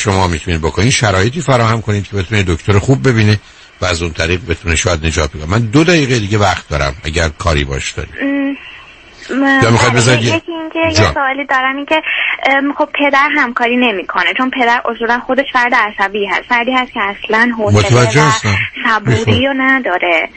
شما 0.00 0.26
می‌تونید 0.26 0.60
بکنید. 0.60 0.90
شرایطی 0.90 1.40
فراهم 1.40 1.80
کنید 1.80 2.08
که 2.08 2.16
بتونید 2.16 2.46
دکتر 2.46 2.78
خوب 2.78 3.08
ببینه 3.08 3.40
و 3.80 3.84
از 3.84 4.02
اون 4.02 4.12
طریق 4.12 4.40
بتونه 4.48 4.76
شاید 4.76 5.06
نجات 5.06 5.36
بده 5.36 5.46
من 5.46 5.60
دو 5.60 5.84
دقیقه 5.84 6.18
دیگه 6.18 6.38
وقت 6.38 6.68
دارم 6.68 6.94
اگر 7.04 7.28
کاری 7.28 7.64
باش 7.64 7.92
دارید. 7.92 8.14
یا 9.62 9.70
می‌خواید 9.70 9.94
بذارید 9.94 10.24
یکی 10.24 10.52
اینکه 10.52 11.02
یه 11.02 11.12
سوالی 11.14 11.46
دارم 11.46 11.76
این 11.76 11.86
که 11.86 12.02
خب 12.78 12.88
پدر 12.94 13.28
همکاری 13.36 13.76
نمی‌کنه 13.76 14.32
چون 14.38 14.50
پدر 14.50 14.82
اصولا 14.84 15.20
خودش 15.26 15.46
فرد 15.52 15.74
عصبی 15.74 16.26
هست. 16.26 16.42
فردی 16.48 16.72
هست 16.72 16.92
که 16.92 17.00
اصلا 17.00 17.52
حوصله 17.58 18.26
و 18.26 18.30
صبوری 18.84 19.46
رو 19.46 19.54
نداره. 19.56 20.28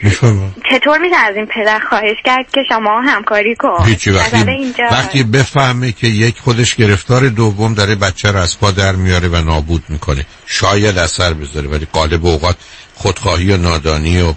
چطور 0.70 0.98
میشه 0.98 1.16
از 1.16 1.36
این 1.36 1.46
پدر 1.46 1.78
خواهش 1.78 2.16
کرد 2.24 2.50
که 2.52 2.60
شما 2.68 3.00
همکاری 3.00 3.54
کن؟ 3.54 3.84
هیچی 3.84 4.10
وقتی, 4.10 4.50
اینجا. 4.50 4.84
وقتی 4.90 5.22
بفهمه 5.22 5.92
که 5.92 6.06
یک 6.06 6.38
خودش 6.38 6.74
گرفتار 6.74 7.28
دوم 7.28 7.74
داره 7.74 7.94
بچه 7.94 8.30
رو 8.30 8.38
از 8.38 8.60
پا 8.60 8.70
در 8.70 8.92
میاره 8.92 9.28
و 9.28 9.36
نابود 9.36 9.82
می‌کنه. 9.88 10.26
شاید 10.46 10.98
اثر 10.98 11.32
بذاره 11.32 11.68
ولی 11.68 11.86
قالب 11.92 12.26
اوقات 12.26 12.56
خودخواهی 12.94 13.52
و 13.52 13.56
نادانی 13.56 14.22
و 14.22 14.34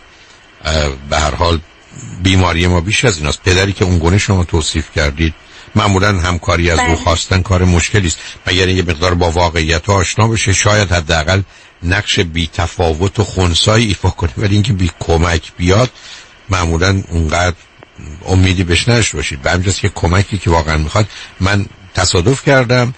به 1.10 1.18
هر 1.18 1.36
حال 1.36 1.60
بیماری 2.24 2.68
ما 2.68 2.82
بیش 2.82 3.06
از 3.06 3.18
ایناست. 3.18 3.44
پدری 3.44 3.74
که 3.74 3.86
اون 3.86 3.98
گونه 3.98 4.18
شما 4.18 4.44
توصیف 4.44 4.86
کردید 4.96 5.34
معمولا 5.76 6.20
همکاری 6.20 6.72
از 6.72 6.80
او 6.80 6.86
بله. 6.86 6.96
خواستن 6.96 7.42
کار 7.42 7.66
مشکلی 7.66 8.08
است. 8.08 8.20
مگر 8.48 8.68
یه 8.68 8.84
مقدار 8.84 9.14
با 9.14 9.32
واقعیت 9.32 9.90
آشنا 9.90 10.28
بشه 10.28 10.54
شاید 10.54 10.92
حداقل 10.92 11.42
نقش 11.84 12.20
بی 12.20 12.50
تفاوت 12.54 13.20
و 13.20 13.24
خونسایی 13.24 13.88
ایفا 13.88 14.10
کنه. 14.10 14.32
ولی 14.38 14.54
اینکه 14.54 14.74
بی 14.74 14.92
کمک 15.00 15.52
بیاد 15.58 15.90
معمولا 16.50 17.04
اونقدر 17.10 17.56
امیدی 18.26 18.64
بهش 18.64 18.88
نشته 18.88 19.18
باشید. 19.18 19.42
به 19.42 19.52
همجاست 19.52 19.80
که 19.80 19.90
کمکی 19.90 20.38
که 20.38 20.50
واقعا 20.50 20.78
می‌خواد 20.78 21.08
من 21.40 21.66
تصادف 21.96 22.46
کردم. 22.46 22.94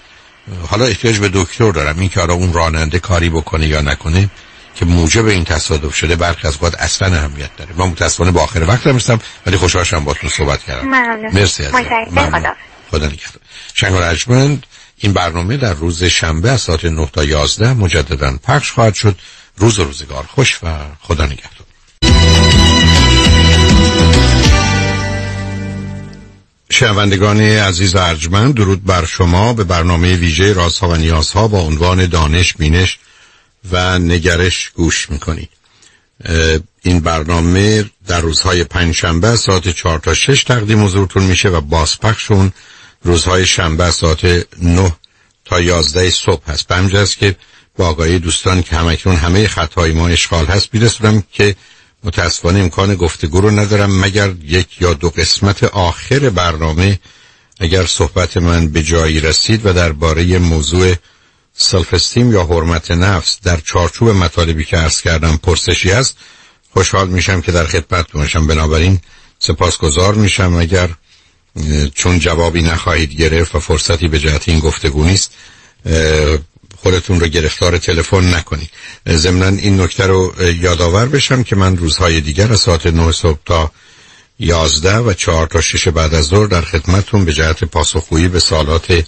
حالا 0.68 0.84
احتیاج 0.84 1.18
به 1.18 1.30
دکتر 1.34 1.72
دارم. 1.72 1.98
این 1.98 2.08
که 2.08 2.30
اون 2.30 2.52
راننده 2.52 2.98
کاری 2.98 3.30
بکنه 3.30 3.66
یا 3.66 3.80
نکنه 3.80 4.30
که 4.74 4.84
موجب 4.84 5.26
این 5.26 5.44
تصادف 5.44 5.94
شده 5.94 6.16
برخی 6.16 6.48
از 6.48 6.58
وقت 6.62 6.74
اصلا 6.74 7.16
اهمیت 7.16 7.56
داره. 7.56 7.70
من 7.76 7.86
متاسفانه 7.86 8.30
با 8.30 8.42
آخر 8.42 8.64
وقت 8.68 8.86
رسیدم 8.86 9.20
ولی 9.46 9.56
خوشحال 9.56 9.84
تون 9.84 10.30
صحبت 10.30 10.62
کردم. 10.62 10.88
مرسی 11.32 11.64
از 11.64 11.72
خدا 11.72 12.54
خدا 12.90 13.06
نگهدار. 13.06 13.42
شنگ 13.74 14.62
این 14.98 15.12
برنامه 15.12 15.56
در 15.56 15.74
روز 15.74 16.04
شنبه 16.04 16.50
از 16.50 16.60
ساعت 16.60 16.84
9 16.84 17.08
تا 17.12 17.24
11 17.24 17.72
مجددا 17.72 18.36
پخش 18.44 18.70
خواهد 18.70 18.94
شد. 18.94 19.18
روز 19.56 19.78
و 19.78 19.84
روزگار 19.84 20.24
خوش 20.28 20.58
و 20.62 20.68
خدا 21.00 21.26
نگهدار. 21.26 21.66
شنوندگان 26.70 27.40
عزیز 27.40 27.96
ارجمند 27.96 28.54
درود 28.54 28.84
بر 28.84 29.04
شما. 29.04 29.52
به 29.52 29.64
برنامه 29.64 30.16
ویژه 30.16 30.52
رازها 30.52 30.88
و 30.88 30.96
نیازها 30.96 31.48
با 31.48 31.60
عنوان 31.60 32.06
دانش 32.06 32.54
بینش 32.54 32.98
و 33.72 33.98
نگرش 33.98 34.70
گوش 34.74 35.10
می‌کنید 35.10 35.48
این 36.82 37.00
برنامه 37.00 37.90
در 38.06 38.20
روزهای 38.20 38.64
پنجشنبه 38.64 39.36
ساعت 39.36 39.68
چهار 39.68 39.98
تا 39.98 40.14
شش 40.14 40.44
تقدیم 40.44 40.84
حضورتون 40.84 41.22
میشه 41.22 41.48
و 41.48 41.60
بازپخشون 41.60 42.52
روزهای 43.02 43.46
شنبه 43.46 43.90
ساعت 43.90 44.24
نه 44.62 44.92
تا 45.44 45.60
یازده 45.60 46.10
صبح 46.10 46.50
هست. 46.50 46.68
به 46.68 46.98
است 46.98 47.18
که 47.18 47.36
با 47.76 47.88
آقای 47.88 48.18
دوستان 48.18 48.62
که 48.62 48.76
همکنون 48.76 49.16
همه 49.16 49.48
خطای 49.48 49.92
ما 49.92 50.08
اشغال 50.08 50.46
هست 50.46 50.70
بیرسونم 50.70 51.22
که 51.32 51.56
متاسفانه 52.04 52.58
امکان 52.58 52.94
گفتگو 52.94 53.40
رو 53.40 53.50
ندارم 53.50 54.00
مگر 54.00 54.34
یک 54.44 54.82
یا 54.82 54.92
دو 54.94 55.10
قسمت 55.10 55.64
آخر 55.64 56.18
برنامه 56.18 56.98
اگر 57.60 57.86
صحبت 57.86 58.36
من 58.36 58.68
به 58.68 58.82
جایی 58.82 59.20
رسید 59.20 59.66
و 59.66 59.72
درباره 59.72 60.38
موضوع 60.38 60.94
سلف 61.62 61.94
استیم 61.94 62.32
یا 62.32 62.44
حرمت 62.44 62.90
نفس 62.90 63.38
در 63.42 63.60
چارچوب 63.64 64.08
مطالبی 64.08 64.64
که 64.64 64.76
عرض 64.76 65.00
کردم 65.00 65.36
پرسشی 65.36 65.92
است 65.92 66.16
خوشحال 66.74 67.08
میشم 67.08 67.40
که 67.40 67.52
در 67.52 67.66
خدمت 67.66 68.12
باشم. 68.12 68.46
بنابراین 68.46 69.00
سپاسگزار 69.38 70.14
میشم. 70.14 70.54
اگر 70.54 70.88
چون 71.94 72.18
جوابی 72.18 72.62
نخواهید 72.62 73.12
گرفت 73.14 73.54
و 73.54 73.60
فرصتی 73.60 74.08
به 74.08 74.18
جهت 74.18 74.48
این 74.48 74.60
گفتگو 74.60 75.04
نیست 75.04 75.30
خودتون 76.76 77.20
رو 77.20 77.26
گرفتار 77.26 77.78
تلفن 77.78 78.34
نکنید. 78.34 78.70
ضمنا 79.08 79.46
این 79.46 79.80
نکته 79.80 80.06
رو 80.06 80.34
یادآور 80.60 81.06
بشم 81.06 81.42
که 81.42 81.56
من 81.56 81.76
روزهای 81.76 82.20
دیگر 82.20 82.52
از 82.52 82.60
ساعت 82.60 82.86
9 82.86 83.12
صبح 83.12 83.38
تا 83.44 83.72
11 84.38 84.96
و 84.96 85.12
4 85.12 85.46
تا 85.46 85.60
6 85.60 85.88
بعد 85.88 86.14
از 86.14 86.24
ظهر 86.24 86.46
در 86.46 86.62
خدمتتون 86.62 87.24
به 87.24 87.32
جهت 87.32 87.64
پاسخگویی 87.64 88.28
به 88.28 88.40
سالات 88.40 89.04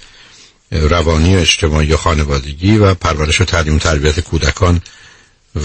روانی 0.72 1.36
و 1.36 1.38
اجتماعی 1.38 1.92
و 1.92 1.96
خانوادگی 1.96 2.76
و 2.76 2.94
پرورش 2.94 3.40
و 3.40 3.44
تعلیم 3.44 3.76
و 3.76 3.78
تربیت 3.78 4.20
کودکان 4.20 4.82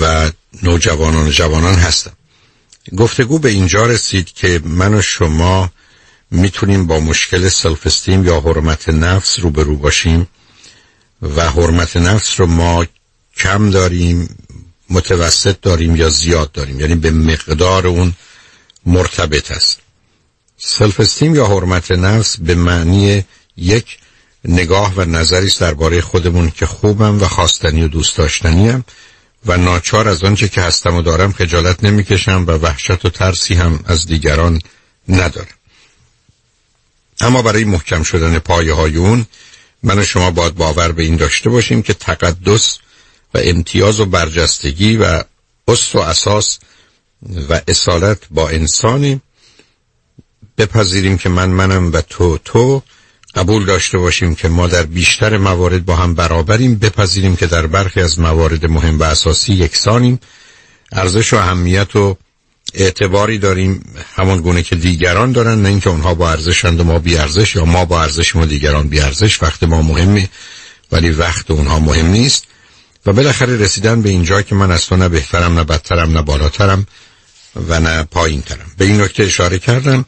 و 0.01 0.31
نوجوانان 0.63 1.27
و 1.27 1.31
جوانان 1.31 1.75
هستم. 1.75 2.11
گفتگو 2.97 3.39
به 3.39 3.49
اینجا 3.49 3.85
رسید 3.85 4.33
که 4.33 4.61
من 4.65 4.93
و 4.93 5.01
شما 5.01 5.71
می‌تونیم 6.31 6.87
با 6.87 6.99
مشکل 6.99 7.49
سلف 7.49 7.87
استیم 7.87 8.25
یا 8.25 8.39
حرمت 8.41 8.89
نفس 8.89 9.39
روبرو 9.39 9.75
باشیم 9.75 10.27
و 11.21 11.49
حرمت 11.49 11.97
نفس 11.97 12.39
رو 12.39 12.47
ما 12.47 12.85
کم 13.37 13.69
داریم 13.69 14.37
متوسط 14.89 15.61
داریم 15.61 15.95
یا 15.95 16.09
زیاد 16.09 16.51
داریم. 16.51 16.79
یعنی 16.79 16.95
به 16.95 17.11
مقدار 17.11 17.87
اون 17.87 18.13
مرتبط 18.85 19.51
است. 19.51 19.79
سلف 20.57 20.99
استیم 20.99 21.35
یا 21.35 21.47
حرمت 21.47 21.91
نفس 21.91 22.37
به 22.37 22.55
معنی 22.55 23.25
یک 23.57 23.97
نگاه 24.47 24.93
و 24.95 25.05
نظری 25.05 25.47
است 25.47 25.59
درباره 25.59 26.01
خودمون 26.01 26.51
که 26.51 26.65
خوبم 26.65 27.21
و 27.21 27.27
خواستنی 27.27 27.83
و 27.83 27.87
دوست 27.87 28.17
داشتنیم 28.17 28.85
و 29.45 29.57
ناچار 29.57 30.07
از 30.07 30.23
آنچه 30.23 30.47
که 30.47 30.61
هستم 30.61 30.95
و 30.95 31.01
دارم 31.01 31.31
خجالت 31.31 31.83
نمی‌کشم 31.83 32.43
و 32.47 32.51
وحشت 32.51 33.05
و 33.05 33.09
ترسی 33.09 33.53
هم 33.53 33.79
از 33.85 34.05
دیگران 34.05 34.61
ندارم. 35.09 35.47
اما 37.21 37.41
برای 37.41 37.63
محکم 37.63 38.03
شدن 38.03 38.39
پایه 38.39 38.73
های 38.73 38.97
اون 38.97 39.25
من 39.83 39.99
و 39.99 40.03
شما 40.03 40.31
باید 40.31 40.55
باور 40.55 40.91
به 40.91 41.03
این 41.03 41.15
داشته 41.15 41.49
باشیم 41.49 41.81
که 41.81 41.93
تقدس 41.93 42.77
و 43.33 43.39
امتیاز 43.43 43.99
و 43.99 44.05
برجستگی 44.05 44.97
و 44.97 45.23
اصل 45.67 45.99
و 45.99 46.01
اساس 46.01 46.59
و 47.49 47.61
اصالت 47.67 48.19
با 48.31 48.49
انسانی 48.49 49.21
بپذیریم 50.57 51.17
که 51.17 51.29
من 51.29 51.49
منم 51.49 51.93
و 51.93 52.01
تو 52.01 52.37
تو 52.37 52.83
قبول 53.37 53.65
داشته 53.65 53.97
باشیم 53.97 54.35
که 54.35 54.49
ما 54.49 54.67
در 54.67 54.83
بیشتر 54.83 55.37
موارد 55.37 55.85
با 55.85 55.95
هم 55.95 56.15
برابریم 56.15 56.75
بپذیریم 56.75 57.35
که 57.35 57.47
در 57.47 57.67
برخی 57.67 58.01
از 58.01 58.19
موارد 58.19 58.65
مهم 58.65 58.99
و 58.99 59.03
اساسی 59.03 59.53
یکسانیم. 59.53 60.19
ارزش 60.91 61.33
و 61.33 61.37
اهمیت 61.37 61.95
و 61.95 62.17
اعتباری 62.73 63.37
داریم 63.37 63.93
همون 64.15 64.41
گونه 64.41 64.63
که 64.63 64.75
دیگران 64.75 65.31
دارن 65.31 65.61
نه 65.61 65.69
اینکه 65.69 65.89
اونها 65.89 66.13
با 66.13 66.31
ارزشند 66.31 66.79
و 66.79 66.83
ما 66.83 66.99
بی 66.99 67.17
ارزش 67.17 67.55
یا 67.55 67.65
ما 67.65 67.85
با 67.85 68.01
ارزش 68.01 68.35
و 68.35 68.45
دیگران 68.45 68.87
بی 68.87 68.99
ارزش. 68.99 69.43
وقت 69.43 69.63
ما 69.63 69.81
مهمه 69.81 70.29
ولی 70.91 71.09
وقت 71.09 71.51
اونها 71.51 71.79
مهم 71.79 72.07
نیست. 72.07 72.43
و 73.05 73.13
بالاخره 73.13 73.57
رسیدن 73.57 74.01
به 74.01 74.09
اینجا 74.09 74.41
که 74.41 74.55
من 74.55 74.71
از 74.71 74.85
تو 74.85 74.95
نه 74.95 75.09
بهترم 75.09 75.53
نه 75.53 75.63
بدترم 75.63 76.11
نه 76.11 76.21
بالاترم 76.21 76.87
و 77.67 77.79
نه 77.79 78.03
پایین 78.03 78.41
ترم 78.41 78.71
به 78.77 78.85
این 78.85 79.01
نکته 79.01 79.23
اشاره 79.23 79.59
کردم. 79.59 80.05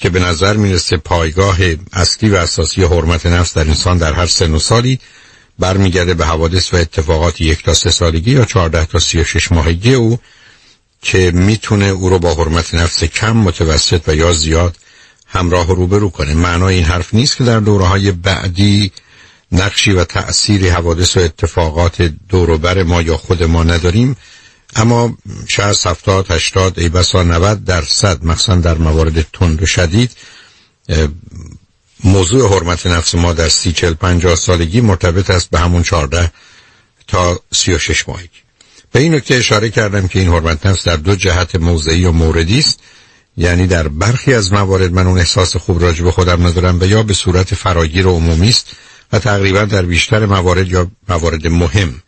که 0.00 0.10
به 0.10 0.20
نظر 0.20 0.56
می‌رسه 0.56 0.96
پایگاه 0.96 1.58
اصلی 1.92 2.30
و 2.30 2.34
اساسی 2.36 2.84
حرمت 2.84 3.26
نفس 3.26 3.54
در 3.54 3.68
انسان 3.68 3.98
در 3.98 4.12
هر 4.12 4.26
سن 4.26 4.54
و 4.54 4.58
سالی 4.58 5.00
برمیگرده 5.58 6.14
به 6.14 6.26
حوادث 6.26 6.74
و 6.74 6.76
اتفاقات 6.76 7.40
یک 7.40 7.64
تا 7.64 7.74
سه 7.74 7.90
سالگی 7.90 8.30
یا 8.30 8.44
چهارده 8.44 8.84
تا 8.84 8.98
سی 8.98 9.20
و 9.20 9.24
شش 9.24 9.52
ماهگی 9.52 9.94
او 9.94 10.18
که 11.02 11.30
می‌تونه 11.30 11.84
او 11.84 12.08
رو 12.08 12.18
با 12.18 12.34
حرمت 12.34 12.74
نفس 12.74 13.04
کم 13.04 13.32
متوسط 13.32 14.02
و 14.08 14.14
یا 14.14 14.32
زیاد 14.32 14.76
همراه 15.26 15.66
رو 15.66 15.74
روبرو 15.74 16.10
کنه. 16.10 16.34
معنای 16.34 16.74
این 16.74 16.84
حرف 16.84 17.14
نیست 17.14 17.36
که 17.36 17.44
در 17.44 17.60
دوره 17.60 17.86
های 17.86 18.12
بعدی 18.12 18.92
نقشی 19.52 19.92
و 19.92 20.04
تأثیری 20.04 20.68
حوادث 20.68 21.16
و 21.16 21.20
اتفاقات 21.20 22.02
دوروبر 22.28 22.82
ما 22.82 23.02
یا 23.02 23.16
خود 23.16 23.42
ما 23.42 23.64
نداریم. 23.64 24.16
اما 24.76 25.16
60 25.48 25.86
70 25.86 26.30
80 26.30 26.78
ای 26.78 26.88
بسا 26.88 27.22
90 27.22 27.64
درصد 27.64 28.24
مثلا 28.24 28.56
در 28.56 28.78
موارد 28.78 29.26
تند 29.32 29.62
و 29.62 29.66
شدید 29.66 30.10
موضوع 32.04 32.54
حرمت 32.54 32.86
نفس 32.86 33.14
ما 33.14 33.32
در 33.32 33.48
سی 33.48 33.72
چل 33.72 33.94
پنجاه 33.94 34.36
سالگی 34.36 34.80
مرتبط 34.80 35.30
است 35.30 35.50
به 35.50 35.58
همون 35.58 35.82
14 35.82 36.32
تا 37.08 37.40
36 37.52 38.08
ماهگی 38.08 38.28
به 38.92 39.00
این 39.00 39.14
نکته 39.14 39.34
اشاره 39.34 39.70
کردم 39.70 40.08
که 40.08 40.18
این 40.18 40.28
حرمت 40.28 40.66
نفس 40.66 40.84
در 40.84 40.96
دو 40.96 41.14
جهت 41.14 41.56
موضعی 41.56 42.04
و 42.04 42.12
موردی 42.12 42.58
است. 42.58 42.80
یعنی 43.36 43.66
در 43.66 43.88
برخی 43.88 44.34
از 44.34 44.52
موارد 44.52 44.92
من 44.92 45.06
اون 45.06 45.18
احساس 45.18 45.56
خوب 45.56 45.82
راجع 45.82 46.04
به 46.04 46.10
خودم 46.12 46.46
ندارم 46.46 46.80
و 46.80 46.84
یا 46.84 47.02
به 47.02 47.14
صورت 47.14 47.54
فراگیر 47.54 48.06
و 48.06 48.10
عمومی 48.10 48.48
است 48.48 48.66
و 49.12 49.18
تقریبا 49.18 49.64
در 49.64 49.82
بیشتر 49.82 50.26
موارد 50.26 50.68
یا 50.68 50.90
موارد 51.08 51.46
مهم 51.46 52.02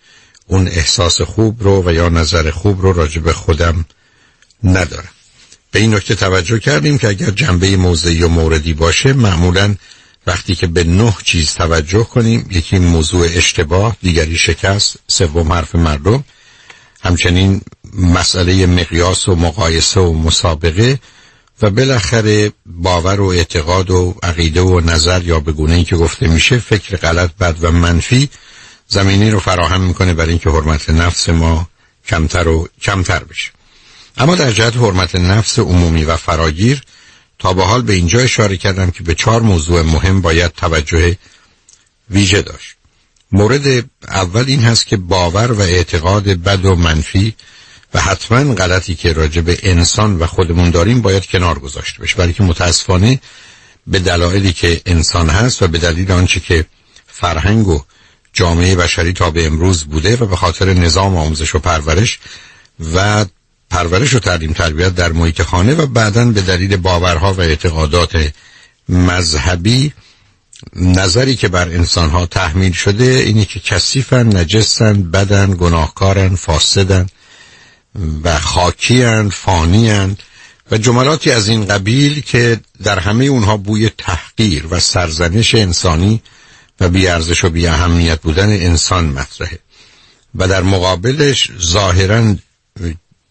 اون 0.46 0.68
احساس 0.68 1.20
خوب 1.20 1.62
رو 1.62 1.82
و 1.88 1.92
یا 1.92 2.08
نظر 2.08 2.50
خوب 2.50 2.82
رو 2.82 2.92
راجع 2.92 3.20
به 3.20 3.32
خودم 3.32 3.84
ندارم. 4.64 5.10
به 5.70 5.78
این 5.78 5.94
نکته 5.94 6.14
توجه 6.14 6.58
کردیم 6.58 6.98
که 6.98 7.08
اگر 7.08 7.30
جنبه 7.30 7.76
موضعی 7.76 8.22
و 8.22 8.28
موردی 8.28 8.74
باشه 8.74 9.12
معمولا 9.12 9.74
وقتی 10.26 10.54
که 10.54 10.66
به 10.66 10.84
نه 10.84 11.14
چیز 11.24 11.54
توجه 11.54 12.04
کنیم 12.04 12.46
یکی 12.50 12.78
موضوع 12.78 13.28
اشتباه 13.30 13.96
دیگری 14.02 14.36
شکست 14.36 14.96
سوم 15.08 15.52
حرف 15.52 15.74
مردم. 15.74 16.24
همچنین 17.02 17.60
مسئله 17.98 18.66
مقیاس 18.66 19.28
و 19.28 19.34
مقایسه 19.34 20.00
و 20.00 20.12
مسابقه 20.12 20.98
و 21.62 21.70
بالاخره 21.70 22.52
باور 22.66 23.20
و 23.20 23.26
اعتقاد 23.26 23.90
و 23.90 24.14
عقیده 24.22 24.60
و 24.60 24.80
نظر 24.80 25.22
یا 25.22 25.40
به 25.40 25.52
گونه 25.52 25.74
ای 25.74 25.84
که 25.84 25.96
گفته 25.96 26.28
میشه 26.28 26.58
فکر 26.58 26.96
غلط 26.96 27.30
بد 27.36 27.56
و 27.60 27.70
منفی 27.70 28.28
زمینی 28.92 29.30
رو 29.30 29.40
فراهم 29.40 29.80
می‌کنه 29.80 30.14
برای 30.14 30.30
اینکه 30.30 30.50
حرمت 30.50 30.90
نفس 30.90 31.28
ما 31.28 31.68
کمتر 32.06 32.48
و 32.48 32.68
کمتر 32.82 33.24
بشه. 33.24 33.50
اما 34.16 34.34
در 34.34 34.50
جهت 34.50 34.76
حرمت 34.76 35.14
نفس 35.14 35.58
عمومی 35.58 36.04
و 36.04 36.16
فراگیر 36.16 36.82
تا 37.38 37.52
به 37.52 37.64
حال 37.64 37.82
به 37.82 37.92
اینجا 37.92 38.20
اشاره 38.20 38.56
کردم 38.56 38.90
که 38.90 39.02
به 39.02 39.14
چهار 39.14 39.42
موضوع 39.42 39.82
مهم 39.82 40.20
باید 40.20 40.52
توجه 40.52 41.16
ویژه 42.10 42.42
داشت. 42.42 42.74
مورد 43.32 43.84
اول 44.08 44.44
این 44.46 44.62
هست 44.62 44.86
که 44.86 44.96
باور 44.96 45.52
و 45.52 45.60
اعتقاد 45.60 46.24
بد 46.24 46.64
و 46.64 46.76
منفی 46.76 47.34
و 47.94 48.00
حتما 48.00 48.54
غلطی 48.54 48.94
که 48.94 49.12
راجع 49.12 49.40
به 49.40 49.58
انسان 49.62 50.18
و 50.18 50.26
خودمون 50.26 50.70
داریم 50.70 51.02
باید 51.02 51.26
کنار 51.26 51.58
گذاشته 51.58 52.02
بشه. 52.02 52.16
برای 52.16 52.32
که 52.32 52.42
متاسفانه 52.42 53.20
به 53.86 53.98
دلایلی 53.98 54.52
که 54.52 54.80
انسان 54.86 55.30
هست 55.30 55.62
و 55.62 55.68
به 55.68 55.78
دلیل 55.78 56.12
آنچه 56.12 56.40
که 56.40 56.66
فرهنگ 57.06 57.68
و 57.68 57.82
جامعه 58.32 58.76
بشری 58.76 59.12
تا 59.12 59.30
به 59.30 59.46
امروز 59.46 59.84
بوده 59.84 60.16
و 60.16 60.26
به 60.26 60.36
خاطر 60.36 60.72
نظام 60.72 61.16
آموزش 61.16 61.54
و 61.54 61.58
پرورش 61.58 62.18
و 62.94 63.24
پرورش 63.70 64.14
و 64.14 64.18
تعلیم 64.18 64.52
تربیت 64.52 64.94
در 64.94 65.12
محیط 65.12 65.42
خانه 65.42 65.74
و 65.74 65.86
بعدا 65.86 66.24
به 66.24 66.40
دلیل 66.40 66.76
باورها 66.76 67.34
و 67.34 67.40
اعتقادات 67.40 68.32
مذهبی 68.88 69.92
نظری 70.76 71.36
که 71.36 71.48
بر 71.48 71.68
انسان 71.68 72.10
ها 72.10 72.26
تحمیل 72.26 72.72
شده 72.72 73.04
اینی 73.04 73.44
که 73.44 73.60
کثیفن 73.60 74.36
نجسن 74.36 75.02
بدن 75.02 75.56
گناهکارن 75.58 76.34
فاسدن 76.34 77.06
و 78.24 78.38
خاکیان 78.38 79.30
فانیان 79.30 80.16
و 80.70 80.78
جملاتی 80.78 81.30
از 81.30 81.48
این 81.48 81.64
قبیل 81.66 82.20
که 82.20 82.60
در 82.82 82.98
همه 82.98 83.24
اونها 83.24 83.56
بوی 83.56 83.88
تحقیر 83.98 84.66
و 84.70 84.80
سرزنش 84.80 85.54
انسانی 85.54 86.22
و 86.82 86.88
بیارزش 86.88 87.44
و 87.44 87.50
بی 87.50 87.66
اهمیت 87.66 88.20
بودن 88.20 88.48
انسان 88.48 89.04
مطرحه. 89.04 89.58
و 90.34 90.48
در 90.48 90.62
مقابلش 90.62 91.50
ظاهرا 91.60 92.34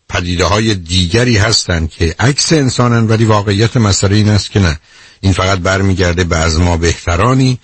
پدیده 0.10 0.46
های 0.46 0.76
دیگری 0.76 1.38
هستند 1.38 1.90
که 1.90 2.16
عکس 2.20 2.54
انسانن 2.54 3.08
ولی 3.08 3.26
واقعیت 3.26 3.78
مسئله 3.78 4.16
این 4.16 4.30
است 4.30 4.52
که 4.52 4.60
نه. 4.60 4.80
این 5.22 5.34
فقط 5.34 5.60
برمیگرده 5.60 6.24
به 6.24 6.38
از 6.38 6.60
ما 6.60 6.78
بهترانی 6.78 7.60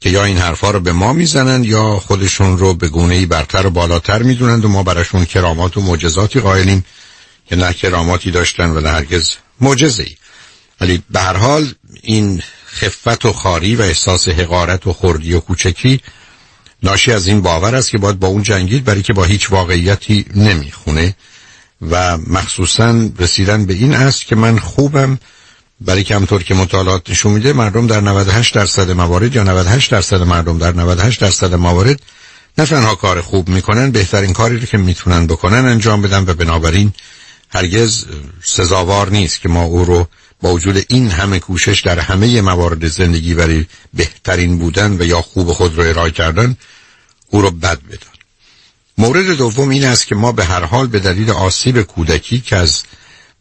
که 0.00 0.10
یا 0.10 0.24
این 0.24 0.38
حرفا 0.38 0.70
رو 0.70 0.80
به 0.80 0.92
ما 0.92 1.12
می‌زنند 1.12 1.64
یا 1.64 1.98
خودشون 1.98 2.58
رو 2.58 2.74
به 2.74 2.88
گونه 2.88 3.14
ای 3.14 3.26
برتر 3.26 3.66
و 3.66 3.70
بالاتر 3.70 4.22
می‌دونند 4.22 4.64
و 4.64 4.68
ما 4.68 4.82
براشون 4.82 5.24
کرامات 5.24 5.76
و 5.76 5.80
معجزاتی 5.80 6.40
قائلیم 6.40 6.84
که 7.48 7.56
نه 7.56 7.72
کراماتی 7.72 8.30
داشتن 8.30 8.70
و 8.70 8.80
نه 8.80 8.88
هرگز 8.88 9.30
معجزه 9.60 10.02
ای 10.02 10.16
ولی 10.80 11.02
به 11.10 11.20
هر 11.20 11.36
حال 11.36 11.74
این 12.02 12.42
خفت 12.74 13.24
و 13.24 13.32
خاری 13.32 13.76
و 13.76 13.82
احساس 13.82 14.28
حقارت 14.28 14.86
و 14.86 14.92
خردی 14.92 15.32
و 15.32 15.40
کوچکی 15.40 16.00
ناشی 16.82 17.12
از 17.12 17.26
این 17.26 17.42
باور 17.42 17.74
است 17.74 17.90
که 17.90 17.98
باید 17.98 18.18
با 18.18 18.28
اون 18.28 18.42
جنگید 18.42 18.84
برای 18.84 19.02
که 19.02 19.12
با 19.12 19.24
هیچ 19.24 19.50
واقعیتی 19.50 20.24
نمی‌خونه. 20.34 21.14
و 21.90 22.18
مخصوصا 22.18 23.08
رسیدن 23.18 23.66
به 23.66 23.74
این 23.74 23.94
است 23.94 24.26
که 24.26 24.36
من 24.36 24.58
خوبم. 24.58 25.18
برای 25.80 26.04
که 26.04 26.14
همطور 26.14 26.42
که 26.42 26.54
مطالعات 26.54 27.10
نشون 27.10 27.32
میده 27.32 27.52
مردم 27.52 27.86
در 27.86 28.00
98 28.00 28.54
درصد 28.54 28.90
موارد 28.90 29.36
یا 29.36 29.42
98 29.42 29.90
درصد 29.90 30.22
مردم 30.22 30.58
در 30.58 30.72
98 30.72 31.20
درصد 31.20 31.54
موارد 31.54 32.00
نه 32.58 32.66
تنها 32.66 32.94
کار 32.94 33.20
خوب 33.20 33.48
می‌کنن 33.48 33.90
بهترین 33.90 34.32
کاری 34.32 34.58
رو 34.58 34.66
که 34.66 34.78
می‌تونن 34.78 35.26
بکنن 35.26 35.66
انجام 35.66 36.02
بدن 36.02 36.24
و 36.26 36.34
بنابراین 36.34 36.92
هرگز 37.48 38.04
سزاوار 38.42 39.10
نیست 39.10 39.40
که 39.40 39.48
ما 39.48 39.62
او 39.62 39.84
رو 39.84 40.06
با 40.42 40.52
وجود 40.52 40.84
این 40.88 41.10
همه 41.10 41.38
کوشش 41.38 41.80
در 41.80 41.98
همه 41.98 42.40
موارد 42.40 42.88
زندگی 42.88 43.34
برای 43.34 43.66
بهترین 43.94 44.58
بودن 44.58 44.96
و 45.00 45.04
یا 45.04 45.22
خوب 45.22 45.52
خود 45.52 45.78
رو 45.78 45.82
ارائه 45.82 46.10
کردن 46.10 46.56
او 47.30 47.42
رو 47.42 47.50
بد 47.50 47.78
بدن 47.90 48.12
مورد 48.98 49.26
دوم 49.26 49.68
این 49.68 49.84
است 49.84 50.06
که 50.06 50.14
ما 50.14 50.32
به 50.32 50.44
هر 50.44 50.64
حال 50.64 50.86
به 50.86 50.98
دلیل 50.98 51.30
آسیب 51.30 51.82
کودکی 51.82 52.40
که 52.40 52.56
از 52.56 52.82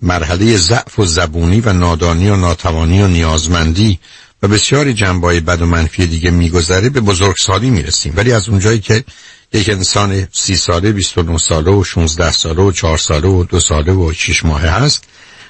مرحله 0.02 0.58
ضعف 0.58 1.00
و 1.00 1.06
زبونی 1.06 1.62
و 1.62 1.74
نادانی 1.74 2.30
و 2.30 2.36
ناتوانی 2.36 3.02
و 3.02 3.08
نیازمندی 3.08 4.00
و 4.44 4.48
بسیاری 4.48 4.94
جنبای 4.94 5.40
بد 5.40 5.62
و 5.62 5.66
منفی 5.66 6.08
دیگه 6.08 6.32
میگذره 6.32 6.90
به 6.90 7.02
بزرگسالی 7.02 7.70
می‌رسیم. 7.70 8.14
ولی 8.16 8.32
از 8.32 8.50
اونجایی 8.50 8.80
که 8.80 9.04
یک 9.54 9.70
انسان 9.70 10.28
سی 10.32 10.56
ساله 10.56 10.92
29 10.92 11.38
ساله 11.38 11.72
و 11.72 11.84
16 11.84 12.32
ساله 12.32 12.62
و 12.62 12.72
4 12.72 12.98
ساله 12.98 13.28
و 13.28 13.44
دو 13.44 13.60
ساله 13.60 13.94
و 13.94 14.14
6 14.14 14.46
ماهه 14.46 14.70
هست 14.70 15.04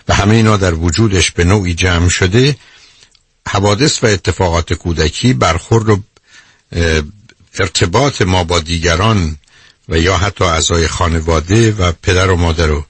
و 0.08 0.14
همه 0.14 0.36
اینا 0.36 0.58
در 0.58 0.74
وجودش 0.74 1.32
به 1.32 1.44
نوعی 1.44 1.74
جمع 1.74 2.10
شده 2.10 2.56
حوادث 3.48 4.04
و 4.04 4.08
اتفاقات 4.08 4.74
کودکی 4.74 5.34
برخورد 5.34 5.90
و 5.90 6.00
ارتباط 7.60 8.22
ما 8.22 8.44
با 8.44 8.60
دیگران 8.60 9.38
و 9.90 10.00
یا 10.00 10.18
حتی 10.18 10.44
اعضای 10.44 10.88
خانواده 10.88 11.72
و 11.72 11.92
پدر 12.04 12.30
و 12.30 12.36
مادر 12.36 12.72
و 12.72 12.86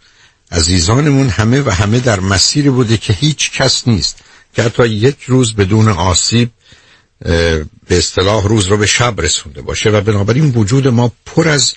عزیزانمون 0.52 1.30
همه 1.30 1.62
و 1.62 1.70
همه 1.70 2.00
در 2.00 2.20
مسیری 2.20 2.70
بوده 2.70 2.98
که 2.98 3.14
هیچ 3.14 3.52
کس 3.52 3.88
نیست. 3.88 4.18
که 4.54 4.64
حتی 4.64 4.88
یک 4.88 5.18
روز 5.28 5.56
بدون 5.56 5.88
آسیب 5.88 6.52
به 7.88 7.98
اصطلاح 7.98 8.48
روز 8.48 8.68
رو 8.68 8.78
به 8.78 8.86
شب 8.86 9.22
رسونده 9.22 9.62
باشه 9.62 9.90
و 9.90 10.02
بنابراین 10.02 10.52
وجود 10.52 10.88
ما 10.88 11.12
پر 11.26 11.50
از 11.50 11.74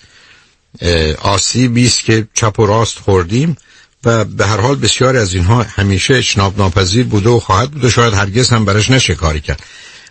آسیبی 1.18 1.86
است 1.86 2.04
که 2.04 2.28
چپ 2.34 2.60
و 2.60 2.66
راست 2.66 2.98
خوردیم. 2.98 3.56
و 4.04 4.24
به 4.24 4.46
هر 4.46 4.60
حال 4.60 4.76
بسیار 4.76 5.16
از 5.16 5.34
اینها 5.34 5.62
همیشه 5.62 6.14
اشناب 6.14 6.58
ناپذیر 6.58 7.06
بوده 7.06 7.30
و 7.30 7.40
خواهد 7.40 7.70
بود 7.70 7.84
و 7.84 7.90
شاید 7.90 8.14
هرگز 8.14 8.50
هم 8.50 8.64
برش 8.64 8.90
نشه 8.90 9.14
کاری 9.14 9.40
کرد. 9.40 9.62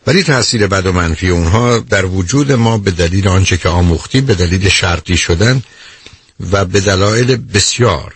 ولی 0.08 0.24
تاثیر 0.24 0.68
بد 0.68 0.86
و 0.86 0.92
منفی 0.92 1.30
اونها 1.30 1.80
در 1.80 2.06
وجود 2.06 2.52
ما 2.52 2.78
به 2.78 2.92
دلیل 2.92 3.28
آنچه 3.28 3.58
که 3.58 3.70
آموختیم 3.70 4.26
به 4.26 4.36
دلیل 4.36 4.70
شرطی 4.70 5.18
شدن 5.18 5.64
و 6.52 6.66
به 6.66 6.80
دلایل 6.80 7.36
بسیار 7.36 8.14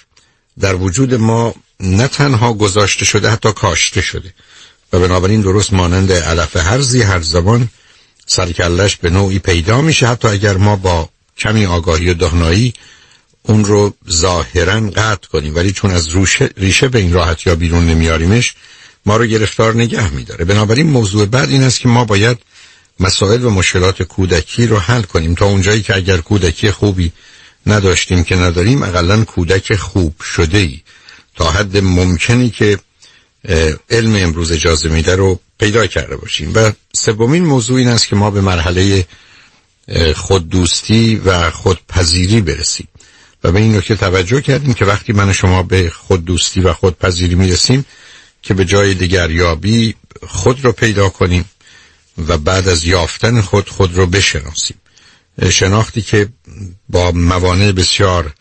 در 0.59 0.75
وجود 0.75 1.13
ما 1.13 1.56
نه 1.79 2.07
تنها 2.07 2.53
گذاشته 2.53 3.06
شده 3.06 3.29
حتی 3.29 3.51
کاشته 3.51 4.01
شده 4.01 4.33
و 4.94 5.00
بنابراین 5.00 5.41
درست 5.41 5.74
مانند 5.74 6.12
علف 6.12 6.57
هرزی 6.57 7.01
هر 7.01 7.21
زبان 7.21 7.69
سرکلش 8.25 8.95
به 8.95 9.09
نوعی 9.09 9.39
پیدا 9.39 9.81
میشه. 9.81 10.07
حتی 10.07 10.27
اگر 10.27 10.57
ما 10.57 10.75
با 10.75 11.09
کمی 11.38 11.65
آگاهی 11.65 12.09
و 12.09 12.13
دهنایی 12.13 12.74
اون 13.48 13.66
رو 13.66 13.94
ظاهرا 14.10 14.80
قطع 14.80 15.27
کنیم. 15.27 15.56
ولی 15.56 15.72
چون 15.72 15.92
از 15.92 16.10
ریشه 16.58 16.88
به 16.88 17.00
این 17.00 17.13
راحت 17.13 17.48
یا 17.48 17.56
بیرون 17.56 17.86
نمیاریمش 17.86 18.56
ما 19.06 19.18
رو 19.18 19.25
گرفتار 19.25 19.75
نگه 19.75 20.10
میداره. 20.13 20.46
بنابراین 20.46 20.88
موضوع 20.88 21.25
بعد 21.25 21.50
این 21.50 21.63
است 21.63 21.80
که 21.80 21.88
ما 21.88 22.06
باید 22.06 22.38
مسائل 23.00 23.46
و 23.46 23.50
مشکلات 23.50 24.04
کودکی 24.04 24.68
رو 24.68 24.80
حل 24.80 25.01
کنیم. 25.01 25.36
تا 25.36 25.46
اونجایی 25.46 25.82
که 25.82 25.96
اگر 25.96 26.18
کودکی 26.18 26.72
خوبی 26.72 27.12
نداشتیم 27.66 28.24
که 28.24 28.36
نداریم 28.36 28.84
اقلا 28.84 29.24
کودک 29.24 29.75
خوب 29.75 30.22
شده 30.22 30.58
ای 30.58 30.82
تا 31.36 31.51
حد 31.51 31.77
ممکنی 31.77 32.50
که 32.50 32.80
علم 33.89 34.16
امروز 34.16 34.51
اجازه 34.51 34.89
میده 34.89 35.16
رو 35.16 35.39
پیدا 35.60 35.88
کرده 35.88 36.16
باشیم. 36.16 36.51
و 36.56 36.72
سومین 36.94 37.46
موضوع 37.46 37.77
این 37.77 37.88
است 37.88 38.08
که 38.08 38.16
ما 38.16 38.32
به 38.32 38.42
مرحله 38.42 39.06
خوددوستی 40.16 41.16
و 41.25 41.51
خودپذیری 41.51 42.42
برسیم. 42.42 42.88
و 43.44 43.51
به 43.51 43.60
این 43.60 43.75
نکته 43.75 43.96
توجه 43.96 44.41
کردیم 44.41 44.74
که 44.74 44.86
وقتی 44.86 45.13
من 45.13 45.34
شما 45.34 45.63
به 45.63 45.89
خوددوستی 45.89 46.62
و 46.62 46.74
خودپذیری 46.74 47.36
می‌رسیم 47.36 47.86
که 48.41 48.53
به 48.53 48.65
جای 48.65 48.94
دیگریابی 48.94 49.96
خود 50.27 50.65
رو 50.65 50.72
پیدا 50.72 51.10
کنیم 51.10 51.46
و 52.27 52.38
بعد 52.38 52.67
از 52.67 52.86
یافتن 52.86 53.41
خود 53.41 53.70
خود 53.70 53.96
رو 53.96 54.08
بشناسیم. 54.08 54.77
شناختی 55.50 56.01
که 56.01 56.29
با 56.89 57.12
موانع 57.12 57.72
بسیار 57.72 58.34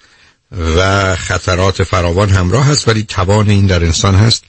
و 0.53 1.17
خطرات 1.17 1.83
فراوان 1.83 2.29
همراه 2.29 2.67
هست 2.67 2.89
ولی 2.89 3.03
توان 3.03 3.51
این 3.51 3.67
در 3.67 3.85
انسان 3.85 4.15
هست 4.15 4.45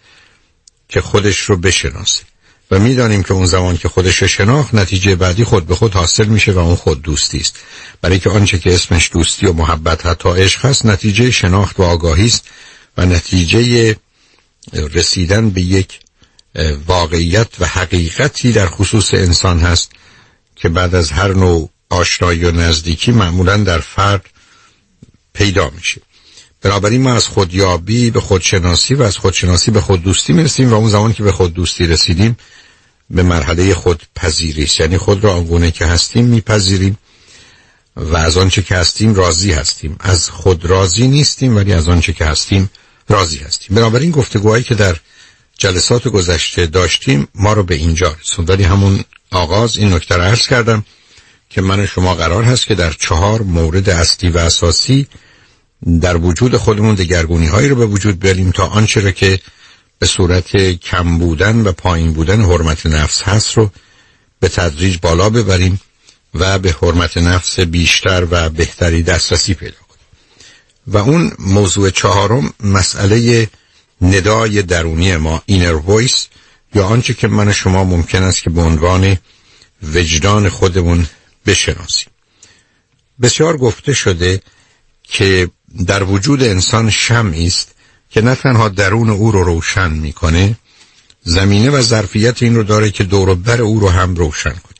که 0.90 1.02
خودش 1.02 1.40
رو 1.40 1.58
بشناسه. 1.58 2.24
و 2.72 2.80
می‌دانیم 2.80 3.24
که 3.24 3.34
اون 3.34 3.46
زمان 3.46 3.78
که 3.78 3.90
خودش 3.90 4.24
شناخت 4.24 4.76
نتیجه 4.76 5.16
بعدی 5.16 5.44
خود 5.44 5.68
به 5.68 5.76
خود 5.76 5.94
حاصل 5.94 6.26
میشه 6.26 6.52
و 6.52 6.60
اون 6.60 6.76
خود 6.76 7.02
دوستی 7.02 7.38
است. 7.38 7.56
برای 8.02 8.20
که 8.20 8.30
آنچه 8.30 8.60
که 8.60 8.74
اسمش 8.74 9.10
دوستی 9.14 9.46
و 9.46 9.54
محبت 9.54 10.06
حتی 10.06 10.30
عشق 10.30 10.66
هست 10.66 10.86
نتیجه 10.86 11.32
شناخت 11.32 11.80
و 11.80 11.84
آگاهی 11.84 12.26
است 12.26 12.46
و 12.98 13.06
نتیجه 13.06 13.96
رسیدن 14.74 15.50
به 15.50 15.62
یک 15.62 16.00
واقعیت 16.88 17.48
و 17.60 17.66
حقیقتی 17.66 18.52
در 18.52 18.68
خصوص 18.68 19.14
انسان 19.14 19.60
هست 19.60 19.92
که 20.56 20.70
بعد 20.70 20.96
از 20.96 21.12
هر 21.12 21.34
نوع 21.34 21.70
آشنایی 21.90 22.46
و 22.46 22.52
نزدیکی 22.52 23.12
معمولا 23.12 23.58
در 23.58 23.80
فرد 23.80 24.26
پیدا 25.34 25.70
میشه. 25.70 26.02
بنابراین 26.68 27.02
ما 27.02 27.14
از 27.14 27.28
خودیابی 27.28 28.12
به 28.12 28.20
خودشناسی 28.22 28.94
و 28.94 29.04
از 29.04 29.18
خودشناسی 29.18 29.72
به 29.72 29.82
خوددوستی 29.82 30.34
می‌رسیم 30.34 30.72
و 30.72 30.74
اون 30.74 30.90
زمان 30.90 31.14
که 31.14 31.24
به 31.24 31.32
خوددوستی 31.32 31.88
رسیدیم 31.88 32.38
به 33.10 33.24
مرحله 33.24 33.74
خود 33.74 34.04
پذیری 34.16 34.68
یعنی 34.80 34.98
خود 34.98 35.24
را 35.24 35.34
آنگونه 35.34 35.72
که 35.72 35.86
هستیم 35.86 36.26
میپذیریم 36.26 36.98
و 37.96 38.16
از 38.16 38.38
آنچه 38.38 38.62
که 38.62 38.76
هستیم 38.76 39.16
راضی 39.16 39.52
هستیم. 39.52 39.96
از 40.00 40.30
خود 40.30 40.66
راضی 40.66 41.08
نیستیم 41.08 41.56
ولی 41.56 41.74
از 41.74 41.88
آنچه 41.88 42.14
که 42.14 42.26
هستیم 42.26 42.70
راضی 43.10 43.38
هستیم. 43.38 43.76
بنابراین 43.76 44.12
گفتگوهایی 44.12 44.64
که 44.64 44.76
در 44.76 44.96
جلسات 45.58 46.08
گذشته 46.08 46.66
داشتیم 46.66 47.28
ما 47.36 47.54
رو 47.54 47.64
به 47.64 47.76
اینجا 47.76 48.16
رسوند. 48.22 48.50
ولی 48.50 48.64
همون 48.64 49.04
آغاز 49.32 49.78
این 49.78 49.94
نکته 49.94 50.16
را 50.18 50.24
عرض 50.24 50.48
کردم 50.48 50.86
که 51.50 51.62
من 51.62 51.86
شما 51.86 52.16
قرار 52.16 52.44
هست 52.44 52.66
که 52.66 52.76
در 52.76 52.94
چهار 52.94 53.42
مورد 53.42 53.90
اصلی 53.90 54.30
و 54.30 54.38
اساسی 54.38 55.08
در 56.02 56.18
وجود 56.18 56.58
خودمون 56.58 56.96
دگرگونی 56.96 57.48
هایی 57.48 57.70
رو 57.70 57.76
به 57.76 57.86
وجود 57.86 58.20
بیاریم 58.20 58.52
تا 58.52 58.68
آنچه 58.68 59.02
را 59.02 59.12
که 59.12 59.40
به 60.00 60.06
صورت 60.06 60.58
کم 60.58 61.18
بودن 61.18 61.62
و 61.62 61.72
پایین 61.72 62.14
بودن 62.14 62.42
حرمت 62.42 62.86
نفس 62.86 63.22
هست 63.22 63.58
رو 63.58 63.72
به 64.40 64.50
تدریج 64.50 64.98
بالا 65.02 65.30
ببریم 65.30 65.82
و 66.34 66.60
به 66.60 66.76
حرمت 66.82 67.18
نفس 67.18 67.60
بیشتر 67.60 68.28
و 68.32 68.50
بهتری 68.50 69.04
دسترسی 69.04 69.54
پیدا 69.54 69.78
کنیم. 69.78 69.88
و 70.88 70.98
اون 70.98 71.32
موضوع 71.40 71.90
چهارم 71.90 72.54
مسئله 72.64 73.50
ندای 74.02 74.62
درونی 74.62 75.16
ما 75.16 75.44
inner 75.46 75.74
voice 75.76 76.28
یا 76.76 76.86
آنچه 76.86 77.14
که 77.14 77.28
من 77.28 77.52
شما 77.52 77.84
ممکن 77.84 78.24
است 78.24 78.42
که 78.42 78.50
به 78.50 78.62
عنوان 78.62 79.18
وجدان 79.84 80.50
خودمون 80.50 81.08
بشناسیم. 81.46 82.10
بسیار 83.22 83.58
گفته 83.58 83.94
شده 83.94 84.42
که 85.04 85.50
در 85.88 86.04
وجود 86.04 86.44
انسان 86.44 86.90
شمعی 86.90 87.48
است 87.48 87.72
که 88.10 88.22
نه 88.22 88.36
تنها 88.36 88.70
درون 88.70 89.10
او 89.10 89.32
رو 89.32 89.44
روشن 89.44 89.92
می‌کنه 89.92 90.56
زمینه 91.24 91.70
و 91.70 91.82
ظرفیت 91.82 92.44
این 92.44 92.56
رو 92.56 92.64
داره 92.64 92.92
که 92.92 93.04
دور 93.04 93.36
بر 93.36 93.62
او 93.62 93.80
رو 93.80 93.90
هم 93.90 94.16
روشن 94.16 94.50
کنه. 94.50 94.78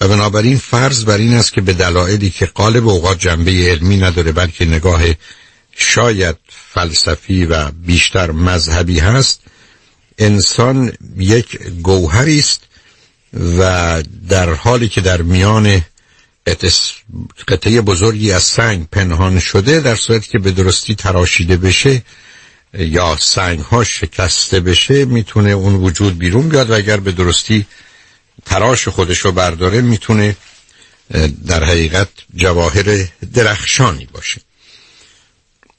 و 0.00 0.08
بنابراین 0.08 0.58
فرض 0.58 1.04
بر 1.04 1.18
این 1.18 1.34
است 1.34 1.52
که 1.52 1.60
به 1.60 1.72
دلایلی 1.72 2.30
که 2.30 2.46
قالب 2.46 2.88
اوقات 2.88 3.18
جنبه 3.18 3.50
علمی 3.50 3.96
نداره 3.96 4.32
بلکه 4.32 4.64
نگاه 4.64 5.02
شاید 5.76 6.36
فلسفی 6.48 7.44
و 7.44 7.70
بیشتر 7.70 8.30
مذهبی 8.30 8.98
هست 8.98 9.40
انسان 10.18 10.92
یک 11.16 11.62
گوهری 11.62 12.38
است 12.38 12.60
و 13.58 14.02
در 14.28 14.50
حالی 14.50 14.88
که 14.88 15.00
در 15.00 15.22
میان 15.22 15.82
قطعه 17.48 17.80
بزرگی 17.80 18.32
از 18.32 18.42
سنگ 18.42 18.86
پنهان 18.92 19.40
شده 19.40 19.80
در 19.80 19.96
صورتی 19.96 20.30
که 20.30 20.38
به 20.38 20.50
درستی 20.50 20.94
تراشیده 20.94 21.56
بشه 21.56 22.02
یا 22.78 23.16
سنگ 23.20 23.60
ها 23.60 23.84
شکسته 23.84 24.60
بشه 24.60 25.04
می‌تونه 25.04 25.50
اون 25.50 25.74
وجود 25.74 26.18
بیرون 26.18 26.48
بیاد 26.48 26.70
و 26.70 26.74
اگر 26.74 26.96
به 26.96 27.12
درستی 27.12 27.66
تراش 28.44 28.88
خودش 28.88 29.18
رو 29.18 29.32
برداره 29.32 29.80
می‌تونه 29.80 30.36
در 31.46 31.64
حقیقت 31.64 32.08
جواهر 32.34 33.06
درخشانی 33.34 34.08
باشه. 34.12 34.40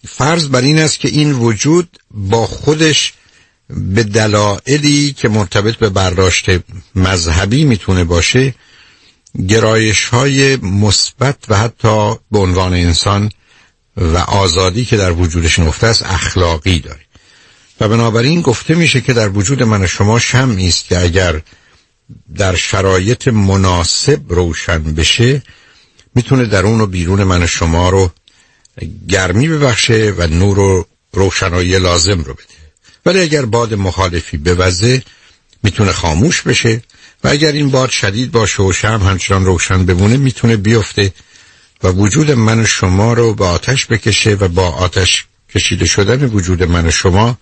فرض 0.08 0.48
بر 0.48 0.62
این 0.62 0.80
است 0.80 1.00
که 1.00 1.08
این 1.08 1.32
وجود 1.34 2.00
با 2.12 2.48
خودش 2.48 3.14
به 3.70 4.04
دلایلی 4.04 5.14
که 5.14 5.30
مرتبط 5.30 5.76
به 5.76 5.90
برداشت 5.90 6.46
مذهبی 6.96 7.66
می‌تونه 7.66 8.04
باشه 8.04 8.54
گرایش 9.48 10.06
های 10.06 10.56
مثبت 10.56 11.38
و 11.50 11.58
حتی 11.58 12.16
به 12.32 12.40
عنوان 12.40 12.74
انسان 12.74 13.32
و 13.98 14.18
آزادی 14.18 14.86
که 14.86 14.98
در 14.98 15.12
وجودش 15.12 15.60
نفته 15.60 15.88
است 15.88 16.04
اخلاقی 16.06 16.80
داره 16.80 17.00
و 17.80 17.90
بنابراین 17.90 18.42
گفته 18.42 18.76
میشه 18.76 19.02
که 19.02 19.14
در 19.14 19.30
وجود 19.30 19.64
من 19.64 19.88
شما 19.88 20.20
شم 20.20 20.58
است 20.60 20.88
که 20.88 21.00
اگر 21.00 21.42
در 22.36 22.56
شرایط 22.56 23.28
مناسب 23.28 24.22
روشن 24.30 24.84
بشه 24.84 25.44
می‌تونه 26.16 26.46
درون 26.46 26.82
و 26.82 26.86
بیرون 26.86 27.24
من 27.24 27.46
شما 27.46 27.90
رو 27.90 28.12
گرمی 29.08 29.48
ببخشه 29.48 30.14
و 30.18 30.28
نور 30.28 30.60
و 30.60 30.88
روشنایی 31.14 31.80
لازم 31.80 32.24
رو 32.24 32.34
بده. 32.34 32.44
ولی 33.06 33.20
اگر 33.20 33.46
باد 33.46 33.74
مخالفی 33.74 34.38
بوزه 34.38 35.04
می‌تونه 35.64 35.92
خاموش 35.92 36.42
بشه 36.42 36.82
و 37.24 37.28
اگر 37.28 37.52
این 37.52 37.70
باد 37.70 37.90
شدید 37.90 38.32
باشه 38.32 38.64
و 38.64 38.74
شم 38.74 39.02
همچنان 39.04 39.46
روشن 39.46 39.86
بمونه 39.86 40.18
می‌تونه 40.18 40.58
بیفته 40.58 41.14
و 41.84 41.88
وجود 41.88 42.32
من 42.32 42.60
و 42.60 42.66
شما 42.66 43.14
رو 43.14 43.34
به 43.34 43.46
آتش 43.46 43.86
بکشه 43.86 44.34
و 44.34 44.48
با 44.48 44.70
آتش 44.70 45.26
کشیده 45.56 45.86
شدن 45.86 46.26
وجود 46.26 46.64
من 46.64 46.88
و 46.88 46.92
شما 46.92 47.38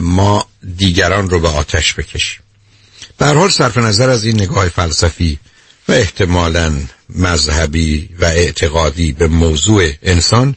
ما 0.00 0.46
دیگران 0.76 1.30
رو 1.30 1.40
به 1.40 1.48
آتش 1.48 1.94
بکشیم. 1.94 2.40
در 3.18 3.34
حال 3.34 3.50
صرف 3.50 3.78
نظر 3.78 4.10
از 4.10 4.24
این 4.24 4.40
نگاه 4.40 4.68
فلسفی 4.68 5.38
و 5.88 5.92
احتمالا 5.92 6.72
مذهبی 7.08 8.08
و 8.20 8.24
اعتقادی 8.24 9.12
به 9.12 9.28
موضوع 9.28 9.92
انسان 10.02 10.56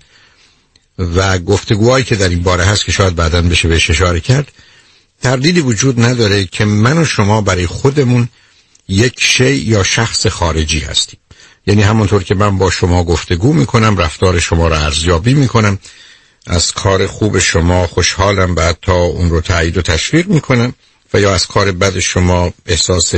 و 0.97 1.39
گفتگوهایی 1.39 2.05
که 2.05 2.15
در 2.15 2.29
این 2.29 2.43
باره 2.43 2.63
هست 2.63 2.85
که 2.85 2.91
شاید 2.91 3.15
بعدا 3.15 3.41
بشه 3.41 3.67
بهش 3.67 3.89
اشاره 3.89 4.19
کرد 4.19 4.51
تردیدی 5.23 5.61
وجود 5.61 6.01
نداره 6.01 6.45
که 6.45 6.65
من 6.65 6.97
و 6.97 7.05
شما 7.05 7.41
برای 7.41 7.67
خودمون 7.67 8.29
یک 8.87 9.13
شی 9.17 9.53
یا 9.53 9.83
شخص 9.83 10.27
خارجی 10.27 10.79
هستیم. 10.79 11.19
یعنی 11.67 11.81
همونطور 11.81 12.23
که 12.23 12.35
من 12.35 12.57
با 12.57 12.69
شما 12.69 13.03
گفتگو 13.03 13.53
می‌کنم 13.53 13.97
رفتار 13.97 14.39
شما 14.39 14.67
رو 14.67 14.75
ارزیابی 14.75 15.33
می‌کنم. 15.33 15.79
از 16.47 16.71
کار 16.71 17.07
خوب 17.07 17.39
شما 17.39 17.87
خوشحالم 17.87 18.55
و 18.55 18.61
حتی 18.61 18.91
اون 18.91 19.29
رو 19.29 19.41
تایید 19.41 19.77
و 19.77 19.81
تشویق 19.81 20.27
می‌کنم 20.27 20.73
و 21.13 21.19
یا 21.19 21.33
از 21.33 21.47
کار 21.47 21.71
بد 21.71 21.99
شما 21.99 22.53
احساس 22.65 23.13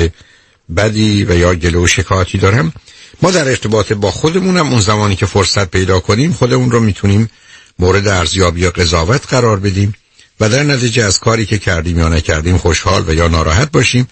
بدی 0.77 1.23
و 1.23 1.35
یا 1.35 1.55
گلو 1.55 1.83
و 1.83 1.87
شکایتی 1.87 2.37
دارم. 2.37 2.73
ما 3.21 3.31
در 3.31 3.47
ارتباط 3.47 3.93
با 3.93 4.11
خودمونم 4.11 4.67
اون 4.67 4.81
زمانی 4.81 5.15
که 5.15 5.25
فرصت 5.25 5.71
پیدا 5.71 5.99
کنیم 5.99 6.33
خودمون 6.33 6.71
رو 6.71 6.79
می‌تونیم 6.79 7.29
مورد 7.79 8.07
ارزیابی 8.07 8.61
یا 8.61 8.69
قضاوت 8.69 9.27
قرار 9.27 9.59
بدیم. 9.59 9.93
و 10.39 10.49
در 10.49 10.63
نتیجه 10.63 11.03
از 11.03 11.19
کاری 11.19 11.45
که 11.45 11.57
کردیم 11.57 11.99
یا 11.99 12.09
نکردیم 12.09 12.57
خوشحال 12.57 13.09
و 13.09 13.13
یا 13.13 13.27
ناراحت 13.27 13.71
باشیم 13.71 14.07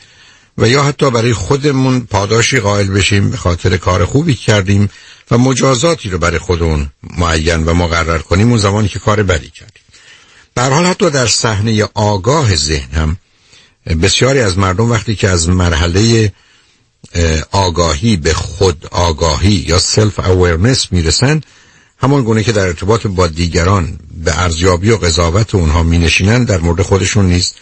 و 0.58 0.68
یا 0.68 0.84
حتی 0.84 1.12
برای 1.12 1.34
خودمون 1.34 2.02
پاداشی 2.02 2.60
قائل 2.60 2.88
بشیم 2.88 3.32
به 3.32 3.38
خاطر 3.38 3.78
کار 3.78 4.06
خوبی 4.06 4.36
کردیم 4.36 4.90
و 5.32 5.38
مجازاتی 5.38 6.10
رو 6.10 6.18
برای 6.18 6.40
خودمون 6.40 6.90
معین 7.18 7.66
و 7.66 7.74
مقرر 7.74 8.18
کنیم 8.18 8.50
اون 8.50 8.58
زمانی 8.58 8.88
که 8.88 9.00
کار 9.00 9.24
بدی 9.24 9.50
کردیم. 9.50 9.84
در 10.56 10.70
حال 10.70 10.86
حتی 10.86 11.10
در 11.10 11.28
صحنه 11.28 11.84
آگاه 11.94 12.56
ذهن 12.56 12.92
هم 12.92 13.18
بسیاری 14.02 14.40
از 14.40 14.58
مردم 14.58 14.92
وقتی 14.92 15.16
که 15.16 15.30
از 15.30 15.50
مرحله 15.50 16.32
آگاهی 17.52 18.18
به 18.18 18.34
خود 18.34 18.88
آگاهی 18.92 19.66
یا 19.68 19.80
سلف 19.80 20.20
اوورنس 20.20 20.92
می‌رسن 20.92 21.42
همان 22.02 22.24
گونه 22.24 22.44
که 22.44 22.52
در 22.52 22.68
ارتباط 22.68 23.08
با 23.08 23.28
دیگران 23.28 24.00
به 24.24 24.40
ارزیابی 24.40 24.90
و 24.90 24.98
قضاوت 24.98 25.56
اونها 25.56 25.84
می 25.84 25.98
نشینن 25.98 26.44
در 26.44 26.58
مورد 26.58 26.82
خودشون 26.82 27.26
نیست 27.26 27.56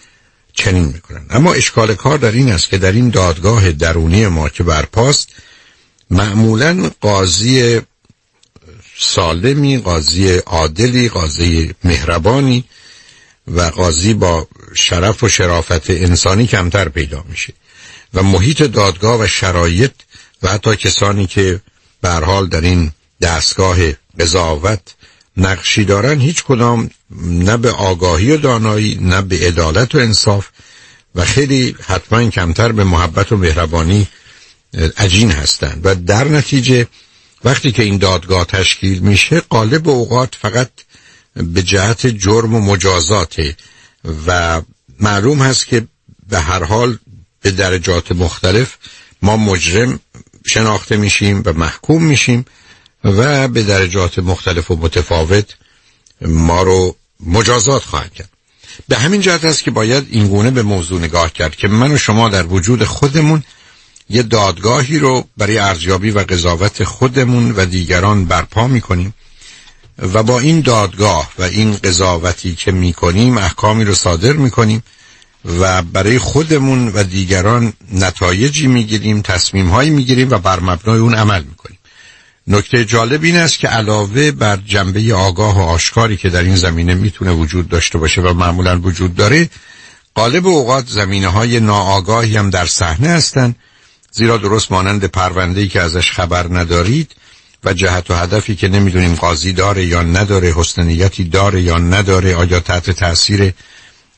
چنین 0.54 0.84
می‌کنن 0.86 1.26
اما 1.30 1.54
اشکال 1.54 1.96
کار 1.96 2.18
در 2.18 2.32
این 2.32 2.52
است 2.52 2.70
که 2.70 2.78
در 2.78 2.92
این 2.92 3.10
دادگاه 3.10 3.72
درونی 3.72 4.28
ما 4.28 4.50
که 4.50 4.64
برپاست 4.64 5.30
معمولا 6.10 6.92
قاضی 7.02 7.82
سالمی 8.98 9.78
قاضی 9.78 10.38
عادلی 10.38 11.10
قاضی 11.10 11.74
مهربانی 11.84 12.64
و 13.48 13.62
قاضی 13.62 14.14
با 14.14 14.48
شرف 14.76 15.24
و 15.24 15.30
شرافت 15.30 15.90
انسانی 15.90 16.48
کمتر 16.48 16.90
پیدا 16.90 17.26
میشه 17.30 17.54
و 18.14 18.24
محیط 18.24 18.64
دادگاه 18.64 19.20
و 19.22 19.28
شرایط 19.28 19.92
و 20.44 20.50
حتی 20.50 20.76
کسانی 20.76 21.28
که 21.28 21.62
به 22.02 22.10
حال 22.10 22.48
در 22.48 22.62
این 22.62 22.92
دستگاه 23.22 23.78
قضاوت 24.20 24.80
نقشی 25.38 25.86
دارن 25.86 26.20
هیچ 26.20 26.44
کدام 26.44 26.90
نه 27.22 27.58
به 27.58 27.72
آگاهی 27.72 28.32
و 28.32 28.38
دانایی 28.38 28.98
نه 29.02 29.22
به 29.22 29.48
عدالت 29.48 29.96
و 29.96 29.98
انصاف 29.98 30.48
و 31.16 31.26
خیلی 31.26 31.76
حتما 31.88 32.30
کمتر 32.30 32.72
به 32.72 32.84
محبت 32.84 33.32
و 33.32 33.38
مهربانی 33.38 34.08
عجین 34.98 35.32
هستند 35.32 35.82
و 35.84 35.96
در 35.96 36.24
نتیجه 36.24 36.88
وقتی 37.44 37.72
که 37.72 37.84
این 37.84 37.98
دادگاه 37.98 38.46
تشکیل 38.46 39.00
میشه 39.00 39.40
قالب 39.40 39.90
اوقات 39.90 40.36
فقط 40.36 40.70
به 41.36 41.64
جهت 41.64 42.08
جرم 42.08 42.56
و 42.56 42.60
مجازاته 42.60 43.56
و 44.28 44.62
معلوم 45.00 45.42
هست 45.42 45.68
که 45.68 45.88
به 46.30 46.40
هر 46.40 46.64
حال 46.64 46.98
به 47.42 47.52
درجات 47.52 48.12
مختلف 48.12 48.78
ما 49.22 49.38
مجرم 49.38 50.00
شناخته 50.46 50.98
میشیم 50.98 51.42
و 51.46 51.54
محکوم 51.54 52.04
میشیم. 52.04 52.46
و 53.04 53.48
به 53.48 53.64
درجات 53.64 54.20
مختلف 54.20 54.72
و 54.72 54.76
متفاوت 54.76 55.46
ما 56.22 56.62
رو 56.62 56.96
مجازات 57.26 57.84
خواهد 57.84 58.14
کرد. 58.14 58.30
به 58.88 58.98
همین 58.98 59.22
جهت 59.22 59.46
است 59.46 59.64
که 59.64 59.72
باید 59.72 60.08
اینگونه 60.10 60.52
به 60.52 60.64
موضوع 60.64 61.02
نگاه 61.02 61.34
کرد 61.34 61.56
که 61.56 61.68
من 61.68 61.92
و 61.92 61.98
شما 61.98 62.30
در 62.30 62.46
وجود 62.46 62.84
خودمون 62.84 63.44
یه 64.10 64.24
دادگاهی 64.24 65.00
رو 65.00 65.28
برای 65.38 65.58
ارزیابی 65.58 66.12
و 66.12 66.20
قضاوت 66.20 66.84
خودمون 66.84 67.52
و 67.52 67.66
دیگران 67.66 68.26
برپا 68.26 68.68
می‌کنیم 68.68 69.14
و 70.14 70.24
با 70.24 70.40
این 70.40 70.62
دادگاه 70.62 71.32
و 71.40 71.44
این 71.44 71.76
قضاوتی 71.76 72.56
که 72.56 72.72
می‌کنیم 72.72 73.38
احکامی 73.38 73.84
رو 73.84 73.96
صادر 73.96 74.34
می‌کنیم 74.34 74.84
و 75.46 75.82
برای 75.82 76.20
خودمون 76.20 76.88
و 76.88 77.04
دیگران 77.04 77.74
نتایجی 77.92 78.68
می‌گیریم 78.68 79.22
تصمیم 79.22 79.70
هایی 79.70 79.90
می‌گیریم 79.90 80.30
و 80.32 80.38
بر 80.38 80.60
مبنای 80.60 81.00
اون 81.00 81.16
عمل 81.16 81.44
می‌کنیم. 81.44 81.79
نکته 82.50 82.86
جالب 82.86 83.24
این 83.24 83.38
است 83.38 83.60
که 83.60 83.68
علاوه 83.68 84.32
بر 84.32 84.58
جنبه 84.66 85.14
آگاه 85.14 85.58
و 85.58 85.62
آشکاری 85.62 86.18
که 86.18 86.30
در 86.30 86.44
این 86.44 86.56
زمینه 86.56 86.94
می‌تونه 86.94 87.32
وجود 87.32 87.70
داشته 87.70 87.98
باشه 87.98 88.22
و 88.22 88.34
معمولا 88.34 88.80
وجود 88.80 89.16
داره 89.16 89.50
قالب 90.16 90.48
اوقات 90.48 90.88
زمینه 90.88 91.28
های 91.28 91.60
ناآگاهی 91.60 92.38
هم 92.38 92.50
در 92.50 92.66
صحنه 92.66 93.10
هستند 93.10 93.56
زیرا 94.12 94.38
درست 94.38 94.72
مانند 94.72 95.06
پرونده‌ای 95.06 95.68
که 95.68 95.82
ازش 95.82 96.12
خبر 96.12 96.48
ندارید 96.50 97.12
و 97.64 97.74
جهت 97.74 98.12
و 98.12 98.14
هدفی 98.14 98.56
که 98.56 98.68
نمی‌دونیم 98.68 99.16
قاضی 99.16 99.54
داره 99.54 99.86
یا 99.86 100.04
نداره 100.04 100.54
حسن 100.56 101.10
داره 101.32 101.62
یا 101.62 101.78
نداره 101.78 102.36
آیا 102.36 102.60
تحت 102.60 102.90
تاثیر 102.90 103.54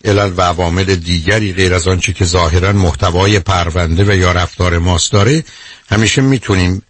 علل 0.05 0.33
و 0.37 0.41
عوامل 0.41 0.95
دیگری 0.95 1.53
غیر 1.53 1.73
از 1.73 1.87
آنچه 1.87 2.13
که 2.13 2.25
ظاهرا 2.25 2.71
محتوای 2.71 3.39
پرونده 3.39 4.03
و 4.03 4.15
یا 4.15 4.31
رفتار 4.31 4.77
ماست 4.77 5.11
داره 5.11 5.43
همیشه 5.89 6.21
می‌تونیم 6.21 6.83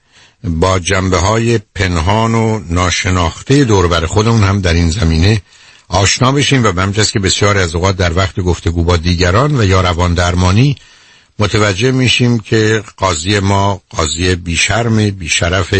با 0.44 0.80
جنبه 0.80 1.18
های 1.18 1.58
پنهان 1.76 2.36
و 2.36 2.60
ناشناخته 2.70 3.64
دور 3.64 3.88
بر 3.88 4.06
خودمون 4.06 4.44
هم 4.44 4.62
در 4.62 4.74
این 4.74 4.90
زمینه 4.90 5.42
آشنا 5.88 6.32
بشیم 6.32 6.64
و 6.64 6.72
به 6.72 7.04
که 7.04 7.20
بسیار 7.20 7.58
از 7.58 7.76
اوقات 7.76 7.98
در 7.98 8.18
وقت 8.18 8.40
گفتگو 8.40 8.84
با 8.84 8.98
دیگران 8.98 9.60
و 9.60 9.64
یا 9.64 9.82
روان 9.82 10.14
درمانی 10.14 10.76
متوجه 11.40 11.92
میشیم 11.92 12.40
که 12.40 12.84
قاضی 12.98 13.40
ما 13.40 13.82
قاضی 13.90 14.36
بیشرم 14.36 15.10
بیشرف 15.10 15.76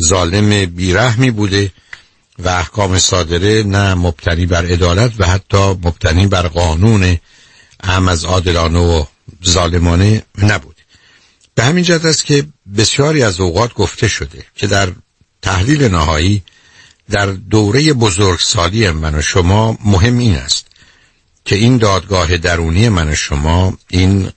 ظالم 0.00 0.66
بیرحمی 0.66 1.30
بوده 1.30 1.72
و 2.38 2.48
احکام 2.48 2.98
صادره 2.98 3.62
نه 3.62 3.94
مبتنی 3.94 4.46
بر 4.46 4.66
عدالت 4.66 5.12
و 5.18 5.26
حتی 5.26 5.58
مبتنی 5.58 6.26
بر 6.26 6.48
قانون 6.48 7.18
هم 7.84 8.08
از 8.08 8.24
عادلانه 8.24 8.78
و 8.78 9.04
ظالمانه 9.44 10.22
نبود. 10.38 10.71
به 11.54 11.64
همین 11.64 11.84
جهت 11.84 12.04
است 12.04 12.24
که 12.24 12.46
بسیاری 12.76 13.22
از 13.22 13.40
اوقات 13.40 13.74
گفته 13.74 14.08
شده 14.08 14.46
که 14.54 14.66
در 14.66 14.92
تحلیل 15.42 15.84
نهایی 15.84 16.42
در 17.10 17.26
دوره 17.26 17.92
بزرگسالی 17.92 18.90
من 18.90 19.14
و 19.14 19.22
شما 19.22 19.78
مهم 19.84 20.18
این 20.18 20.36
است 20.36 20.66
که 21.44 21.54
این 21.54 21.76
دادگاه 21.76 22.36
درونی 22.36 22.88
من 22.88 23.08
و 23.08 23.14
شما 23.14 23.78
این 23.88 24.32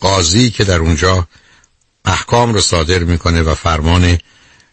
قاضی 0.00 0.50
که 0.50 0.64
در 0.64 0.78
اونجا 0.78 1.28
احکام 2.04 2.54
رو 2.54 2.60
صادر 2.60 2.98
می‌کنه 2.98 3.42
و 3.42 3.54
فرمان 3.54 4.18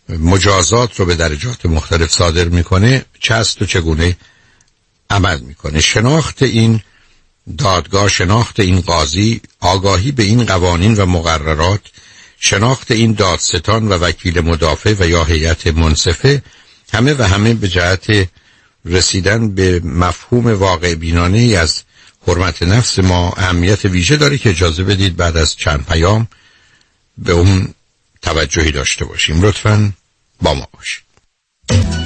مجازات 0.09 0.99
رو 0.99 1.05
به 1.05 1.15
درجات 1.15 1.65
مختلف 1.65 2.11
صادر 2.11 2.45
می‌کنه 2.45 3.05
چست 3.19 3.61
و 3.61 3.65
چگونه 3.65 4.17
عمل 5.09 5.39
می‌کنه. 5.39 5.81
شناخت 5.81 6.43
این 6.43 6.81
دادگاه 7.57 8.09
شناخت 8.09 8.59
این 8.59 8.81
قاضی 8.81 9.41
آگاهی 9.59 10.11
به 10.11 10.23
این 10.23 10.45
قوانین 10.45 10.95
و 10.95 11.05
مقررات 11.05 11.81
شناخت 12.39 12.91
این 12.91 13.13
دادستان 13.13 13.87
و 13.87 13.93
وکیل 13.93 14.39
مدافع 14.41 14.95
و 14.99 15.09
یا 15.09 15.23
هیئت 15.23 15.67
منصفه 15.67 16.43
همه 16.93 17.13
و 17.13 17.23
همه 17.23 17.53
به 17.53 17.67
جهت 17.67 18.27
رسیدن 18.85 19.55
به 19.55 19.79
مفهوم 19.79 20.47
واقع 20.47 20.95
بینانه 20.95 21.37
ای 21.37 21.55
از 21.55 21.81
حرمت 22.27 22.63
نفس 22.63 22.99
ما 22.99 23.33
اهمیت 23.37 23.85
ویژه 23.85 24.17
داره 24.17 24.37
که 24.37 24.49
اجازه 24.49 24.83
بدید 24.83 25.15
بعد 25.15 25.37
از 25.37 25.55
چند 25.55 25.85
پیام 25.85 26.27
به 27.17 27.31
اون 27.31 27.73
توجهی 28.21 28.71
داشته 28.71 29.05
باشیم. 29.05 29.41
لطفا 29.41 29.93
با 30.41 30.53
ما 30.53 30.67
باشید. 30.73 32.04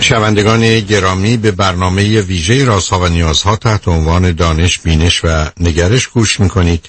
شنوندگان 0.00 0.80
گرامی 0.80 1.36
به 1.36 1.50
برنامه 1.50 2.20
ویژه 2.20 2.64
رازها 2.64 3.00
و 3.00 3.08
نیازها 3.08 3.56
تحت 3.56 3.88
عنوان 3.88 4.32
دانش 4.32 4.78
بینش 4.78 5.20
و 5.24 5.50
نگرش 5.60 6.06
گوش 6.06 6.40
می‌کنید 6.40 6.86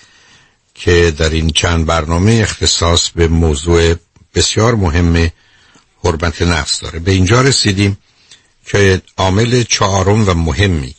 که 0.76 1.14
در 1.18 1.30
این 1.30 1.50
چند 1.50 1.86
برنامه 1.86 2.40
اختصاص 2.44 3.10
به 3.10 3.28
موضوع 3.28 3.96
بسیار 4.36 4.76
مهم 4.76 5.32
حرمت 6.04 6.42
نفس 6.42 6.80
داره. 6.80 7.00
به 7.00 7.12
اینجا 7.12 7.42
رسیدیم 7.42 7.98
که 8.66 9.02
عامل 9.18 9.64
چهارم 9.64 10.30
و 10.30 10.34
مهمی 10.34 10.96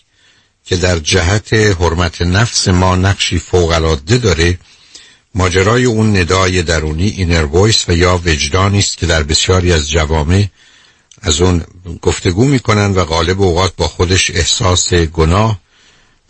که 0.64 0.76
در 0.76 0.98
جهت 0.98 1.52
حرمت 1.54 2.22
نفس 2.22 2.68
ما 2.68 2.96
نقشی 2.96 3.38
فوقالعاده 3.38 4.18
داره 4.18 4.58
ماجرای 5.34 5.84
اون 5.84 6.16
ندای 6.16 6.62
درونی 6.62 7.08
اینر 7.08 7.46
و 7.88 7.96
یا 7.96 8.20
وجدانی 8.24 8.78
است 8.78 8.98
که 8.98 9.06
در 9.06 9.22
بسیاری 9.22 9.72
از 9.72 9.90
جوامع 9.90 10.46
از 11.22 11.40
اون 11.40 11.64
گفتگو 12.02 12.44
می‌کنن 12.44 12.94
و 12.94 13.04
غالب 13.04 13.42
اوقات 13.42 13.76
با 13.76 13.88
خودش 13.88 14.30
احساس 14.30 14.94
گناه 14.94 15.58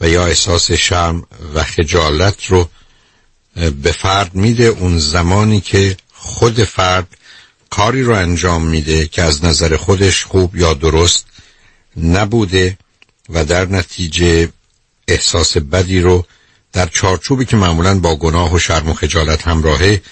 و 0.01 0.09
یا 0.09 0.27
احساس 0.27 0.73
شرم 0.73 1.27
و 1.55 1.65
خجالت 1.65 2.47
رو 2.47 2.69
به 3.83 3.93
فرد 3.93 4.35
میده. 4.35 4.65
اون 4.65 4.99
زمانی 4.99 5.61
که 5.61 5.97
خود 6.13 6.65
فرد 6.65 7.07
کاری 7.71 8.03
رو 8.03 8.15
انجام 8.15 8.67
میده 8.67 9.07
که 9.07 9.23
از 9.23 9.45
نظر 9.45 9.77
خودش 9.77 10.25
خوب 10.25 10.57
یا 10.57 10.75
درست 10.75 11.27
نبوده 11.97 12.79
و 13.29 13.45
در 13.45 13.65
نتیجه 13.65 14.49
احساس 15.09 15.57
بدی 15.57 16.01
رو 16.01 16.27
در 16.73 16.87
چارچوبی 16.87 17.45
که 17.45 17.57
معمولا 17.57 17.99
با 17.99 18.17
گناه 18.17 18.55
و 18.55 18.59
شرم 18.59 18.89
و 18.89 18.95
خجالت 18.95 19.49
همراهه 19.49 20.03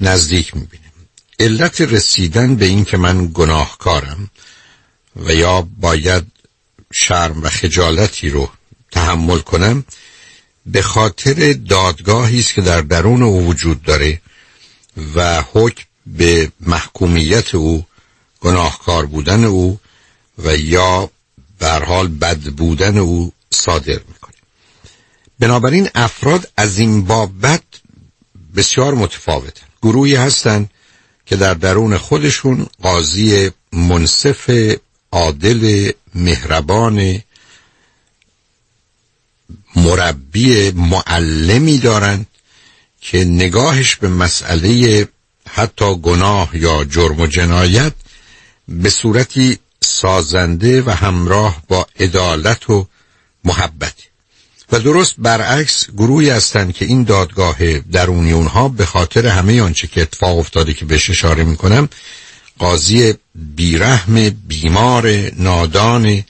نزدیک 0.00 0.56
می‌بینیم 0.56 0.89
علت 1.40 1.80
رسیدن 1.80 2.56
به 2.56 2.66
این 2.66 2.84
که 2.84 2.96
من 2.96 3.30
گناهکارم 3.34 4.30
و 5.16 5.34
یا 5.34 5.68
باید 5.76 6.24
شرم 6.92 7.42
و 7.42 7.48
خجالتی 7.48 8.28
رو 8.28 8.50
تحمل 8.90 9.38
کنم 9.38 9.84
به 10.66 10.82
خاطر 10.82 11.52
دادگاهی 11.52 12.38
است 12.38 12.54
که 12.54 12.60
در 12.60 12.80
درون 12.80 13.22
او 13.22 13.46
وجود 13.46 13.82
داره 13.82 14.20
و 15.14 15.44
حکم 15.52 15.84
به 16.06 16.52
محکومیت 16.60 17.54
او 17.54 17.86
گناهکار 18.40 19.06
بودن 19.06 19.44
او 19.44 19.80
و 20.38 20.56
یا 20.56 21.10
بر 21.58 21.84
حال 21.84 22.08
بد 22.08 22.40
بودن 22.40 22.98
او 22.98 23.32
صادر 23.50 24.00
می‌کنه. 24.08 24.34
بنابراین 25.38 25.88
افراد 25.94 26.52
از 26.56 26.78
این 26.78 27.04
بابت 27.04 27.62
بسیار 28.56 28.94
متفاوتن. 28.94 29.66
گروهی 29.82 30.14
هستند 30.14 30.70
که 31.30 31.36
در 31.36 31.54
درون 31.54 31.98
خودشون 31.98 32.66
قاضی 32.82 33.50
منصف 33.72 34.50
عادل 35.12 35.90
مهربان 36.14 37.22
مربی 39.76 40.70
معلمی 40.70 41.78
دارند 41.78 42.26
که 43.00 43.24
نگاهش 43.24 43.96
به 43.96 44.08
مسئله 44.08 45.08
حتی 45.48 45.94
گناه 45.94 46.56
یا 46.56 46.84
جرم 46.84 47.20
و 47.20 47.26
جنایت 47.26 47.92
به 48.68 48.90
صورتی 48.90 49.58
سازنده 49.80 50.82
و 50.82 50.90
همراه 50.90 51.62
با 51.68 51.86
عدالت 52.00 52.70
و 52.70 52.86
محبت. 53.44 53.94
و 54.72 54.78
درست 54.78 55.14
برعکس 55.18 55.86
گروهی 55.90 56.30
هستند 56.30 56.74
که 56.74 56.84
این 56.84 57.04
دادگاه 57.04 57.78
درونی 57.78 58.32
اونها 58.32 58.68
به 58.68 58.86
خاطر 58.86 59.26
همه 59.26 59.62
آنچه 59.62 59.86
که 59.86 60.02
اتفاق 60.02 60.38
افتاده 60.38 60.74
که 60.74 60.84
بهش 60.84 61.10
اشاره 61.10 61.44
می‌کنم 61.44 61.88
قاضی 62.58 63.14
بیرحم 63.34 64.30
بیمار 64.30 65.08
نادان 65.36 66.24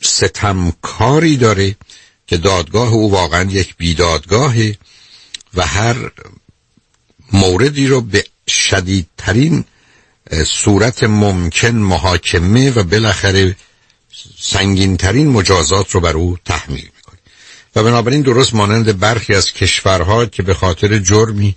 ستمکاری 0.00 1.36
داره 1.36 1.76
که 2.26 2.36
دادگاه 2.36 2.92
او 2.92 3.10
واقعا 3.10 3.50
یک 3.50 3.76
بیدادگاهه 3.76 4.76
و 5.54 5.66
هر 5.66 5.96
موردی 7.32 7.86
رو 7.86 8.00
به 8.00 8.24
شدیدترین 8.48 9.64
صورت 10.46 11.04
ممکن 11.04 11.70
محاکمه 11.70 12.70
و 12.70 12.82
بالاخره 12.82 13.56
سنگینترین 14.38 15.28
مجازات 15.28 15.90
رو 15.90 16.00
بر 16.00 16.16
او 16.16 16.38
تحمیل 16.44 16.88
می‌کنه 16.96 17.18
و 17.76 17.82
بنابراین 17.82 18.22
درست 18.22 18.54
مانند 18.54 18.98
برخی 18.98 19.34
از 19.34 19.52
کشورها 19.52 20.26
که 20.26 20.42
به 20.42 20.54
خاطر 20.54 20.98
جرمی 20.98 21.56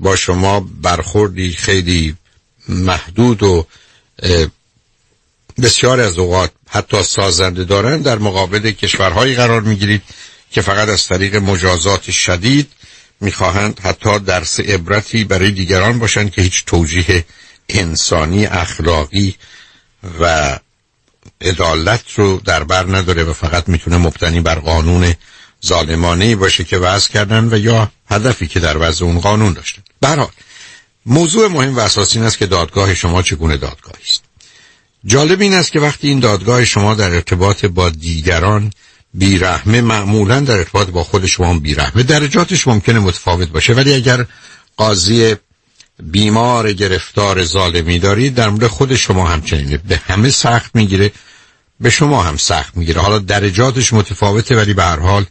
با 0.00 0.16
شما 0.16 0.60
برخوردی 0.60 1.52
خیلی 1.52 2.16
محدود 2.68 3.42
و 3.42 3.66
بسیار 5.62 6.00
از 6.00 6.18
اوقات 6.18 6.50
حتی 6.68 7.02
سازنده 7.02 7.64
دارن 7.64 8.02
در 8.02 8.18
مقابل 8.18 8.70
کشورهایی 8.70 9.34
قرار 9.34 9.60
می‌گیرید 9.60 10.02
که 10.50 10.60
فقط 10.62 10.88
از 10.88 11.06
طریق 11.06 11.36
مجازات 11.36 12.10
شدید 12.10 12.68
می‌خواهند 13.20 13.80
حتی 13.80 14.18
درس 14.18 14.60
عبرتی 14.60 15.24
برای 15.24 15.50
دیگران 15.50 15.98
باشند 15.98 16.30
که 16.30 16.42
هیچ 16.42 16.64
توجیه 16.64 17.24
انسانی 17.68 18.46
اخلاقی 18.46 19.34
و 20.20 20.58
عدالت 21.40 22.02
رو 22.16 22.40
در 22.44 22.64
بر 22.64 22.96
نداره 22.96 23.24
و 23.24 23.32
فقط 23.32 23.68
می‌تونه 23.68 23.96
مبتنی 23.96 24.40
بر 24.40 24.58
قانون 24.58 25.14
ظالمانه 25.66 26.36
باشه 26.36 26.64
که 26.64 26.78
وضع 26.78 27.10
کردن 27.12 27.48
و 27.54 27.58
یا 27.58 27.92
هدفی 28.10 28.46
که 28.46 28.60
در 28.60 28.76
وضع 28.78 29.04
اون 29.04 29.20
قانون 29.20 29.52
داشتن 29.52 29.82
برحال 30.00 30.30
موضوع 31.06 31.48
مهم 31.48 31.76
و 31.76 31.80
اساسی 31.80 32.18
این 32.18 32.26
است 32.26 32.38
که 32.38 32.46
دادگاه 32.46 32.94
شما 32.94 33.22
چگونه 33.22 33.56
دادگاهی 33.56 34.04
است. 34.10 34.22
جالب 35.06 35.40
این 35.40 35.54
است 35.54 35.72
که 35.72 35.80
وقتی 35.80 36.08
این 36.08 36.20
دادگاه 36.20 36.64
شما 36.64 36.94
در 36.94 37.10
ارتباط 37.10 37.64
با 37.64 37.90
دیگران 37.90 38.72
بیرحمه 39.14 39.80
معمولا 39.80 40.40
در 40.40 40.56
ارتباط 40.56 40.88
با 40.88 41.04
خود 41.04 41.26
شما 41.26 41.58
بیرحمه 41.58 42.02
درجاتش 42.02 42.66
ممکنه 42.66 42.98
متفاوت 42.98 43.48
باشه. 43.48 43.74
ولی 43.74 43.94
اگر 43.94 44.26
قاضی 44.76 45.36
بیمار 46.02 46.72
گرفتار 46.72 47.44
ظالمی 47.44 47.98
دارید 47.98 48.34
در 48.34 48.48
مورد 48.48 48.66
خود 48.66 48.94
شما 48.94 49.28
همچنینه 49.28 49.76
به 49.76 49.96
همه 49.96 50.30
سخت 50.30 50.76
می‌گیره 50.76 51.12
به 51.80 51.90
شما 51.90 52.22
هم 52.22 52.36
سخت 52.36 52.76
می‌گیره. 52.76 53.00
حالا 53.00 53.18
درجاتش 53.18 53.92
متفاوته 53.92 54.56
ولی 54.56 54.74
به 54.74 54.84
هر 54.84 54.98
حال 54.98 55.24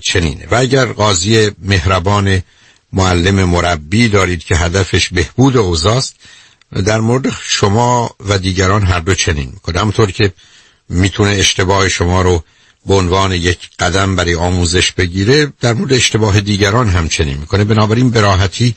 چنینه. 0.00 0.46
و 0.50 0.54
اگر 0.54 0.86
قاضی 0.86 1.50
مهربان 1.62 2.42
معلم 2.92 3.44
مربی 3.44 4.08
دارید 4.08 4.44
که 4.44 4.56
هدفش 4.56 5.08
بهبود 5.08 5.56
اوزاست 5.56 6.14
در 6.84 7.00
مورد 7.00 7.32
شما 7.42 8.10
و 8.28 8.38
دیگران 8.38 8.82
هر 8.82 9.00
دو 9.00 9.14
چنین 9.14 9.50
می‌کنه. 9.52 9.80
همونطور 9.80 10.10
که 10.10 10.32
می‌تونه 10.88 11.30
اشتباه 11.30 11.88
شما 11.88 12.22
رو 12.22 12.44
به 12.86 12.94
عنوان 12.94 13.32
یک 13.32 13.58
قدم 13.78 14.16
برای 14.16 14.34
آموزش 14.34 14.92
بگیره 14.92 15.52
در 15.60 15.72
مورد 15.72 15.92
اشتباه 15.92 16.40
دیگران 16.40 16.88
هم 16.88 17.08
چنین 17.08 17.36
می‌کنه. 17.36 17.64
بنابراین 17.64 18.10
به 18.10 18.20
راحتی 18.20 18.74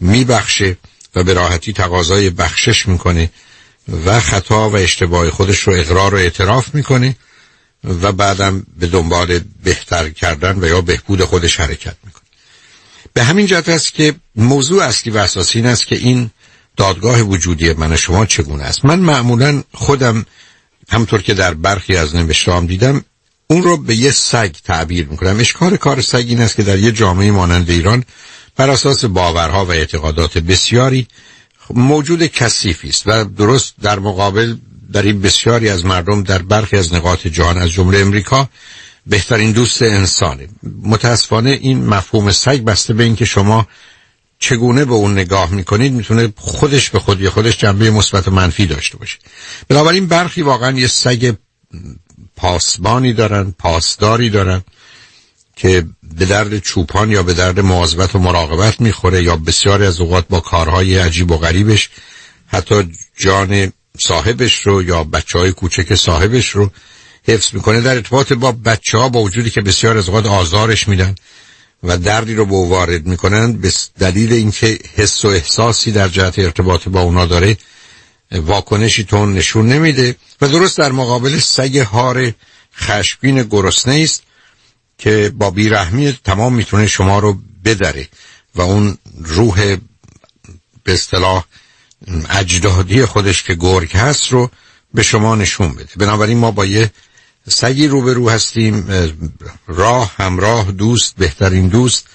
میبخشه 0.00 0.76
و 1.14 1.24
به 1.24 1.32
راحتی 1.32 1.72
تقاضای 1.72 2.30
بخشش 2.30 2.88
می‌کنه 2.88 3.30
و 4.06 4.20
خطا 4.20 4.70
و 4.70 4.76
اشتباه 4.76 5.30
خودش 5.30 5.58
رو 5.58 5.72
اقرار 5.72 6.14
و 6.14 6.18
اعتراف 6.18 6.74
می‌کنه 6.74 7.16
و 7.84 8.12
بعدم 8.12 8.66
به 8.78 8.86
دنبال 8.86 9.40
بهتر 9.64 10.10
کردن 10.10 10.58
و 10.60 10.66
یا 10.66 10.80
بهبود 10.80 11.24
خودش 11.24 11.60
حرکت 11.60 11.96
می‌کنه. 12.04 12.22
به 13.12 13.24
همین 13.24 13.46
جهت 13.46 13.68
است 13.68 13.94
که 13.94 14.14
موضوع 14.36 14.84
اصلی 14.84 15.12
و 15.12 15.18
اساسی 15.18 15.58
این 15.58 15.68
است 15.68 15.86
که 15.86 15.96
این 15.96 16.30
دادگاه 16.76 17.20
وجودی 17.20 17.72
من 17.72 17.96
شما 17.96 18.26
چگونه 18.26 18.64
است؟ 18.64 18.84
من 18.84 18.98
معمولا 18.98 19.62
خودم 19.74 20.26
همطور 20.88 21.22
که 21.22 21.34
در 21.34 21.54
برخی 21.54 21.96
از 21.96 22.16
نوشتهام 22.16 22.66
دیدم 22.66 23.04
اون 23.46 23.62
رو 23.62 23.76
به 23.76 23.94
یه 23.94 24.10
سگ 24.10 24.54
تعبیر 24.64 25.06
می‌کنم. 25.06 25.40
اشکار 25.40 25.76
کار 25.76 26.00
سگ 26.00 26.24
این 26.28 26.40
است 26.40 26.56
که 26.56 26.62
در 26.62 26.78
یه 26.78 26.92
جامعه 26.92 27.30
مانند 27.30 27.70
ایران 27.70 28.04
بر 28.58 28.70
اساس 28.70 29.04
باورها 29.04 29.64
و 29.64 29.70
اعتقادات 29.70 30.38
بسیاری 30.38 31.06
موجود 31.74 32.26
کثیفی 32.26 32.88
است 32.88 33.02
و 33.06 33.24
درست 33.24 33.74
در 33.82 33.98
مقابل 33.98 34.56
در 34.92 35.02
این 35.02 35.20
بسیاری 35.20 35.68
از 35.68 35.84
مردم 35.84 36.22
در 36.22 36.42
برخی 36.42 36.76
از 36.76 36.94
نقاط 36.94 37.26
جهان 37.26 37.58
از 37.58 37.70
جمله 37.70 37.98
امریکا 37.98 38.48
بهترین 39.06 39.52
دوست 39.52 39.82
انسانه. 39.82 40.48
متاسفانه 40.82 41.50
این 41.50 41.86
مفهوم 41.86 42.32
سگ 42.32 42.64
بسته 42.64 42.94
به 42.94 43.04
اینکه 43.04 43.24
شما 43.24 43.66
چگونه 44.38 44.84
به 44.84 44.94
اون 44.94 45.12
نگاه 45.12 45.50
می‌کنید 45.50 45.92
می‌تونه 45.92 46.32
خودش 46.36 46.90
به 46.90 46.98
خودی 46.98 47.28
خودش 47.28 47.58
جنبه 47.58 47.90
مثبت 47.90 48.28
و 48.28 48.30
منفی 48.30 48.66
داشته 48.66 48.96
باشه. 48.96 49.18
بنابراین 49.68 50.06
برخی 50.06 50.42
واقعا 50.42 50.78
یه 50.78 50.86
سگ 50.86 51.34
پاسبانی 52.36 53.12
دارن 53.12 53.54
پاسداری 53.58 54.30
دارن. 54.30 54.62
که 55.58 55.86
به 56.02 56.24
درد 56.24 56.58
چوپان 56.58 57.10
یا 57.10 57.22
به 57.22 57.34
درد 57.34 57.60
مواظبت 57.60 58.14
و 58.14 58.18
مراقبت 58.18 58.80
می‌خوره 58.80 59.22
یا 59.22 59.36
بسیاری 59.36 59.86
از 59.86 60.00
اوقات 60.00 60.28
با 60.28 60.40
کارهای 60.40 60.98
عجیب 60.98 61.30
و 61.30 61.36
غریبش 61.36 61.90
حتی 62.46 62.92
جان 63.16 63.72
صاحبش 63.98 64.66
رو 64.66 64.82
یا 64.82 65.04
بچه 65.04 65.38
های 65.38 65.52
کوچک 65.52 65.94
صاحبش 65.94 66.48
رو 66.48 66.70
حفظ 67.28 67.54
می‌کنه 67.54 67.80
در 67.80 67.94
ارتباط 67.94 68.32
با 68.32 68.52
بچه 68.52 68.98
ها 68.98 69.08
با 69.08 69.20
وجودی 69.20 69.50
که 69.50 69.60
بسیار 69.60 69.98
از 69.98 70.08
اوقات 70.08 70.26
آزارش 70.26 70.88
میدن 70.88 71.14
و 71.82 71.98
دردی 71.98 72.34
رو 72.34 72.46
به 72.46 72.56
وارد 72.56 73.06
می‌کنن 73.06 73.52
به 73.52 73.72
دلیل 73.98 74.32
اینکه 74.32 74.78
حس 74.96 75.24
و 75.24 75.28
احساسی 75.28 75.92
در 75.92 76.08
جهت 76.08 76.38
ارتباط 76.38 76.88
با 76.88 77.00
اونا 77.00 77.26
داره 77.26 77.56
واکنشی 78.32 79.04
تون 79.04 79.34
نشون 79.34 79.68
نمیده 79.68 80.16
و 80.40 80.48
درست 80.48 80.78
در 80.78 80.92
مقابل 80.92 81.38
سگ 81.38 81.78
هار 81.78 82.32
خشبین 82.76 83.42
گرسنه 83.42 84.00
است. 84.04 84.22
که 84.98 85.32
با 85.34 85.50
بیرحمی 85.50 86.18
تمام 86.24 86.54
می‌تونه 86.54 86.86
شما 86.86 87.18
رو 87.18 87.38
بدره 87.64 88.08
و 88.54 88.60
اون 88.60 88.98
روح 89.24 89.76
به 90.84 90.92
اصطلاح 90.92 91.44
اجدادی 92.30 93.04
خودش 93.04 93.42
که 93.42 93.54
گرگ 93.54 93.96
هست 93.96 94.32
رو 94.32 94.50
به 94.94 95.02
شما 95.02 95.34
نشون 95.36 95.72
بده. 95.72 95.88
بنابراین 95.96 96.38
ما 96.38 96.50
با 96.50 96.66
یه 96.66 96.90
سگی 97.48 97.88
روبرو 97.88 98.30
هستیم 98.30 98.88
راه 99.66 100.12
همراه 100.16 100.72
دوست 100.72 101.14
بهترین 101.16 101.68
دوست 101.68 102.06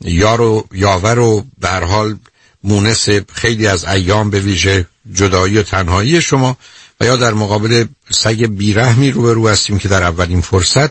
یار 0.00 0.40
و 0.40 0.68
یاور 0.72 1.18
و 1.18 1.46
به 1.58 1.68
حال 1.68 2.18
مونس 2.64 3.08
خیلی 3.32 3.66
از 3.66 3.84
ایام 3.84 4.30
به 4.30 4.40
ویژه 4.40 4.86
جدایی 5.12 5.58
و 5.58 5.62
تنهایی 5.62 6.22
شما. 6.22 6.56
و 7.00 7.04
یا 7.04 7.16
در 7.16 7.34
مقابل 7.34 7.84
سگ 8.10 8.46
بیرحمی 8.46 9.10
روبرو 9.10 9.48
هستیم 9.48 9.78
که 9.78 9.88
در 9.88 10.02
اولین 10.02 10.40
فرصت 10.40 10.90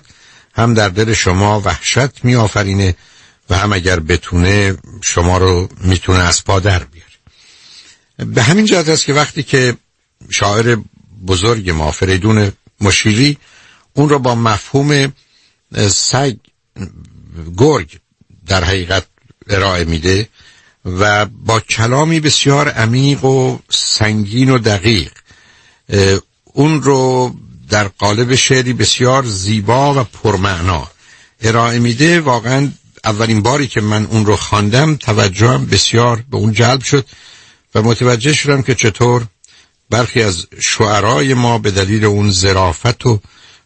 هم 0.57 0.73
در 0.73 0.89
دل 0.89 1.13
شما 1.13 1.61
وحشت 1.61 2.25
می 2.25 2.35
آفرینه 2.35 2.95
و 3.49 3.57
هم 3.57 3.73
اگر 3.73 3.99
بتونه 3.99 4.77
شما 5.01 5.37
رو 5.37 5.69
می‌تونه 5.81 6.19
از 6.19 6.43
پا 6.43 6.59
در 6.59 6.83
بیاره. 6.83 8.33
به 8.33 8.43
همین 8.43 8.65
جهت 8.65 8.89
است 8.89 9.05
که 9.05 9.13
وقتی 9.13 9.43
که 9.43 9.77
شاعر 10.29 10.77
بزرگ 11.27 11.69
ما 11.69 11.91
فریدون 11.91 12.51
مشیری 12.81 13.37
اون 13.93 14.09
رو 14.09 14.19
با 14.19 14.35
مفهوم 14.35 15.13
سگ 15.89 16.35
گرگ 17.57 17.99
در 18.47 18.63
حقیقت 18.63 19.05
ارائه 19.49 19.83
میده 19.83 20.29
و 20.85 21.25
با 21.25 21.59
کلامی 21.59 22.19
بسیار 22.19 22.69
عمیق 22.69 23.23
و 23.25 23.59
سنگین 23.69 24.49
و 24.49 24.57
دقیق 24.57 25.11
اون 26.43 26.81
رو 26.81 27.33
در 27.69 27.87
قالب 27.87 28.35
شعری 28.35 28.73
بسیار 28.73 29.25
زیبا 29.25 30.01
و 30.01 30.03
پرمعنا. 30.03 30.87
ارائه 31.41 31.79
میده 31.79 32.21
واقعا 32.21 32.71
اولین 33.05 33.41
باری 33.41 33.67
که 33.67 33.81
من 33.81 34.05
اون 34.05 34.25
رو 34.25 34.35
خواندم 34.35 34.95
توجهم 34.95 35.65
بسیار 35.65 36.23
به 36.31 36.37
اون 36.37 36.53
جلب 36.53 36.83
شد 36.83 37.05
و 37.75 37.81
متوجه 37.81 38.33
شدم 38.33 38.61
که 38.61 38.75
چطور 38.75 39.27
برخی 39.89 40.21
از 40.21 40.45
شعرای 40.59 41.33
ما 41.33 41.57
به 41.57 41.71
دلیل 41.71 42.05
اون 42.05 42.31
زرافت 42.31 43.05
و 43.05 43.19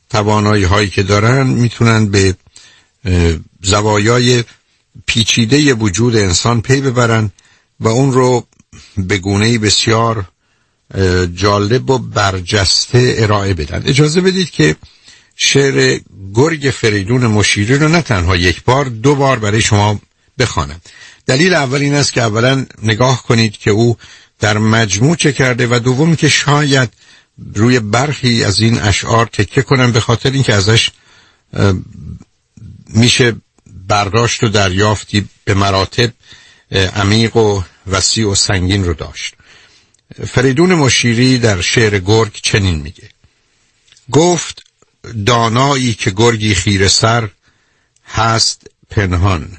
توانایی 0.09 0.63
هایی 0.63 0.89
که 0.89 1.03
دارن 1.03 1.47
می‌تونن 1.47 2.07
به 2.07 2.35
زوایای 3.61 4.43
پیچیده 5.05 5.73
وجود 5.73 6.15
انسان 6.15 6.61
پی 6.61 6.81
ببرن 6.81 7.31
و 7.79 7.87
اون 7.87 8.13
رو 8.13 8.47
به 8.97 9.17
گونه 9.17 9.57
بسیار 9.57 10.25
جالب 11.35 11.89
و 11.89 11.97
برجسته 11.97 13.15
ارائه 13.17 13.53
بدن. 13.53 13.83
اجازه 13.85 14.21
بدید 14.21 14.49
که 14.49 14.75
شعر 15.35 15.99
گرگ 16.33 16.73
فریدون 16.77 17.27
مشیری 17.27 17.77
رو 17.77 17.87
نه 17.87 18.01
تنها 18.01 18.35
یک 18.35 18.63
بار 18.63 18.85
دو 18.85 19.15
بار 19.15 19.39
برای 19.39 19.61
شما 19.61 19.99
بخوانم. 20.39 20.81
دلیل 21.25 21.53
اول 21.53 21.81
این 21.81 21.95
است 21.95 22.13
که 22.13 22.21
اولا 22.21 22.65
نگاه 22.83 23.23
کنید 23.23 23.57
که 23.57 23.71
او 23.71 23.97
در 24.39 24.57
مجموع 24.57 25.15
چه 25.15 25.33
کرده 25.33 25.67
و 25.67 25.79
دوم 25.79 26.15
که 26.15 26.29
شاید 26.29 26.89
روی 27.55 27.79
برخی 27.79 28.43
از 28.43 28.59
این 28.59 28.79
اشعار 28.79 29.25
تکه 29.25 29.61
کنم 29.61 29.91
به 29.91 29.99
خاطر 29.99 30.31
اینکه 30.31 30.53
ازش 30.53 30.91
میشه 32.89 33.35
برداشت 33.87 34.43
و 34.43 34.49
دریافتی 34.49 35.29
به 35.45 35.53
مراتب 35.53 36.11
عمیق 36.71 37.35
و 37.35 37.61
وسیع 37.87 38.27
و 38.27 38.35
سنگین 38.35 38.85
رو 38.85 38.93
داشت. 38.93 39.35
فریدون 40.27 40.73
مشیری 40.73 41.37
در 41.37 41.61
شعر 41.61 41.99
گرگ 41.99 42.39
چنین 42.41 42.75
میگه. 42.75 43.09
گفت 44.11 44.63
دانایی 45.25 45.93
که 45.93 46.11
گرگی 46.11 46.55
خیر 46.55 46.87
سر 46.87 47.29
هست 48.05 48.67
پنهان 48.89 49.57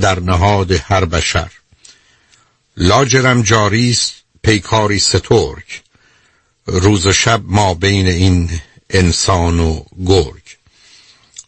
در 0.00 0.20
نهاد 0.20 0.72
هر 0.72 1.04
بشر. 1.04 1.50
لاجرم 2.76 3.42
جاریست 3.42 4.12
پیکاری 4.42 4.98
سترگ. 4.98 5.64
روز 6.66 7.06
و 7.06 7.12
شب 7.12 7.42
ما 7.44 7.74
بین 7.74 8.06
این 8.06 8.60
انسان 8.90 9.60
و 9.60 9.84
گرگ. 10.06 10.42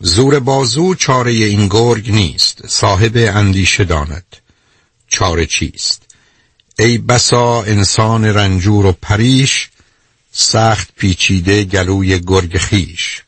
زور 0.00 0.40
بازو 0.40 0.94
چاره 0.94 1.32
این 1.32 1.68
گرگ 1.68 2.10
نیست 2.10 2.66
صاحب 2.66 3.12
اندیشه 3.16 3.84
داند 3.84 4.36
چاره 5.08 5.46
چیست. 5.46 5.99
ای 6.80 6.98
بسا 6.98 7.62
انسان 7.62 8.24
رنجور 8.24 8.86
و 8.86 8.92
پریش 8.92 9.68
سخت 10.32 10.88
پیچیده 10.96 11.64
گلوی 11.64 12.20
گرگ 12.20 12.58
خیش. 12.58 13.22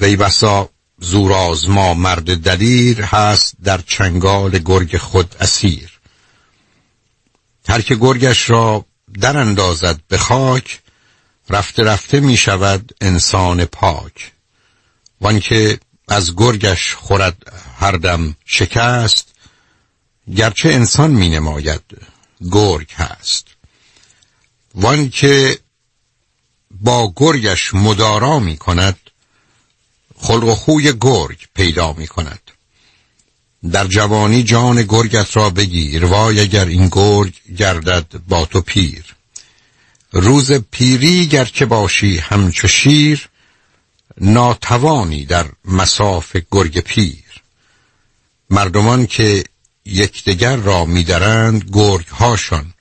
وی 0.00 0.16
بسا 0.16 0.70
زور 1.00 1.32
آزما 1.32 1.94
مرد 1.94 2.36
دلیر 2.36 3.02
هست 3.02 3.54
در 3.64 3.80
چنگال 3.86 4.58
گرگ 4.58 4.96
خود 4.96 5.36
اسیر. 5.40 5.90
هر 7.68 7.80
که 7.80 7.94
گرگش 7.94 8.50
را 8.50 8.84
در 9.20 9.36
اندازد 9.36 10.00
به 10.08 10.18
خاک 10.18 10.80
رفته 11.50 11.82
رفته 11.82 12.20
می 12.20 12.36
شود 12.36 12.94
انسان 13.00 13.64
پاک. 13.64 14.32
وانکه 15.20 15.78
از 16.08 16.36
گرگش 16.36 16.94
خورد 16.94 17.52
هر 17.80 17.92
دم 17.92 18.36
شکست 18.44 19.34
گرچه 20.36 20.68
انسان 20.68 21.10
می 21.10 21.28
نماید 21.28 22.15
گرگ 22.50 22.92
هست. 22.92 23.46
وان 24.74 25.10
که 25.10 25.58
با 26.70 27.12
گرگش 27.16 27.74
مدارا 27.74 28.38
می 28.38 28.56
کند 28.56 28.98
خلق 30.18 30.44
و 30.44 30.54
خوی 30.54 30.92
گرگ 31.00 31.38
پیدا 31.54 31.92
می 31.92 32.06
کند 32.06 32.40
در 33.72 33.86
جوانی 33.86 34.42
جان 34.42 34.82
گرگت 34.82 35.36
را 35.36 35.50
بگیر 35.50 36.04
وای 36.04 36.40
اگر 36.40 36.64
این 36.64 36.88
گرگ 36.92 37.34
گردد 37.58 38.20
با 38.28 38.44
تو 38.44 38.60
پیر. 38.60 39.04
روز 40.12 40.52
پیری 40.52 41.26
گر 41.26 41.44
که 41.44 41.66
باشی 41.66 42.18
همچو 42.18 42.68
شیر 42.68 43.28
ناتوانی 44.20 45.24
در 45.24 45.46
مساف 45.64 46.36
گرگ 46.52 46.80
پیر. 46.80 47.42
مردمان 48.50 49.06
که 49.06 49.44
یکدیگر 49.86 50.56
را 50.56 50.84
میدرند 50.84 51.70
گرگ 51.72 52.08
هاشان 52.08 52.74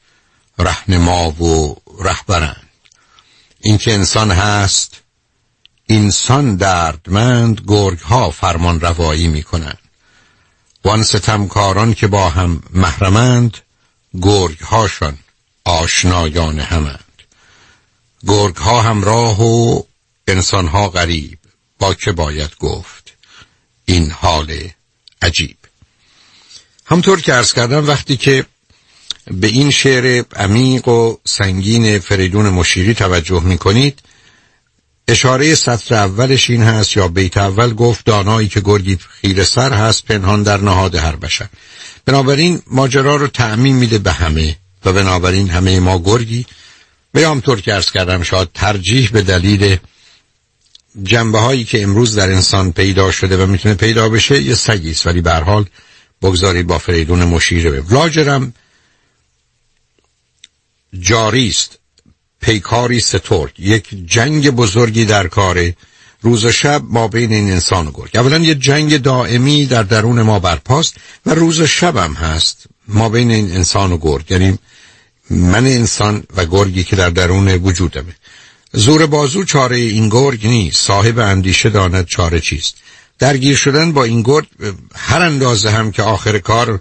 رهنما 0.59 1.31
و 1.31 1.75
رهبرند 1.99 2.69
اینکه 3.59 3.93
انسان 3.93 4.31
هست 4.31 5.01
انسان 5.89 6.55
دردمند 6.55 7.61
گرگ 7.67 7.99
ها 7.99 8.31
فرمان 8.31 8.81
روایی 8.81 9.27
می 9.27 9.43
کنند 9.43 9.79
وان 10.85 11.03
ستمکاران 11.03 11.93
که 11.93 12.07
با 12.07 12.29
هم 12.29 12.63
محرمند 12.69 13.57
گرگ 14.21 14.57
آشنایان 15.65 16.59
همند. 16.59 16.99
گرگ 18.27 18.55
ها 18.55 18.81
همراه 18.81 19.41
و 19.41 19.83
انسان 20.27 20.67
ها 20.67 20.89
غریب 20.89 21.39
با 21.79 21.93
که 21.93 22.11
باید 22.11 22.57
گفت 22.59 23.13
این 23.85 24.11
حال 24.11 24.69
عجیب. 25.21 25.57
همطور 26.85 27.21
که 27.21 27.33
ارز 27.33 27.53
کردم 27.53 27.87
وقتی 27.87 28.17
که 28.17 28.45
به 29.31 29.47
این 29.47 29.71
شعر 29.71 30.23
عمیق 30.35 30.87
و 30.87 31.17
سنگین 31.25 31.99
فریدون 31.99 32.49
مشیری 32.49 32.93
توجه 32.93 33.43
می 33.43 33.57
کنید 33.57 33.99
اشاره 35.07 35.55
سطر 35.55 35.95
اولش 35.95 36.49
این 36.49 36.63
هست 36.63 36.97
یا 36.97 37.07
بیت 37.07 37.37
اول 37.37 37.73
گفت 37.73 38.05
دانایی 38.05 38.47
که 38.47 38.61
گرگی 38.61 38.97
خیر 39.21 39.43
سر 39.43 39.73
هست 39.73 40.05
پنهان 40.05 40.43
در 40.43 40.57
نهاد 40.61 40.95
هر 40.95 41.15
بشر. 41.15 41.47
بنابراین 42.05 42.61
ماجرا 42.67 43.15
رو 43.15 43.27
تعمین 43.27 43.75
میده 43.75 43.97
به 43.97 44.11
همه 44.11 44.57
و 44.85 44.93
بنابراین 44.93 45.49
همه 45.49 45.79
ما 45.79 45.99
گرگی. 45.99 46.45
به 47.11 47.27
همطور 47.27 47.61
که 47.61 47.73
ارز 47.73 47.91
کردم 47.91 48.23
شاید 48.23 48.49
ترجیح 48.53 49.09
به 49.11 49.21
دلیل 49.21 49.77
جنبه 51.03 51.39
هایی 51.39 51.63
که 51.63 51.83
امروز 51.83 52.15
در 52.15 52.29
انسان 52.31 52.71
پیدا 52.71 53.11
شده 53.11 53.43
و 53.43 53.47
می‌تونه 53.47 53.75
پیدا 53.75 54.09
بشه 54.09 54.41
یه 54.41 54.55
سگیست 54.55 55.07
ولی 55.07 55.21
به 55.21 55.33
حال 55.33 55.65
بگذاری 56.21 56.63
با 56.63 56.77
فریدون 56.77 57.23
مشیره 57.23 57.71
به 57.71 57.93
لاجرم 57.93 58.53
جاری 60.99 61.47
است. 61.47 61.79
پیکاری 62.41 62.99
سترگ 62.99 63.59
یک 63.59 63.87
جنگ 64.05 64.49
بزرگی 64.49 65.05
در 65.05 65.27
کاره 65.27 65.75
روز 66.21 66.45
و 66.45 66.51
شب 66.51 66.81
ما 66.89 67.07
بین 67.07 67.33
این 67.33 67.51
انسان 67.51 67.87
و 67.87 67.91
گرگ. 67.91 68.17
اولا 68.17 68.37
یه 68.37 68.55
جنگ 68.55 68.97
دائمی 68.97 69.65
در 69.65 69.83
درون 69.83 70.21
ما 70.21 70.39
برپاست 70.39 70.95
و 71.25 71.33
روز 71.33 71.59
و 71.59 71.67
شب 71.67 71.97
هم 71.97 72.13
هست. 72.13 72.65
ما 72.87 73.09
بین 73.09 73.31
این 73.31 73.51
انسان 73.51 73.91
و 73.91 73.97
گرگ. 73.97 74.31
یعنی 74.31 74.59
من 75.29 75.65
انسان 75.65 76.23
و 76.35 76.45
گرگی 76.45 76.83
که 76.83 76.95
در 76.95 77.09
درون 77.09 77.47
وجودمه. 77.47 78.15
زور 78.73 79.05
بازو 79.05 79.43
چاره 79.43 79.75
این 79.75 80.09
گرگ 80.09 80.47
نیست. 80.47 80.87
صاحب 80.87 81.19
اندیشه 81.19 81.69
داند 81.69 82.05
چاره 82.05 82.39
چیست. 82.39 82.75
درگیر 83.19 83.55
شدن 83.55 83.91
با 83.91 84.03
این 84.03 84.21
گرگ 84.21 84.47
هر 84.95 85.21
اندازه 85.21 85.69
هم 85.69 85.91
که 85.91 86.03
آخر 86.03 86.39
کار 86.39 86.79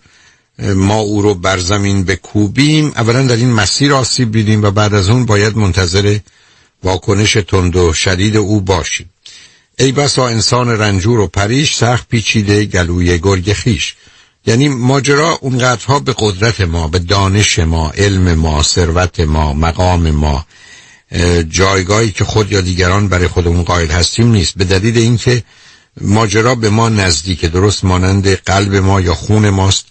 ما 0.59 0.99
او 0.99 1.23
رو 1.23 1.35
بر 1.35 1.59
زمین 1.59 2.05
بکوبیم. 2.05 2.92
اولا 2.97 3.23
در 3.23 3.37
این 3.37 3.53
مسیر 3.53 3.94
آسیب 3.94 4.33
دیدیم 4.33 4.62
و 4.62 4.70
بعد 4.70 4.94
از 4.94 5.09
اون 5.09 5.27
باید 5.27 5.57
منتظر 5.57 6.18
واکنش 6.83 7.33
تند 7.33 7.77
و 7.77 7.92
شدید 7.92 8.37
او 8.37 8.61
باشیم. 8.61 9.11
ای 9.79 9.92
بسا 9.92 10.29
انسان 10.29 10.68
رنجور 10.68 11.20
و 11.20 11.27
پریش 11.27 11.75
سخت 11.75 12.09
پیچیده 12.09 12.64
گلوی 12.64 13.18
گرگ 13.18 13.53
خیش. 13.53 13.94
یعنی 14.47 14.68
ماجرا 14.68 15.38
اونقدرها 15.40 15.99
به 15.99 16.14
قدرت 16.18 16.61
ما 16.61 16.88
به 16.88 16.99
دانش 16.99 17.59
ما 17.59 17.90
علم 17.90 18.35
ما 18.35 18.62
ثروت 18.62 19.20
ما 19.20 19.53
مقام 19.53 20.11
ما 20.11 20.47
جایگاهی 21.49 22.11
که 22.11 22.25
خود 22.25 22.53
یا 22.53 22.61
دیگران 22.61 23.09
برای 23.09 23.29
خودمون 23.29 23.62
قائل 23.62 23.90
هستیم 23.90 24.31
نیست. 24.31 24.55
به 24.57 24.64
دلیل 24.64 24.99
اینکه 24.99 25.42
ماجرا 26.00 26.54
به 26.54 26.70
ما 26.70 26.88
نزدیک 26.88 27.44
درست 27.44 27.85
مانند 27.85 28.28
قلب 28.28 28.74
ما 28.74 29.00
یا 29.00 29.14
خون 29.14 29.50
ماست 29.50 29.85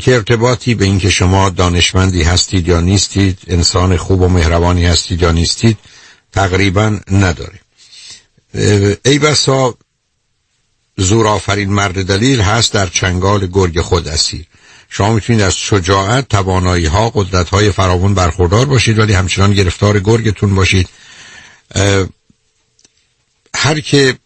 که 0.00 0.14
ارتباطی 0.14 0.74
به 0.74 0.84
اینکه 0.84 1.10
شما 1.10 1.50
دانشمندی 1.50 2.22
هستید 2.22 2.68
یا 2.68 2.80
نیستید 2.80 3.38
انسان 3.46 3.96
خوب 3.96 4.20
و 4.20 4.28
مهربانی 4.28 4.86
هستید 4.86 5.22
یا 5.22 5.32
نیستید 5.32 5.78
تقریبا 6.32 6.98
نداره 7.10 7.60
ای 9.04 9.18
بسا 9.18 9.74
زورآفرین 10.96 11.72
مرد 11.72 12.04
دلیل 12.06 12.40
هست 12.40 12.72
در 12.72 12.86
چنگال 12.86 13.46
گرگ 13.46 13.80
خود 13.80 14.08
اسیر. 14.08 14.46
شما 14.88 15.14
می‌تونید 15.14 15.42
از 15.42 15.56
شجاعت 15.56 16.28
توانایی 16.28 16.86
ها 16.86 17.10
قدرت 17.10 17.48
های 17.48 17.72
فراوان 17.72 18.14
برخوردار 18.14 18.66
باشید 18.66 18.98
ولی 18.98 19.12
همچنان 19.12 19.54
گرفتار 19.54 20.00
گرگتون 20.00 20.54
باشید. 20.54 20.88
هر 23.54 23.80
که 23.80 24.18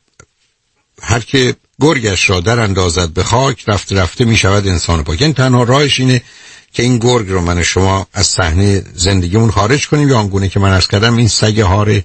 هر 1.03 1.21
که 1.21 1.55
گرگش 1.81 2.31
را 2.31 2.41
در 2.41 2.61
اندازد 2.61 3.09
به 3.09 3.23
خاک 3.23 3.69
رفته 3.69 3.97
رفته 3.97 4.25
می 4.25 4.37
شود 4.37 4.69
انسان 4.69 5.05
پاک 5.05 5.23
این 5.23 5.33
تنها 5.35 5.63
راهش 5.63 6.01
اینه 6.01 6.23
که 6.73 6.83
این 6.83 6.99
گرگ 6.99 7.29
رو 7.29 7.41
من 7.41 7.63
شما 7.63 8.07
از 8.13 8.27
صحنه 8.27 8.85
زندگیمون 8.95 9.51
خارج 9.51 9.89
کنیم. 9.89 10.09
یا 10.09 10.19
آنگونه 10.19 10.49
که 10.49 10.61
من 10.61 10.73
از 10.73 10.89
کردم 10.89 11.17
این 11.17 11.29
سگ 11.29 11.61
هار 11.61 12.03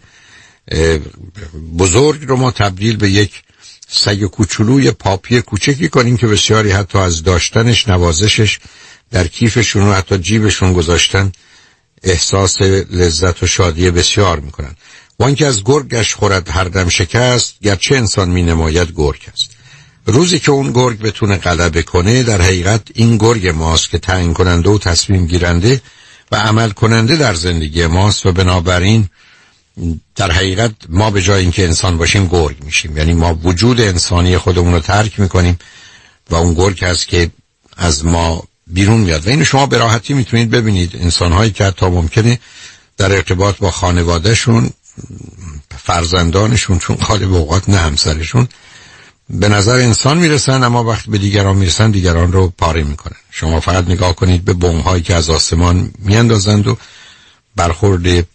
بزرگ 1.77 2.27
رو 2.27 2.35
ما 2.35 2.51
تبدیل 2.51 2.97
به 2.97 3.09
یک 3.09 3.43
سگ 3.87 4.23
کوچولوی 4.23 4.91
پاپی 4.91 5.41
کوچکی 5.41 5.89
کنیم 5.89 6.17
که 6.17 6.27
بسیاری 6.27 6.71
حتی 6.71 6.97
از 6.97 7.23
داشتنش 7.23 7.87
نوازشش 7.87 8.59
در 9.11 9.27
کیفشون 9.27 9.83
و 9.83 9.93
حتی 9.93 10.17
جیبشون 10.17 10.73
گذاشتن 10.73 11.31
احساس 12.03 12.61
لذت 12.61 13.43
و 13.43 13.47
شادی 13.47 13.91
بسیار 13.91 14.39
می‌کنن. 14.39 14.75
وان 15.19 15.35
که 15.35 15.47
از 15.47 15.63
گرگش 15.63 16.15
خورد 16.15 16.49
هر 16.49 16.63
دم 16.63 16.89
شکست 16.89 17.53
گرچه 17.61 17.95
انسان 17.95 18.29
می 18.29 18.41
نماید 18.41 18.91
گرگ 18.95 19.21
است. 19.33 19.51
روزی 20.05 20.39
که 20.39 20.51
اون 20.51 20.71
گرگ 20.71 20.99
بتونه 20.99 21.37
غلبه 21.37 21.83
کنه 21.83 22.23
در 22.23 22.41
حقیقت 22.41 22.81
این 22.93 23.17
گرگ 23.17 23.47
ماست 23.47 23.89
که 23.89 23.97
تعیین 23.97 24.33
کننده 24.33 24.69
و 24.69 24.77
تصمیم 24.77 25.27
گیرنده 25.27 25.81
و 26.31 26.35
عمل 26.35 26.69
کننده 26.69 27.15
در 27.15 27.33
زندگی 27.33 27.87
ماست 27.87 28.25
و 28.25 28.31
بنابراین 28.31 29.09
در 30.15 30.31
حقیقت 30.31 30.71
ما 30.89 31.11
به 31.11 31.21
جای 31.21 31.41
اینکه 31.41 31.63
انسان 31.63 31.97
باشیم 31.97 32.27
گرگ 32.27 32.63
میشیم. 32.63 32.97
یعنی 32.97 33.13
ما 33.13 33.33
وجود 33.43 33.81
انسانی 33.81 34.37
خودمون 34.37 34.73
رو 34.73 34.79
ترک 34.79 35.19
می‌کنیم 35.19 35.59
و 36.29 36.35
اون 36.35 36.53
گرگ 36.53 36.83
هست 36.83 37.07
که 37.07 37.31
از 37.77 38.05
ما 38.05 38.43
بیرون 38.67 38.99
میاد. 38.99 39.27
و 39.27 39.29
این 39.29 39.43
شما 39.43 39.65
به 39.65 39.77
راحتی 39.77 40.13
می‌تونید 40.13 40.49
ببینید 40.49 40.95
انسانهایی 40.95 41.51
که 41.51 41.63
حتی 41.63 41.85
ممکنه 41.85 42.39
در 42.97 43.11
ارتباط 43.11 43.57
با 43.57 43.71
خانوادهشون 43.71 44.69
فرزندانشون 45.77 46.79
چون 46.79 46.97
به 47.19 47.25
اوقات 47.25 47.69
نه 47.69 47.77
همسرشون 47.77 48.47
به 49.29 49.49
نظر 49.49 49.75
انسان 49.75 50.17
می‌رسن 50.17 50.63
اما 50.63 50.83
وقتی 50.83 51.11
به 51.11 51.17
دیگران 51.17 51.55
می‌رسن 51.55 51.91
دیگران 51.91 52.31
رو 52.31 52.53
پاره 52.57 52.83
می‌کنن. 52.83 53.17
شما 53.31 53.59
فقط 53.59 53.89
نگاه 53.89 54.15
کنید 54.15 54.45
به 54.45 54.53
بوم 54.53 54.79
هایی 54.79 55.03
که 55.03 55.15
از 55.15 55.29
آسمان 55.29 55.91
میاندازند 55.99 56.67
و 56.67 56.77
برخورد 57.55 58.25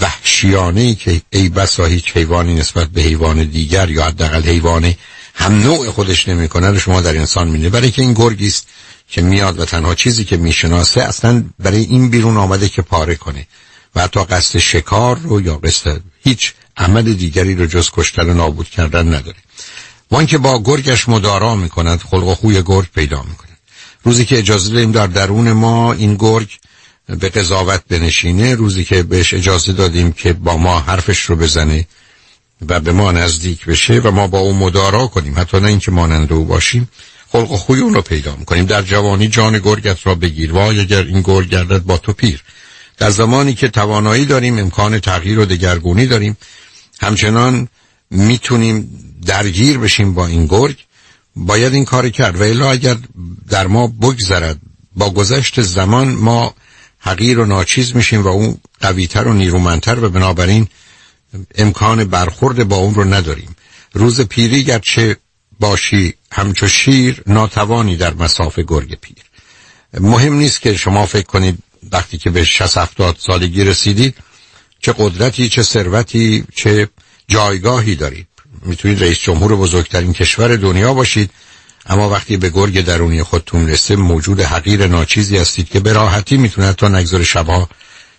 وحشیانه 0.00 0.80
ای 0.80 0.94
که 0.94 1.22
ای 1.30 1.48
بسا 1.48 1.84
هیچ 1.84 2.16
حیوانی 2.16 2.54
نسبت 2.54 2.88
به 2.88 3.02
حیوان 3.02 3.44
دیگر 3.44 3.90
یا 3.90 4.04
حداقل 4.04 4.42
حیوان 4.42 4.94
هم 5.34 5.62
نوع 5.62 5.90
خودش 5.90 6.28
نمی‌کنه 6.28 6.78
شما 6.78 7.00
در 7.00 7.16
انسان 7.16 7.48
مینه 7.48 7.68
برای 7.68 7.90
که 7.90 8.02
این 8.02 8.14
گرگی 8.14 8.46
است 8.46 8.66
که 9.08 9.22
میاد 9.22 9.58
و 9.58 9.64
تنها 9.64 9.94
چیزی 9.94 10.24
که 10.24 10.36
می‌شناسه 10.36 11.02
اصلا 11.02 11.44
برای 11.58 11.80
این 11.80 12.10
بیرون 12.10 12.36
آمده 12.36 12.68
که 12.68 12.82
پاره 12.82 13.14
کنه. 13.14 13.46
و 13.94 14.02
حتی 14.02 14.24
قصد 14.24 14.58
شکار 14.58 15.18
رو 15.18 15.40
یا 15.40 15.56
قصد 15.56 16.00
هیچ 16.24 16.52
عمل 16.76 17.12
دیگری 17.12 17.54
رو 17.54 17.66
جز 17.66 17.90
کشتن 17.92 18.30
و 18.30 18.34
نابود 18.34 18.68
کردن 18.68 19.14
نداره. 19.14 19.38
وان 20.10 20.26
که 20.26 20.38
با 20.38 20.62
گرگش 20.62 21.08
مدارا 21.08 21.54
می‌کند 21.54 22.00
خلق 22.00 22.28
و 22.28 22.34
خوی 22.34 22.62
گرگ 22.62 22.88
پیدا 22.94 23.22
می‌کند. 23.22 23.58
روزی 24.04 24.24
که 24.24 24.38
اجازه 24.38 24.74
دادیم 24.74 24.92
در 24.92 25.06
درون 25.06 25.52
ما 25.52 25.92
این 25.92 26.14
گرگ 26.14 26.58
به 27.06 27.28
قضاوت 27.28 27.82
بنشینه 27.88 28.54
روزی 28.54 28.84
که 28.84 29.02
بهش 29.02 29.34
اجازه 29.34 29.72
دادیم 29.72 30.12
که 30.12 30.32
با 30.32 30.56
ما 30.56 30.80
حرفش 30.80 31.20
رو 31.20 31.36
بزنه 31.36 31.86
و 32.68 32.80
به 32.80 32.92
ما 32.92 33.12
نزدیک 33.12 33.66
بشه 33.66 34.00
و 34.00 34.10
ما 34.10 34.26
با 34.26 34.38
او 34.38 34.54
مدارا 34.54 35.06
کنیم 35.06 35.38
حتی 35.38 35.60
نه 35.60 35.68
اینکه 35.68 35.90
مانند 35.90 36.32
او 36.32 36.44
باشیم 36.44 36.88
خلق 37.32 37.50
و 37.52 37.56
خوی 37.56 37.80
اون 37.80 37.94
رو 37.94 38.02
پیدا 38.02 38.36
می‌کنیم. 38.36 38.66
در 38.66 38.82
جوانی 38.82 39.28
جان 39.28 39.58
گرگت 39.58 40.06
را 40.06 40.14
بگیر. 40.14 40.52
وای 40.52 40.80
اگر 40.80 41.02
این 41.02 41.20
گرگ 41.20 41.48
گردد 41.48 41.82
با 41.82 41.98
تو 41.98 42.12
پیر. 42.12 42.42
در 43.02 43.10
زمانی 43.10 43.54
که 43.54 43.68
توانایی 43.68 44.26
داریم 44.26 44.58
امکان 44.58 44.98
تغییر 44.98 45.38
و 45.38 45.44
دگرگونی 45.44 46.06
داریم 46.06 46.36
همچنان 47.00 47.68
می‌تونیم 48.10 48.76
درگیر 49.26 49.78
بشیم 49.78 50.14
با 50.14 50.26
این 50.26 50.46
گرگ. 50.46 50.76
باید 51.36 51.74
این 51.74 51.84
کار 51.84 52.08
کرد. 52.08 52.40
و 52.40 52.42
الا 52.42 52.70
اگر 52.70 52.96
در 53.48 53.66
ما 53.66 53.86
بگذرد 53.86 54.58
با 54.96 55.10
گذشت 55.10 55.62
زمان 55.62 56.08
ما 56.08 56.54
حقیر 56.98 57.38
و 57.38 57.44
ناچیز 57.44 57.96
میشیم 57.96 58.22
و 58.22 58.28
اون 58.28 58.56
قویتر 58.80 59.28
و 59.28 59.32
نیرومندتر 59.32 60.04
و 60.04 60.08
بنابراین 60.08 60.68
امکان 61.54 62.04
برخورد 62.04 62.68
با 62.68 62.76
اون 62.76 62.94
رو 62.94 63.04
نداریم. 63.04 63.56
روز 63.92 64.20
پیری 64.20 64.64
گرچه 64.64 65.16
باشی 65.60 66.14
همچو 66.32 66.68
شیر 66.68 67.22
ناتوانی 67.26 67.96
در 67.96 68.14
مسافه 68.14 68.62
گرگ 68.62 68.98
پیر. 69.00 69.24
مهم 70.00 70.34
نیست 70.34 70.60
که 70.60 70.76
شما 70.76 71.06
فکر 71.06 71.26
کنید 71.26 71.58
وقتی 71.92 72.18
که 72.18 72.30
به 72.30 72.44
60 72.44 72.78
70 72.78 73.16
سالگی 73.18 73.64
رسیدید 73.64 74.14
چه 74.80 74.94
قدرتی 74.98 75.48
چه 75.48 75.62
ثروتی 75.62 76.44
چه 76.54 76.88
جایگاهی 77.28 77.94
دارید. 77.94 78.26
می‌تونید 78.62 79.02
رئیس 79.02 79.18
جمهور 79.18 79.56
بزرگترین 79.56 80.12
کشور 80.12 80.56
دنیا 80.56 80.94
باشید 80.94 81.30
اما 81.86 82.10
وقتی 82.10 82.36
به 82.36 82.50
گرگ 82.50 82.84
درونی 82.84 83.22
خودتون 83.22 83.68
رسه 83.68 83.96
موجود 83.96 84.40
حقیر 84.40 84.86
ناچیزی 84.86 85.38
هستید 85.38 85.68
که 85.68 85.80
به 85.80 85.92
راحتی 85.92 86.36
می‌تونه 86.36 86.72
تا 86.72 86.88
نگذار 86.88 87.22
شبها 87.22 87.68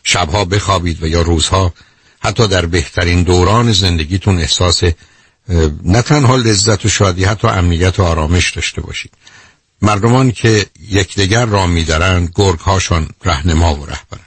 شبها 0.04 0.45
بخوابید 0.45 1.04
و 1.04 1.08
یا 1.08 1.21
روزها 1.21 1.73
حتی 2.19 2.47
در 2.47 2.65
بهترین 2.65 3.23
دوران 3.23 3.71
زندگیتون 3.73 4.39
احساس 4.39 4.84
نه 5.84 6.02
تنها 6.02 6.36
لذت 6.36 6.86
و 6.86 6.89
شادی 6.89 7.23
حتی 7.23 7.47
امنیت 7.47 7.99
و 7.99 8.04
آرامش 8.04 8.52
داشته 8.52 8.82
باشید. 8.82 9.12
مردمان 9.84 10.32
که 10.32 10.65
یکدیگر 10.89 11.46
را 11.46 11.67
میدارند 11.67 12.32
گرگ 12.36 12.60
هاشون 12.60 13.08
رهنما 13.24 13.76
و 13.76 13.86
رهبرن 13.86 14.26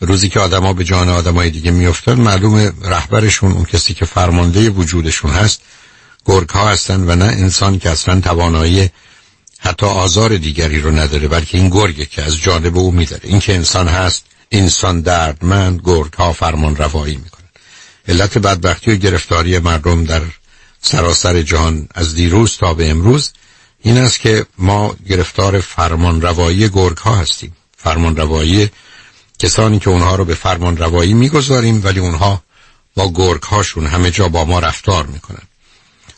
روزی 0.00 0.28
که 0.28 0.40
آدما 0.40 0.72
به 0.72 0.84
جان 0.84 1.08
آدمای 1.08 1.50
دیگه 1.50 1.70
میافتن 1.70 2.14
معلوم 2.14 2.72
رهبرشون 2.82 3.52
اون 3.52 3.64
کسی 3.64 3.94
که 3.94 4.04
فرمانده 4.04 4.70
وجودشون 4.70 5.30
هست 5.30 5.60
گرگ 6.26 6.48
ها 6.48 6.68
هستن 6.68 7.10
و 7.10 7.16
نه 7.16 7.24
انسان 7.24 7.78
که 7.78 7.90
اصلا 7.90 8.20
توانایی 8.20 8.90
حتی 9.58 9.86
آزار 9.86 10.36
دیگری 10.36 10.80
رو 10.80 10.90
نداره 10.90 11.28
بلکه 11.28 11.58
این 11.58 11.68
گرگه 11.68 12.06
که 12.06 12.22
از 12.22 12.36
جانب 12.36 12.78
او 12.78 12.92
میداره. 12.92 13.22
این 13.24 13.40
که 13.40 13.54
انسان 13.54 13.88
هست 13.88 14.24
انسان 14.52 15.00
دردمند 15.00 15.80
گرگ 15.84 16.12
ها 16.12 16.32
فرمان 16.32 16.76
روایی 16.76 17.16
می‌کنن 17.16 17.48
علت 18.08 18.38
بدبختی 18.38 18.92
و 18.92 18.96
گرفتاری 18.96 19.58
مردم 19.58 20.04
در 20.04 20.22
سراسر 20.82 21.42
جهان 21.42 21.88
از 21.94 22.14
دیروز 22.14 22.56
تا 22.56 22.74
به 22.74 22.90
امروز 22.90 23.32
این 23.80 23.98
است 23.98 24.20
که 24.20 24.46
ما 24.58 24.96
گرفتار 25.08 25.60
فرمان 25.60 26.20
روایی 26.22 26.68
گرگ 26.68 26.96
ها 26.96 27.16
هستیم. 27.16 27.56
فرمان 27.76 28.16
روایی 28.16 28.70
کسانی 29.38 29.78
که 29.78 29.90
اونها 29.90 30.14
رو 30.14 30.24
به 30.24 30.34
فرمان 30.34 30.76
روایی 30.76 31.14
می‌گذاریم 31.14 31.80
ولی 31.84 32.00
اونها 32.00 32.42
با 32.94 33.12
گرگ 33.14 33.42
هاشون 33.42 33.86
همه 33.86 34.10
جا 34.10 34.28
با 34.28 34.44
ما 34.44 34.58
رفتار 34.58 35.06
می‌کنن. 35.06 35.42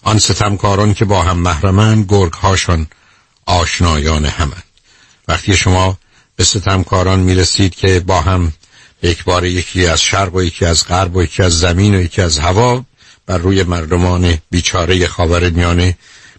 آن 0.03 0.19
ستمکاران 0.19 0.95
که 0.95 1.05
با 1.05 1.23
هم 1.23 1.39
محرمن 1.39 2.03
گرگ 2.03 2.33
هاشون 2.33 2.87
آشنایان 3.47 4.25
همند 4.25 4.65
وقتی 5.29 5.57
شما 5.57 5.99
به 6.37 6.45
ستمکاران 6.45 7.21
می‌رسید 7.21 7.75
که 7.75 8.01
با 8.01 8.21
هم 8.21 8.53
یک 9.03 9.25
بار 9.25 9.45
یکی 9.45 9.87
از 9.87 10.03
شرق 10.03 10.35
و 10.35 10.43
یکی 10.43 10.65
از 10.65 10.87
غرب 10.87 11.17
و 11.17 11.23
یکی 11.23 11.43
از 11.43 11.59
زمین 11.59 11.95
و 11.95 12.01
یکی 12.01 12.23
از 12.23 12.39
هوا 12.39 12.85
بر 13.27 13.39
روی 13.39 13.63
مردمان 13.63 14.39
بیچاره 14.51 15.07
خاور 15.07 15.51
میانه 15.51 15.97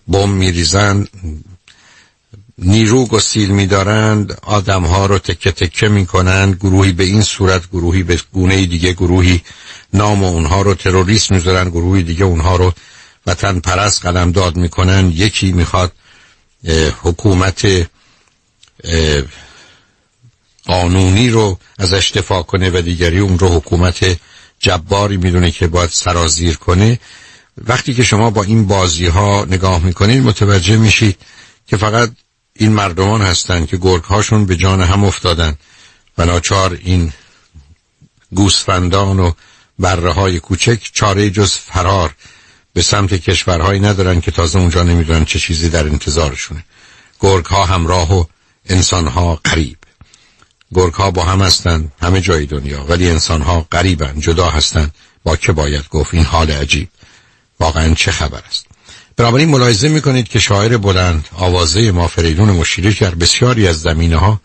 بم 0.07 0.29
میریزند 0.29 1.09
نیرو 2.57 3.05
گسیل 3.05 3.49
میدارند 3.49 4.39
آدم 4.41 4.85
ها 4.85 5.05
رو 5.05 5.19
تکه 5.19 5.51
تکه 5.51 5.87
می‌کنند 5.87 6.55
گروهی 6.55 6.91
به 6.91 7.03
این 7.03 7.21
صورت 7.21 7.69
گروهی 7.69 8.03
به 8.03 8.19
گونه 8.33 8.65
دیگه 8.65 8.93
گروهی 8.93 9.41
نام 9.93 10.23
اونها 10.23 10.61
رو 10.61 10.73
تروریست 10.73 11.31
می‌ذارن 11.31 11.69
گروهی 11.69 12.03
دیگه 12.03 12.25
اونها 12.25 12.55
رو 12.55 12.73
وطن 13.27 13.59
پرست 13.59 14.05
قلم 14.05 14.31
داد 14.31 14.55
می‌کنن. 14.55 15.11
یکی 15.15 15.51
می‌خواد 15.51 15.91
حکومت 17.03 17.89
قانونی 20.65 21.29
رو 21.29 21.59
ازش 21.77 22.11
دفاع 22.11 22.43
کنه 22.43 22.69
و 22.69 22.81
دیگری 22.81 23.19
اون 23.19 23.39
رو 23.39 23.49
حکومت 23.49 24.19
جباری 24.59 25.17
می‌دونه 25.17 25.51
که 25.51 25.67
باید 25.67 25.89
سرازیر 25.89 26.57
کنه. 26.57 26.99
وقتی 27.57 27.93
که 27.93 28.03
شما 28.03 28.29
با 28.29 28.43
این 28.43 28.67
بازی 28.67 29.05
ها 29.05 29.45
نگاه 29.49 29.83
می‌کنید 29.83 30.23
متوجه 30.23 30.77
میشید 30.77 31.17
که 31.67 31.77
فقط 31.77 32.11
این 32.55 32.71
مردمان 32.71 33.21
هستند 33.21 33.67
که 33.67 33.77
گرگ 33.77 34.03
هاشون 34.03 34.45
به 34.45 34.55
جان 34.55 34.81
هم 34.81 35.03
افتادن. 35.03 35.55
و 36.17 36.25
ناچار 36.25 36.79
این 36.83 37.13
گوسفندان 38.33 39.19
و 39.19 39.31
بره 39.79 40.11
های 40.11 40.39
کوچک 40.39 40.89
چاره 40.93 41.29
جز 41.29 41.53
فرار. 41.53 42.15
به 42.73 42.81
سمت 42.81 43.13
کشورهایی 43.13 43.79
ندارن 43.79 44.21
که 44.21 44.31
تازه 44.31 44.59
اونجا 44.59 44.83
نمی‌دونن 44.83 45.25
چه 45.25 45.39
چیزی 45.39 45.69
در 45.69 45.87
انتظارشونه. 45.87 46.63
گرگ 47.19 47.45
ها 47.45 47.65
همراه 47.65 48.19
و 48.19 48.25
انسان 48.65 49.07
ها 49.07 49.39
قریب. 49.43 49.77
گرگ 50.73 50.93
ها 50.93 51.11
با 51.11 51.23
هم 51.23 51.41
هستن 51.41 51.91
همه 52.01 52.21
جای 52.21 52.45
دنیا 52.45 52.83
ولی 52.83 53.09
انسان 53.09 53.41
ها 53.41 53.67
قریبن 53.71 54.19
جدا 54.19 54.49
هستن. 54.49 54.91
با 55.23 55.35
که 55.35 55.51
باید 55.51 55.89
گفت؟ 55.89 56.13
این 56.13 56.23
حال 56.23 56.51
عجیب. 56.51 56.89
واقعا 57.61 57.93
چه 57.93 58.11
خبر 58.11 58.41
است؟ 58.49 58.65
بنابراین 59.17 59.49
ملاحظه 59.49 59.87
می‌کنید 59.89 60.27
که 60.27 60.39
شاعر 60.39 60.77
بلند 60.77 61.27
آوازه 61.35 61.91
ما 61.91 62.07
فریدون 62.07 62.49
مشیری 62.49 62.93
در 62.93 63.15
بسیاری 63.15 63.67
از 63.67 63.81
زمینه 63.81 64.17
ها 64.17 64.41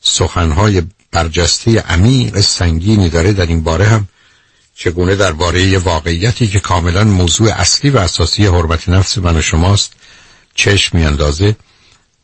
سخنهای 0.00 0.82
برجسته 1.12 1.80
عمیق 1.80 2.40
سنگینی 2.40 3.08
داره 3.08 3.32
در 3.32 3.46
این 3.46 3.62
باره 3.62 3.86
هم 3.86 4.08
چگونه 4.74 5.16
درباره 5.16 5.78
واقعیتی 5.78 6.48
که 6.48 6.60
کاملا 6.60 7.04
موضوع 7.04 7.52
اصلی 7.52 7.90
و 7.90 7.98
اساسی 7.98 8.46
حرمت 8.46 8.88
نفس 8.88 9.18
من 9.18 9.36
و 9.36 9.42
شماست 9.42 9.92
چشم 10.54 10.98
میاندازه 10.98 11.56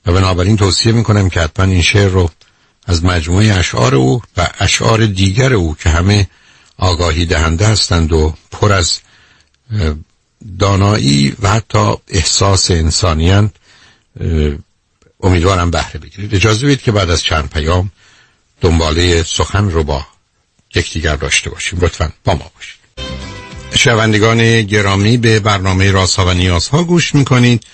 و 0.07 0.13
بنابراین 0.13 0.57
توصیه 0.57 0.93
می‌کنم 0.93 1.29
که 1.29 1.41
حتما 1.41 1.67
این 1.67 1.83
شعر 1.83 2.09
رو 2.09 2.31
از 2.87 3.05
مجموعه 3.05 3.55
اشعار 3.55 3.95
او 3.95 4.23
و 4.37 4.49
اشعار 4.59 5.07
دیگر 5.07 5.53
او 5.53 5.77
که 5.81 5.91
همه 5.91 6.29
آگاهی 6.79 7.27
دهنده 7.27 7.67
هستند 7.67 8.13
و 8.13 8.35
پر 8.51 8.73
از 8.73 8.99
دانایی 10.59 11.37
و 11.43 11.51
حتی 11.51 11.95
احساس 12.09 12.71
انسانیان 12.71 13.51
امیدوارم 15.21 15.71
بهره 15.71 16.01
بگیرید. 16.01 16.35
اجازه 16.35 16.67
بدید 16.67 16.83
که 16.83 16.93
بعد 16.93 17.11
از 17.11 17.23
چند 17.23 17.51
پیام 17.51 17.91
دنباله 18.61 19.23
سخن 19.23 19.71
رو 19.71 19.85
با 19.85 20.07
یکدیگر 20.75 21.17
داشته 21.17 21.51
باشیم. 21.51 21.79
لطفا 21.83 22.13
با 22.25 22.35
ما 22.35 22.51
باشید. 22.55 22.77
شنوندگان 23.75 24.63
گرامی 24.63 25.17
به 25.17 25.41
برنامه 25.41 25.91
رازها 25.91 26.27
و 26.27 26.31
نیازها 26.35 26.85
گوش 26.85 27.15
می‌کنید. 27.15 27.65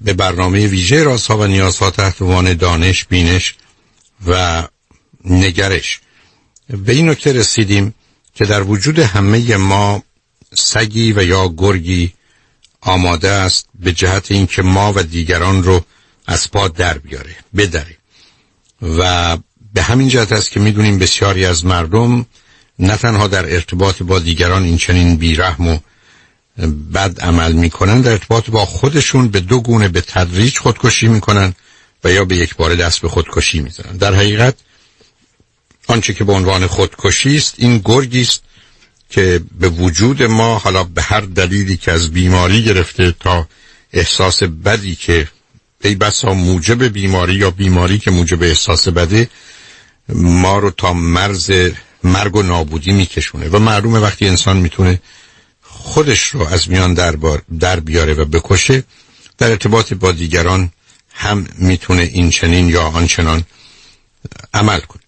به 0.00 0.12
برنامه 0.12 0.66
ویژه 0.66 1.02
رازها 1.02 1.38
و 1.38 1.44
نیازها 1.46 1.90
تحت 1.90 2.22
عنوان 2.22 2.54
دانش 2.54 3.04
بینش 3.04 3.54
و 4.26 4.62
نگرش. 5.24 6.00
به 6.68 6.92
این 6.92 7.10
نکته 7.10 7.32
رسیدیم 7.32 7.94
که 8.34 8.44
در 8.44 8.62
وجود 8.62 8.98
همه 8.98 9.56
ما 9.56 10.02
سگی 10.54 11.12
و 11.12 11.24
یا 11.24 11.54
گرگی 11.56 12.12
آماده 12.80 13.30
است 13.30 13.68
به 13.74 13.92
جهت 13.92 14.30
اینکه 14.32 14.62
ما 14.62 14.92
و 14.96 15.02
دیگران 15.02 15.62
رو 15.62 15.84
از 16.26 16.50
پا 16.50 16.68
در 16.68 16.98
بیاره 16.98 17.36
بدره. 17.56 17.96
و 18.82 19.36
به 19.74 19.82
همین 19.82 20.08
جهت 20.08 20.32
است 20.32 20.50
که 20.50 20.60
می‌دونیم 20.60 20.98
بسیاری 20.98 21.44
از 21.46 21.64
مردم 21.64 22.26
نه 22.78 22.96
تنها 22.96 23.26
در 23.26 23.52
ارتباط 23.54 24.02
با 24.02 24.18
دیگران 24.18 24.62
این 24.62 24.78
چنین 24.78 25.16
بیرحم 25.16 25.68
و 25.68 25.78
بد 26.94 27.20
عمل 27.20 27.52
می‌کنن 27.52 28.00
در 28.00 28.10
ارتباط 28.10 28.50
با 28.50 28.66
خودشون 28.66 29.28
به 29.28 29.40
دو 29.40 29.60
گونه 29.60 29.88
به 29.88 30.00
تدریج 30.00 30.58
خودکشی 30.58 31.08
می‌کنن 31.08 31.54
و 32.04 32.12
یا 32.12 32.24
به 32.24 32.36
یک 32.36 32.56
بار 32.56 32.74
دست 32.74 33.00
به 33.00 33.08
خودکشی 33.08 33.60
می‌زنن. 33.60 33.96
در 33.96 34.14
حقیقت 34.14 34.54
آنچه 35.86 36.14
که 36.14 36.24
به 36.24 36.32
عنوان 36.32 36.66
خودکشی 36.66 37.36
است 37.36 37.54
این 37.58 37.78
گرگی 37.84 38.20
است 38.20 38.42
که 39.10 39.40
به 39.60 39.68
وجود 39.68 40.22
ما 40.22 40.58
حالا 40.58 40.84
به 40.84 41.02
هر 41.02 41.20
دلیلی 41.20 41.76
که 41.76 41.92
از 41.92 42.10
بیماری 42.10 42.64
گرفته 42.64 43.14
تا 43.20 43.48
احساس 43.92 44.42
بدی 44.42 44.94
که 44.94 45.28
ای 45.84 45.94
بسا 45.94 46.34
موجب 46.34 46.84
بیماری 46.84 47.34
یا 47.34 47.50
بیماری 47.50 47.98
که 47.98 48.10
موجب 48.10 48.42
احساس 48.42 48.88
بده 48.88 49.28
ما 50.08 50.58
رو 50.58 50.70
تا 50.70 50.92
مرز 50.92 51.50
مرگ 52.04 52.36
و 52.36 52.42
نابودی 52.42 52.92
میکشونه. 52.92 53.48
و 53.48 53.58
معلومه 53.58 53.98
وقتی 53.98 54.28
انسان 54.28 54.56
می‌تونه 54.56 55.00
خودش 55.62 56.22
رو 56.22 56.42
از 56.46 56.70
میان 56.70 56.94
در, 56.94 57.16
در 57.60 57.80
بیاره 57.80 58.14
و 58.14 58.24
بکشه 58.24 58.84
در 59.38 59.50
ارتباط 59.50 59.92
با 59.92 60.12
دیگران 60.12 60.70
هم 61.12 61.46
می‌تونه 61.58 62.02
این 62.02 62.30
چنین 62.30 62.68
یا 62.68 62.82
آنچنان 62.82 63.44
عمل 64.54 64.80
کنه. 64.80 65.02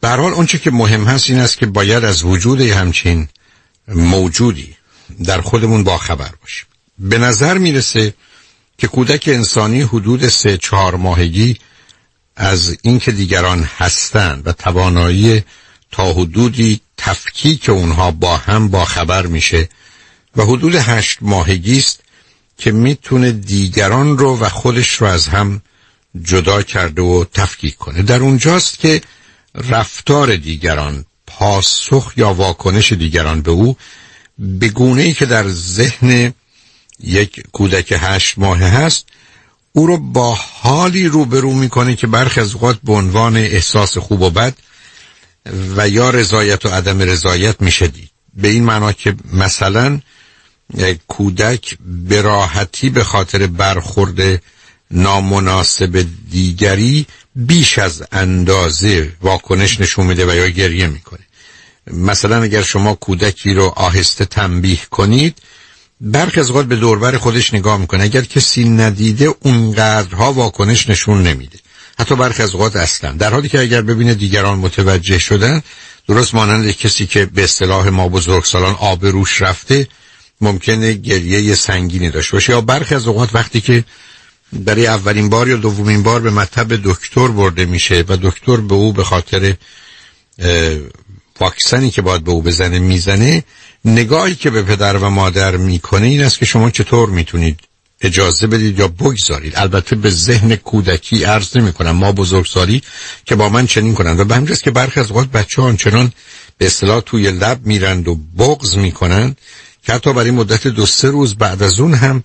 به 0.00 0.08
حال 0.08 0.32
اونچه 0.32 0.58
که 0.58 0.70
مهم 0.70 1.04
هست 1.04 1.30
این 1.30 1.38
است 1.38 1.58
که 1.58 1.66
باید 1.66 2.04
از 2.04 2.24
وجود 2.24 2.60
همچین 2.60 3.28
موجودی 3.88 4.76
در 5.24 5.40
خودمون 5.40 5.84
با 5.84 5.98
خبر 5.98 6.30
باشیم. 6.40 6.66
به 6.98 7.18
نظر 7.18 7.58
می‌رسه 7.58 8.14
که 8.78 8.86
کودک 8.86 9.24
انسانی 9.32 9.80
حدود 9.82 10.28
سه 10.28 10.58
چهار 10.58 10.96
ماهگی 10.96 11.56
از 12.36 12.76
اینکه 12.82 13.12
دیگران 13.12 13.68
هستند 13.78 14.46
و 14.46 14.52
توانایی 14.52 15.44
تا 15.92 16.12
حدودی 16.12 16.80
تفکیک 16.96 17.68
اونها 17.68 18.10
با 18.10 18.36
هم 18.36 18.68
با 18.68 18.84
خبر 18.84 19.26
میشه 19.26 19.68
و 20.36 20.42
حدود 20.42 20.74
هشت 20.74 21.18
ماهگی 21.20 21.78
است 21.78 22.00
که 22.58 22.72
می‌تونه 22.72 23.32
دیگران 23.32 24.18
رو 24.18 24.38
و 24.38 24.48
خودش 24.48 24.94
رو 24.94 25.06
از 25.06 25.28
هم 25.28 25.62
جدا 26.22 26.62
کرده 26.62 27.02
و 27.02 27.24
تفکیک 27.34 27.76
کنه. 27.76 28.02
در 28.02 28.20
اونجاست 28.20 28.78
که 28.78 29.00
رفتار 29.56 30.36
دیگران 30.36 31.04
پاسخ 31.26 32.12
یا 32.16 32.34
واکنش 32.34 32.92
دیگران 32.92 33.42
به 33.42 33.50
او 33.50 33.76
به 34.38 34.68
گونه 34.68 35.02
ای 35.02 35.14
که 35.14 35.26
در 35.26 35.48
ذهن 35.48 36.34
یک 37.00 37.42
کودک 37.52 37.94
هشت 38.00 38.38
ماه 38.38 38.58
هست 38.58 39.06
او 39.72 39.86
رو 39.86 39.96
با 39.96 40.34
حالی 40.34 41.08
روبرو 41.08 41.52
می‌کنه 41.52 41.96
که 41.96 42.06
برخی 42.06 42.40
از 42.40 42.54
اوقات 42.54 42.78
به 42.84 42.92
عنوان 42.92 43.36
احساس 43.36 43.98
خوب 43.98 44.22
و 44.22 44.30
بد 44.30 44.54
و 45.76 45.88
یا 45.88 46.10
رضایت 46.10 46.66
و 46.66 46.68
عدم 46.68 47.02
رضایت 47.02 47.60
میشه 47.60 47.86
دید. 47.86 48.10
به 48.34 48.48
این 48.48 48.64
معنا 48.64 48.92
که 48.92 49.14
مثلا 49.32 50.00
کودک 51.08 51.78
به 52.08 52.22
راحتی 52.22 52.90
به 52.90 53.04
خاطر 53.04 53.46
برخورد 53.46 54.42
نامناسب 54.90 56.06
دیگری 56.30 57.06
بیش 57.36 57.78
از 57.78 58.02
اندازه 58.12 59.12
واکنش 59.22 59.80
نشون 59.80 60.06
میده 60.06 60.26
و 60.26 60.34
یا 60.34 60.48
گریه 60.48 60.86
می‌کنه. 60.86 61.20
مثلا 61.92 62.42
اگر 62.42 62.62
شما 62.62 62.94
کودکی 62.94 63.54
رو 63.54 63.64
آهسته 63.76 64.24
تنبیه 64.24 64.78
کنید 64.90 65.38
برخی 66.00 66.40
از 66.40 66.52
به 66.52 66.76
دوربر 66.76 67.16
خودش 67.16 67.54
نگاه 67.54 67.78
می‌کنه. 67.78 68.04
اگر 68.04 68.20
کسی 68.20 68.68
ندیده 68.68 69.34
اونقدرها 69.40 70.32
واکنش 70.32 70.88
نشون 70.88 71.22
نمیده. 71.22 71.58
حتی 71.98 72.16
برخی 72.16 72.42
از 72.42 72.54
اوقات 72.54 72.76
اصلا. 72.76 73.12
در 73.12 73.30
حالی 73.30 73.48
که 73.48 73.60
اگر 73.60 73.82
ببینه 73.82 74.14
دیگران 74.14 74.58
متوجه 74.58 75.18
شدن 75.18 75.62
درست 76.08 76.34
مانند 76.34 76.70
کسی 76.70 77.06
که 77.06 77.26
به 77.26 77.44
اصطلاح 77.44 77.88
ما 77.88 78.08
بزرگسالان 78.08 78.74
آب 78.74 79.06
روش 79.06 79.42
رفته 79.42 79.88
ممکنه 80.40 80.92
گریه 80.92 81.54
سنگینی 81.54 82.10
داشته 82.10 82.32
باشه. 82.32 82.52
یا 82.52 82.60
برخی 82.60 82.94
از 82.94 83.06
اوقات 83.06 83.34
وقتی 83.34 83.60
که 83.60 83.84
برای 84.52 84.86
اولین 84.86 85.28
بار 85.28 85.48
یا 85.48 85.56
دومین 85.56 86.02
بار 86.02 86.20
به 86.20 86.30
مطب 86.30 86.90
دکتر 86.90 87.28
برده 87.28 87.64
میشه 87.64 88.04
و 88.08 88.16
دکتر 88.22 88.56
به 88.56 88.74
او 88.74 88.92
به 88.92 89.04
خاطر 89.04 89.54
واکسنی 91.40 91.90
که 91.90 92.02
باید 92.02 92.24
به 92.24 92.30
او 92.30 92.42
بزنه 92.42 92.78
می‌زنه 92.78 93.44
نگاهی 93.84 94.34
که 94.34 94.50
به 94.50 94.62
پدر 94.62 94.96
و 94.96 95.10
مادر 95.10 95.56
می‌کنه 95.56 96.06
این 96.06 96.24
است 96.24 96.38
که 96.38 96.44
شما 96.44 96.70
چطور 96.70 97.08
می‌تونید 97.08 97.60
اجازه 98.00 98.46
بدید 98.46 98.78
یا 98.78 98.88
بگذارید. 98.88 99.52
البته 99.56 99.96
به 99.96 100.10
ذهن 100.10 100.56
کودکی 100.56 101.24
عرض 101.24 101.56
نمی 101.56 101.72
کنم 101.72 101.90
ما 101.90 102.12
بزرگسالی 102.12 102.82
که 103.24 103.34
با 103.34 103.48
من 103.48 103.66
چنین 103.66 103.94
کنند. 103.94 104.20
و 104.20 104.24
به 104.24 104.34
همجاست 104.34 104.62
که 104.62 104.70
برخی 104.70 105.00
از 105.00 105.10
اوقات 105.10 105.28
بچه 105.28 105.62
آنچنان 105.62 106.12
به 106.58 106.66
اصطلاح 106.66 107.00
توی 107.00 107.30
لب 107.30 107.66
میرند 107.66 108.08
و 108.08 108.14
بغز 108.38 108.76
می‌کنند 108.76 109.38
که 109.82 109.92
حتی 109.92 110.12
برای 110.12 110.30
مدت 110.30 110.66
دو 110.66 110.86
سه 110.86 111.10
روز 111.10 111.34
بعد 111.34 111.62
از 111.62 111.80
اون 111.80 111.94
هم 111.94 112.24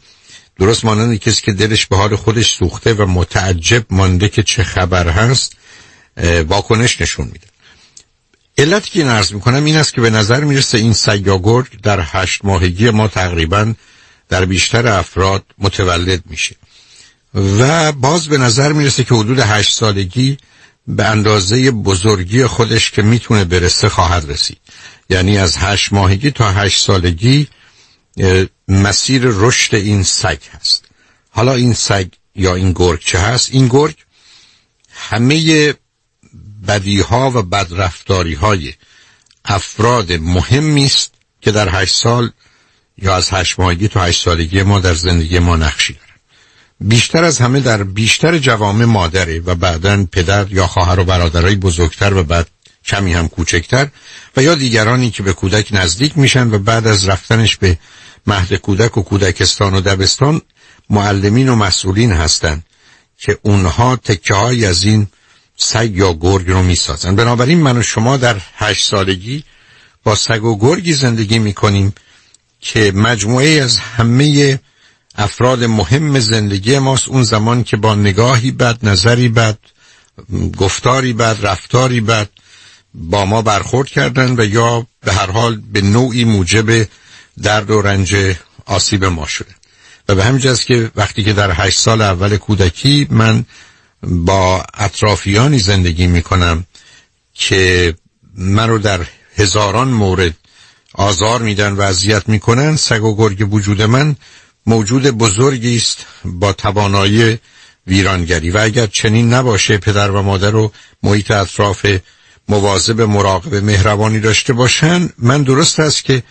درست 0.62 0.86
مانند 0.86 1.20
کسی 1.20 1.42
که 1.42 1.52
دلش 1.52 1.86
به 1.86 1.98
حال 1.98 2.16
خودش 2.16 2.54
سوخته 2.54 2.94
و 2.94 3.06
متعجب 3.06 3.86
مانده 3.90 4.30
که 4.30 4.44
چه 4.44 4.64
خبر 4.64 5.10
هست 5.10 5.56
واکنش 6.48 7.02
نشون 7.02 7.26
میده. 7.26 7.48
علتی 8.58 8.90
که 8.90 9.00
این 9.00 9.10
عرض 9.10 9.34
می‌کنم 9.34 9.66
این 9.66 9.78
است 9.78 9.94
که 9.94 10.02
به 10.02 10.10
نظر 10.10 10.44
می‌رسه 10.44 10.78
این 10.78 10.94
سیاگرگ 10.94 11.82
در 11.82 12.00
هشت 12.04 12.46
ماهگی 12.46 12.90
ما 12.90 13.08
تقریبا 13.08 13.74
در 14.30 14.46
بیشتر 14.46 14.88
افراد 14.88 15.44
متولد 15.58 16.22
میشه. 16.26 16.56
و 17.34 17.92
باز 17.92 18.28
به 18.28 18.38
نظر 18.38 18.74
می‌رسه 18.74 19.04
که 19.04 19.16
حدود 19.16 19.40
هشت 19.40 19.74
سالگی 19.74 20.38
به 20.88 21.06
اندازه 21.06 21.72
بزرگی 21.72 22.46
خودش 22.46 22.92
که 22.92 23.02
می‌تونه 23.02 23.46
برسه 23.46 23.90
خواهد 23.90 24.32
رسید. 24.32 24.58
یعنی 25.10 25.38
از 25.38 25.58
هشت 25.58 25.94
ماهگی 25.94 26.32
تا 26.32 26.52
هشت 26.52 26.82
سالگی 26.82 27.48
مسیر 28.68 29.22
رشد 29.26 29.76
این 29.76 30.04
سگ 30.04 30.40
هست. 30.54 30.86
حالا 31.30 31.54
این 31.54 31.74
سگ 31.74 32.08
یا 32.36 32.56
این 32.56 32.72
گرگ 32.72 33.00
چه 33.00 33.20
هست؟ 33.20 33.50
این 33.52 33.68
گرگ 33.68 33.96
همه 34.94 35.74
بدیها 36.68 37.32
و 37.32 37.42
بدرفتاری 37.42 38.34
های 38.34 38.74
افراد 39.46 40.12
مهمی 40.14 40.86
است 40.86 41.14
که 41.42 41.52
در 41.52 41.82
هشت 41.82 41.96
سال 41.96 42.32
یا 42.98 43.16
از 43.16 43.30
هشت 43.32 43.60
ماهگی 43.60 43.88
تا 43.88 44.04
هشت 44.04 44.24
سالگی 44.24 44.64
ما 44.64 44.80
در 44.80 44.94
زندگی 44.94 45.40
ما 45.40 45.56
نقشی 45.56 45.94
دارن. 45.94 46.12
بیشتر 46.82 47.24
از 47.24 47.40
همه 47.40 47.60
در 47.60 47.84
بیشتر 47.84 48.38
جوامع 48.38 48.86
مادره 48.86 49.40
و 49.40 49.56
بعدا 49.56 50.08
پدر 50.12 50.52
یا 50.52 50.68
خواهر 50.68 51.00
و 51.00 51.04
برادرای 51.04 51.56
بزرگتر 51.56 52.14
و 52.14 52.24
بعد 52.24 52.48
کمی 52.86 53.14
هم 53.14 53.28
کوچکتر 53.28 53.88
و 54.38 54.44
یا 54.44 54.56
دیگرانی 54.56 55.12
که 55.12 55.24
به 55.24 55.34
کودک 55.34 55.68
نزدیک 55.72 56.18
میشن 56.18 56.54
و 56.54 56.60
بعد 56.60 56.88
از 56.88 57.08
رفتنش 57.08 57.58
به 57.58 57.78
مهد 58.28 58.54
کودک 58.54 58.98
و 58.98 59.02
کودکستان 59.02 59.74
و 59.74 59.82
دبستان 59.82 60.42
معلمین 60.90 61.50
و 61.50 61.56
مسئولین 61.56 62.12
هستند 62.12 62.66
که 63.18 63.38
اونها 63.42 63.96
تکه 63.96 64.34
های 64.34 64.66
از 64.66 64.84
این 64.84 65.08
سگ 65.58 65.92
یا 65.96 66.14
گرگ 66.14 66.50
رو 66.50 66.64
می‌سازن. 66.64 67.16
بنابراین 67.16 67.62
من 67.62 67.78
و 67.78 67.82
شما 67.82 68.18
در 68.18 68.42
هشت 68.56 68.90
سالگی 68.90 69.44
با 70.04 70.16
سگ 70.16 70.44
و 70.44 70.58
گرگی 70.58 70.94
زندگی 70.94 71.40
می‌کنیم 71.40 71.94
که 72.60 72.92
مجموعه 72.96 73.62
از 73.62 73.78
همه 73.78 74.60
افراد 75.16 75.64
مهم 75.64 76.20
زندگی 76.20 76.80
ماست. 76.80 77.10
اون 77.10 77.24
زمان 77.24 77.64
که 77.64 77.78
با 77.78 77.96
نگاهی 77.96 78.52
بد 78.52 78.78
نظری 78.84 79.30
بد 79.30 79.58
گفتاری 80.58 81.14
بد 81.14 81.38
رفتاری 81.42 82.02
بد 82.02 82.30
با 82.94 83.26
ما 83.26 83.42
برخورد 83.42 83.88
کردن 83.88 84.40
و 84.40 84.46
یا 84.46 84.88
به 85.02 85.14
هر 85.14 85.32
حال 85.32 85.62
به 85.74 85.82
نوعی 85.82 86.24
موجب 86.24 86.88
درد 87.44 87.72
و 87.72 87.82
رنج 87.82 88.36
آسیب 88.66 89.06
ما 89.06 89.28
شده. 89.28 89.56
و 90.10 90.16
به 90.16 90.24
همین 90.24 90.56
که 90.56 90.92
وقتی 90.96 91.24
که 91.24 91.34
در 91.34 91.52
هشت 91.54 91.80
سال 91.80 92.02
اول 92.02 92.38
کودکی 92.38 93.08
من 93.10 93.46
با 94.04 94.66
اطرافیانی 94.74 95.60
زندگی 95.60 96.08
می 96.08 96.22
کنم 96.22 96.66
که 97.34 97.94
من 98.36 98.70
رو 98.70 98.78
در 98.78 99.06
هزاران 99.36 99.88
مورد 99.88 100.34
آزار 100.94 101.42
میدن 101.42 101.74
و 101.74 101.82
اذیت 101.82 102.30
می‌کنن 102.30 102.76
سگ 102.76 103.04
و 103.04 103.16
گرگ 103.16 103.54
وجود 103.54 103.82
من 103.82 104.16
موجود 104.66 105.08
بزرگی 105.08 105.78
است 105.78 106.06
با 106.26 106.54
توانایی 106.54 107.40
ویرانگری. 107.88 108.52
و 108.52 108.58
اگر 108.58 108.88
چنین 108.88 109.34
نباشه 109.34 109.78
پدر 109.78 110.12
و 110.12 110.22
مادر 110.22 110.56
و 110.56 110.72
محیط 111.04 111.32
اطراف 111.32 111.86
مواظب 112.48 113.02
مراقب 113.02 113.56
مهربانی 113.56 114.20
داشته 114.20 114.54
باشن 114.54 115.10
من 115.18 115.44
درست 115.44 115.80
است 115.80 116.04
که 116.04 116.24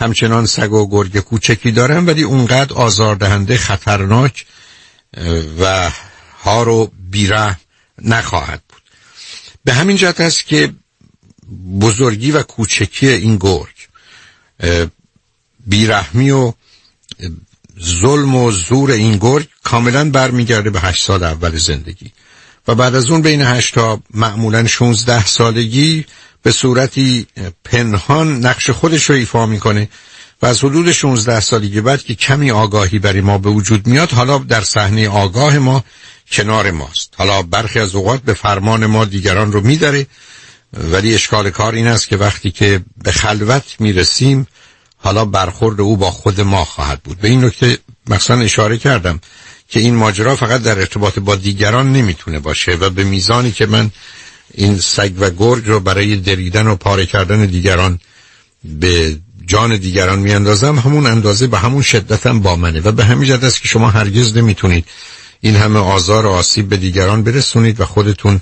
همچنان 0.00 0.46
سگ 0.46 0.72
و 0.72 0.88
گرگ 0.90 1.18
کوچکی 1.18 1.70
دارم 1.72 2.06
ولی 2.06 2.22
اونقدر 2.22 2.74
آزاردهنده 2.74 3.56
خطرناک 3.56 4.46
و 5.60 5.90
ها 6.44 6.62
رو 6.62 6.92
بیره 7.10 7.56
نخواهد 8.02 8.62
بود. 8.68 8.82
به 9.64 9.72
همین 9.72 9.96
جهت 9.96 10.20
است 10.20 10.46
که 10.46 10.72
بزرگی 11.80 12.30
و 12.30 12.42
کوچکی 12.42 13.08
این 13.08 13.36
گرگ 13.36 13.74
بیرحمی 15.66 16.30
و 16.30 16.52
ظلم 17.82 18.34
و 18.34 18.50
زور 18.50 18.90
این 18.90 19.16
گرگ 19.16 19.48
کاملا 19.64 20.10
برمیگرده 20.10 20.70
به 20.70 20.80
هشت 20.80 21.04
سال 21.06 21.22
اول 21.22 21.58
زندگی. 21.58 22.12
و 22.68 22.74
بعد 22.74 22.94
از 22.94 23.10
اون 23.10 23.22
بین 23.22 23.42
هشت 23.42 23.74
تا 23.74 24.00
معمولا 24.14 24.66
16 24.66 25.26
سالگی 25.26 26.04
به 26.42 26.52
صورتی 26.52 27.26
پنهان 27.64 28.46
نقش 28.46 28.70
خودش 28.70 29.10
رو 29.10 29.16
ایفا 29.16 29.46
می‌کنه 29.46 29.88
و 30.42 30.46
از 30.46 30.64
حدود 30.64 30.92
16 30.92 31.40
سالگی 31.40 31.80
بعد 31.80 32.02
که 32.02 32.14
کمی 32.14 32.50
آگاهی 32.50 32.98
برای 32.98 33.20
ما 33.20 33.38
به 33.38 33.50
وجود 33.50 33.86
میاد 33.86 34.10
حالا 34.12 34.38
در 34.38 34.60
صحنه 34.60 35.08
آگاه 35.08 35.58
ما 35.58 35.84
کنار 36.32 36.70
ماست. 36.70 37.14
حالا 37.18 37.42
برخی 37.42 37.78
از 37.78 37.94
اوقات 37.94 38.22
به 38.22 38.34
فرمان 38.34 38.86
ما 38.86 39.04
دیگران 39.04 39.52
رو 39.52 39.60
میداره 39.60 40.06
ولی 40.72 41.14
اشکال 41.14 41.50
کار 41.50 41.74
این 41.74 41.86
است 41.86 42.08
که 42.08 42.16
وقتی 42.16 42.50
که 42.50 42.80
به 43.04 43.12
خلوت 43.12 43.76
می‌رسیم 43.78 44.46
حالا 44.96 45.24
برخورد 45.24 45.80
او 45.80 45.96
با 45.96 46.10
خود 46.10 46.40
ما 46.40 46.64
خواهد 46.64 47.02
بود. 47.02 47.18
به 47.18 47.28
این 47.28 47.44
نکته 47.44 47.78
مثلا 48.06 48.40
اشاره 48.40 48.78
کردم 48.78 49.20
که 49.68 49.80
این 49.80 49.94
ماجرا 49.94 50.36
فقط 50.36 50.62
در 50.62 50.78
ارتباط 50.78 51.18
با 51.18 51.36
دیگران 51.36 51.92
نمی‌تونه 51.92 52.38
باشه 52.38 52.72
و 52.72 52.90
به 52.90 53.04
میزانی 53.04 53.52
که 53.52 53.66
من 53.66 53.90
این 54.54 54.78
سگ 54.78 55.12
و 55.18 55.30
گرگ 55.30 55.66
رو 55.66 55.80
برای 55.80 56.16
دریدن 56.16 56.66
و 56.66 56.76
پاره 56.76 57.06
کردن 57.06 57.46
دیگران 57.46 58.00
به 58.64 59.18
جان 59.46 59.76
دیگران 59.76 60.18
میاندازم. 60.18 60.78
همون 60.78 61.06
اندازه 61.06 61.46
به 61.46 61.58
همون 61.58 61.82
شدتم 61.82 62.40
با 62.40 62.56
منه 62.56 62.80
و 62.80 62.92
به 62.92 63.04
همین 63.04 63.28
جد 63.28 63.44
است 63.44 63.62
که 63.62 63.68
شما 63.68 63.90
هرگز 63.90 64.36
نمی‌تونید 64.36 64.84
این 65.40 65.56
همه 65.56 65.78
آزار 65.78 66.26
و 66.26 66.30
آسیب 66.30 66.68
به 66.68 66.76
دیگران 66.76 67.22
برسونید 67.22 67.80
و 67.80 67.84
خودتون 67.84 68.40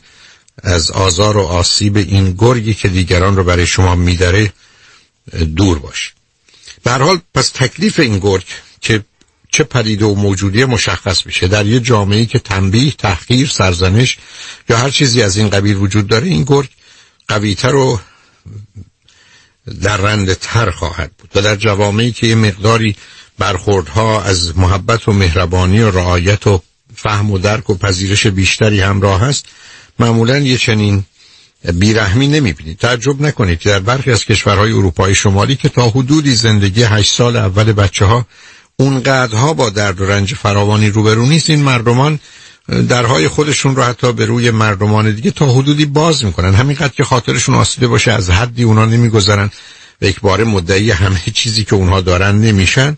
از 0.63 0.91
آزار 0.91 1.37
و 1.37 1.41
آسیب 1.41 1.97
این 1.97 2.35
گرگی 2.39 2.75
که 2.75 2.89
دیگران 2.89 3.37
رو 3.37 3.45
برای 3.45 3.67
شما 3.67 3.95
میداره 3.95 4.53
دور 5.57 5.79
باش. 5.79 6.13
به 6.83 6.93
حال 6.93 7.21
پس 7.35 7.51
تکلیف 7.55 8.01
این 8.01 8.19
گرگ 8.19 8.45
که 8.81 9.05
چه 9.53 9.65
پدیده 9.65 10.05
و 10.05 10.15
موجودی 10.15 10.65
مشخص 10.65 11.27
میشه؟ 11.27 11.49
در 11.49 11.67
یه 11.67 11.81
جامعه 11.81 12.27
که 12.27 12.39
تنبیه 12.39 12.93
تحقیر 12.93 13.49
سرزنش 13.49 14.19
یا 14.69 14.77
هر 14.77 14.91
چیزی 14.91 15.23
از 15.23 15.37
این 15.37 15.51
قبیل 15.51 15.77
وجود 15.77 16.07
داره 16.07 16.27
این 16.29 16.45
گرگ 16.45 16.69
قویتر 17.29 17.75
و 17.75 18.01
در 19.83 20.35
تر 20.35 20.71
خواهد 20.71 21.13
بود. 21.19 21.31
و 21.35 21.43
در 21.43 21.57
جوامعی 21.57 22.13
که 22.13 22.27
یه 22.27 22.35
مقداری 22.35 22.97
برخوردها 23.39 24.23
از 24.23 24.59
محبت 24.59 25.09
و 25.09 25.13
مهربانی 25.13 25.81
و 25.81 25.91
رعایت 25.91 26.47
و 26.47 26.63
فهم 26.97 27.31
و 27.31 27.39
درک 27.39 27.71
و 27.71 27.75
پذیرش 27.75 28.27
بیشتری 28.27 28.81
همراه 28.81 29.21
هست 29.21 29.47
معمولا 29.99 30.39
یه 30.39 30.59
چنین 30.59 31.05
بیرحمی 31.75 32.29
نمی‌بینید. 32.29 32.79
تعجب 32.79 33.23
نکنید 33.23 33.59
در 33.59 33.79
برخی 33.79 34.11
از 34.11 34.25
کشورهای 34.25 34.73
اروپای 34.73 35.15
شمالی 35.15 35.57
که 35.57 35.69
تا 35.69 35.91
حدودی 35.91 36.35
زندگی 36.35 36.83
هشت 36.83 37.15
سال 37.15 37.37
اول 37.37 37.73
بچه 37.73 38.05
ها 38.05 38.27
اونقدرها 38.81 39.53
با 39.53 39.71
درد 39.71 40.01
و 40.01 40.07
رنج 40.07 40.35
فراوانی 40.35 40.91
روبرو 40.91 41.27
نیست. 41.27 41.51
این 41.51 41.63
مردمان 41.63 42.19
درهای 42.89 43.29
خودشون 43.29 43.77
رو 43.77 43.83
حتی 43.83 44.13
به 44.13 44.27
روی 44.27 44.51
مردمان 44.51 45.11
دیگه 45.11 45.31
تا 45.31 45.53
حدودی 45.53 45.85
باز 45.85 46.25
می‌کنن. 46.25 46.55
همینقدر 46.55 46.89
که 46.89 47.05
خاطرشون 47.05 47.55
آسیده 47.55 47.89
باشه 47.89 48.13
از 48.13 48.31
حدی 48.31 48.63
اونا 48.63 48.85
نمیگذرن 48.85 49.51
و 50.03 50.07
یک 50.07 50.21
بار 50.21 50.45
مدعی 50.45 50.91
همه 50.91 51.21
چیزی 51.35 51.65
که 51.65 51.75
اونها 51.75 52.01
دارن 52.01 52.41
نمیشن. 52.41 52.97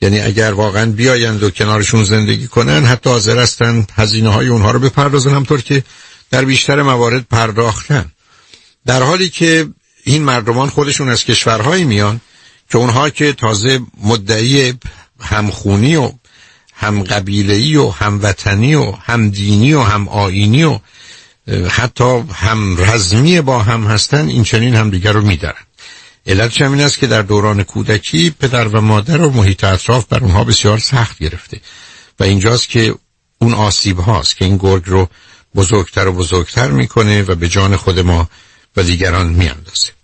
یعنی 0.00 0.20
اگر 0.20 0.52
واقعا 0.52 0.90
بیایند 0.90 1.42
و 1.42 1.50
کنارشون 1.50 2.04
زندگی 2.04 2.46
کنن 2.46 2.84
حتی 2.84 3.10
حاضر 3.10 3.38
هستن 3.38 3.86
هزینه 3.94 4.28
های 4.28 4.48
اونها 4.48 4.70
رو 4.70 4.78
بپردازن 4.78 5.34
همطور 5.34 5.60
که 5.60 5.82
در 6.30 6.44
بیشتر 6.44 6.82
موارد 6.82 7.26
پرداختن. 7.30 8.04
در 8.86 9.02
حالی 9.02 9.28
که 9.28 9.68
این 10.04 10.22
مردمان 10.22 10.68
خودشون 10.68 11.08
از 11.08 11.24
کشورهایی 11.24 11.84
میان 11.84 12.20
که 12.70 12.78
اونها 12.78 13.10
که 13.10 13.32
تازه 13.32 13.80
مدعی 14.02 14.74
همخونی 15.20 15.96
و 15.96 16.12
هم 16.74 17.02
قبیلهی 17.02 17.76
و 17.76 17.90
هم 17.90 18.20
وطنی 18.22 18.74
و 18.74 18.90
هم 18.90 19.30
دینی 19.30 19.72
و 19.72 19.82
هم 19.82 20.08
آینی 20.08 20.64
و 20.64 20.78
حتی 21.68 22.24
هم 22.34 22.76
رزمی 22.78 23.40
با 23.40 23.62
هم 23.62 23.86
هستن 23.86 24.28
این 24.28 24.44
چنین 24.44 24.74
همدیگر 24.74 25.12
رو 25.12 25.22
میدارن. 25.22 25.62
علت 26.26 26.60
همین 26.60 26.80
است 26.80 26.98
که 26.98 27.06
در 27.06 27.22
دوران 27.22 27.62
کودکی 27.62 28.30
پدر 28.30 28.68
و 28.68 28.80
مادر 28.80 29.20
و 29.20 29.30
محیط 29.30 29.64
اطراف 29.64 30.06
بر 30.06 30.18
اونها 30.18 30.44
بسیار 30.44 30.78
سخت 30.78 31.18
گرفته. 31.18 31.60
و 32.20 32.24
اینجاست 32.24 32.68
که 32.68 32.94
اون 33.38 33.54
آسیب 33.54 33.98
هاست 33.98 34.36
که 34.36 34.44
این 34.44 34.56
گرگ 34.56 34.82
رو 34.86 35.08
بزرگتر 35.54 36.06
و 36.06 36.12
بزرگتر 36.12 36.68
می‌کنه 36.68 37.22
و 37.22 37.34
به 37.34 37.48
جان 37.48 37.76
خود 37.76 37.98
ما 37.98 38.28
و 38.76 38.82
دیگران 38.82 39.26
میاندازه. 39.26 39.95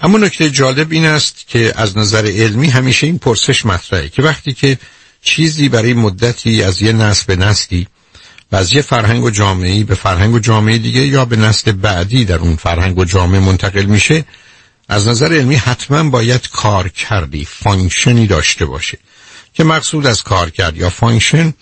اما 0.00 0.18
نکته 0.18 0.50
جالب 0.50 0.92
این 0.92 1.04
است 1.04 1.44
که 1.48 1.72
از 1.76 1.98
نظر 1.98 2.26
علمی 2.26 2.68
همیشه 2.68 3.06
این 3.06 3.18
پرسش 3.18 3.66
مطرحه 3.66 4.08
که 4.08 4.22
وقتی 4.22 4.52
که 4.52 4.78
چیزی 5.22 5.68
برای 5.68 5.94
مدتی 5.94 6.62
از 6.62 6.82
یه 6.82 6.92
نسل 6.92 7.24
به 7.26 7.36
نسلی 7.36 7.86
و 8.52 8.56
از 8.56 8.72
یه 8.72 8.82
فرهنگ 8.82 9.24
و 9.24 9.30
جامعه 9.30 9.84
به 9.84 9.94
فرهنگ 9.94 10.34
و 10.34 10.38
جامعه 10.38 10.78
دیگه 10.78 11.06
یا 11.06 11.24
به 11.24 11.36
نسل 11.36 11.72
بعدی 11.72 12.24
در 12.24 12.38
اون 12.38 12.56
فرهنگ 12.56 12.98
و 12.98 13.04
جامعه 13.04 13.40
منتقل 13.40 13.84
میشه 13.84 14.24
از 14.88 15.08
نظر 15.08 15.32
علمی 15.32 15.56
حتما 15.56 16.10
باید 16.10 16.48
کار 16.48 16.88
کردی 16.88 17.44
function 17.44 18.17
ی 18.17 18.26
داشته 18.26 18.66
باشه 18.66 18.98
که 19.54 19.64
مقصود 19.64 20.06
از 20.06 20.22
کار 20.22 20.50
کرد 20.50 20.76
یا 20.76 20.90
function 20.90 21.54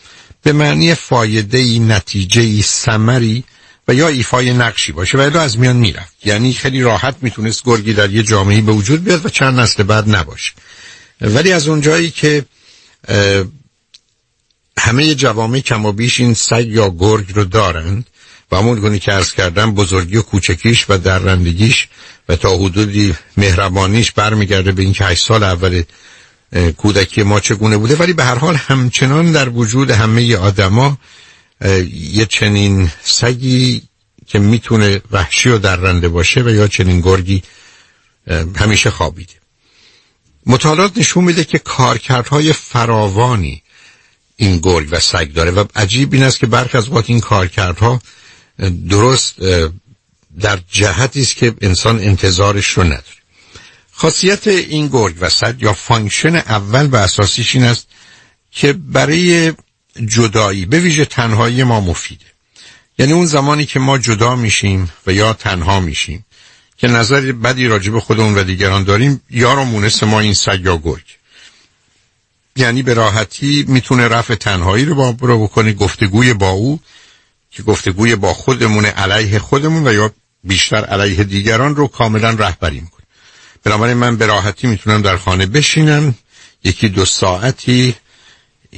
به 0.42 0.52
معنی 0.52 0.94
فایده 0.94 1.58
ای 1.58 1.78
نتیجه 1.78 2.40
ای 2.40 2.62
سمری 2.62 3.44
و 3.88 3.94
یا 3.94 4.08
ایفای 4.08 4.52
نقشی 4.52 4.92
باشه 4.92 5.18
و 5.18 5.36
از 5.36 5.58
میان 5.58 5.76
می‌رفت. 5.76 6.26
یعنی 6.26 6.52
خیلی 6.52 6.82
راحت 6.82 7.16
می‌تونست 7.22 7.64
گرگی 7.64 7.92
در 7.92 8.10
یه 8.10 8.22
جامعه 8.22 8.60
به 8.60 8.72
وجود 8.72 9.04
بیاد 9.04 9.26
و 9.26 9.28
چند 9.28 9.60
نسل 9.60 9.82
بعد 9.82 10.16
نباشه. 10.16 10.52
ولی 11.20 11.52
از 11.52 11.68
اونجایی 11.68 12.10
که 12.10 12.44
همه 14.78 15.14
جوامع 15.14 15.60
کم 15.60 15.86
و 15.86 15.92
بیش 15.92 16.20
این 16.20 16.34
سگ 16.34 16.66
یا 16.68 16.90
گرگ 16.98 17.32
رو 17.34 17.44
دارند 17.44 18.06
و 18.52 18.56
همون 18.56 18.80
گونه 18.80 18.98
که 18.98 19.12
ارز 19.12 19.32
کردم 19.32 19.74
بزرگی 19.74 20.16
و 20.16 20.22
کوچکیش 20.22 20.86
و 20.88 20.98
درندگیش 20.98 21.88
و 22.28 22.36
تا 22.36 22.56
حدودی 22.56 23.14
مهربانیش 23.36 24.12
برمیگرده 24.12 24.72
به 24.72 24.82
اینکه 24.82 25.04
هشت 25.04 25.26
سال 25.26 25.42
اول 25.42 25.82
کودکی 26.76 27.22
ما 27.22 27.40
چگونه 27.40 27.76
بوده. 27.76 27.96
ولی 27.96 28.12
به 28.12 28.24
هر 28.24 28.34
حال 28.34 28.56
همچنان 28.56 29.32
در 29.32 29.48
وجود 29.48 29.90
همه 29.90 30.36
آدما 30.36 30.98
یه 31.90 32.26
چنین 32.26 32.90
سگی 33.02 33.82
که 34.26 34.38
می‌تونه 34.38 35.00
وحشی 35.10 35.48
و 35.48 35.58
درنده 35.58 36.08
باشه 36.08 36.42
و 36.42 36.48
یا 36.48 36.68
چنین 36.68 37.00
گرگی 37.00 37.42
همیشه 38.56 38.90
خوابیده. 38.90 39.32
مطالعات 40.46 40.98
نشون 40.98 41.24
میده 41.24 41.44
که 41.44 41.58
کارکردهای 41.58 42.52
فراوانی 42.52 43.62
این 44.36 44.58
گرگ 44.58 44.88
و 44.90 45.00
سگ 45.00 45.32
داره 45.32 45.50
و 45.50 45.64
عجیب 45.76 46.12
این 46.12 46.22
است 46.22 46.38
که 46.38 46.46
برخی 46.46 46.78
از 46.78 46.88
این 47.06 47.20
کارکردها 47.20 48.00
درست 48.88 49.34
در 50.40 50.58
جهتی 50.70 51.22
است 51.22 51.36
که 51.36 51.54
انسان 51.60 52.00
انتظارش 52.00 52.66
رو 52.66 52.84
نداره. 52.84 53.02
خاصیت 53.92 54.46
این 54.46 54.88
گرگ 54.88 55.16
و 55.20 55.28
سگ 55.28 55.54
یا 55.58 55.72
function 55.72 56.34
اول 56.34 56.86
و 56.86 56.96
اساسیش 56.96 57.54
این 57.54 57.64
است 57.64 57.86
که 58.50 58.72
برای 58.72 59.52
جدایی 60.04 60.66
به 60.66 60.80
ویژه 60.80 61.04
تنهایی 61.04 61.64
ما 61.64 61.80
مفیده. 61.80 62.24
یعنی 62.98 63.12
اون 63.12 63.26
زمانی 63.26 63.66
که 63.66 63.78
ما 63.78 63.98
جدا 63.98 64.36
میشیم 64.36 64.90
و 65.06 65.12
یا 65.12 65.32
تنها 65.32 65.80
میشیم 65.80 66.24
که 66.76 66.88
نظر 66.88 67.32
بدی 67.32 67.66
راجب 67.66 67.98
خودمون 67.98 68.38
و 68.38 68.44
دیگران 68.44 68.84
داریم 68.84 69.22
یارو 69.30 69.64
مونس 69.64 70.02
ما 70.02 70.20
این 70.20 70.34
سگ 70.34 70.60
یا 70.64 70.76
گرگ. 70.76 71.04
یعنی 72.56 72.82
به 72.82 72.94
راحتی 72.94 73.64
می‌تونه 73.68 74.08
رفع 74.08 74.34
تنهایی 74.34 74.84
رو 74.84 74.94
با 74.94 75.16
رو 75.20 75.42
بکنه 75.42 75.72
گفتگوی 75.72 76.34
با 76.34 76.50
او 76.50 76.80
که 77.50 77.62
گفتگوی 77.62 78.16
با 78.16 78.34
خودمون 78.34 78.84
علیه 78.84 79.38
خودمون 79.38 79.88
و 79.88 79.92
یا 79.92 80.12
بیشتر 80.44 80.84
علیه 80.84 81.24
دیگران 81.24 81.76
رو 81.76 81.86
کاملا 81.86 82.30
رهبری 82.30 82.80
می‌کنه. 82.80 83.06
بنابراین 83.64 83.96
من 83.96 84.16
به 84.16 84.26
راحتی 84.26 84.66
می‌تونم 84.66 85.02
در 85.02 85.16
خانه 85.16 85.46
بشینم 85.46 86.14
یکی 86.64 86.88
دو 86.88 87.04
ساعتی 87.04 87.94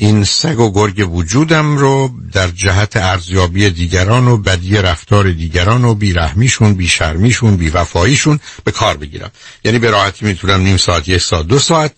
این 0.00 0.24
سگ 0.24 0.60
و 0.60 0.72
گرگ 0.72 1.12
وجودم 1.12 1.76
رو 1.76 2.10
در 2.32 2.48
جهت 2.48 2.96
ارزیابی 2.96 3.70
دیگران 3.70 4.28
و 4.28 4.36
بدی 4.36 4.76
رفتار 4.76 5.32
دیگران 5.32 5.84
و 5.84 5.94
بیرحمیشون 5.94 6.74
بیشرمیشون 6.74 7.56
بیوفاییشون 7.56 8.40
به 8.64 8.70
کار 8.70 8.96
بگیرم. 8.96 9.30
یعنی 9.64 9.78
به 9.78 9.90
راحتی 9.90 10.24
می‌تونم 10.24 10.60
نیم 10.60 10.76
ساعت 10.76 11.08
یک 11.08 11.22
ساعت 11.22 11.46
دو 11.46 11.58
ساعت 11.58 11.92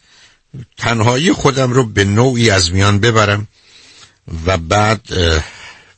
تنهایی 0.78 1.32
خودم 1.32 1.72
رو 1.72 1.84
به 1.84 2.05
نوعی 2.05 2.51
از 2.51 2.72
میان 2.72 2.98
ببرم 2.98 3.48
و 4.46 4.57
بعد 4.57 5.01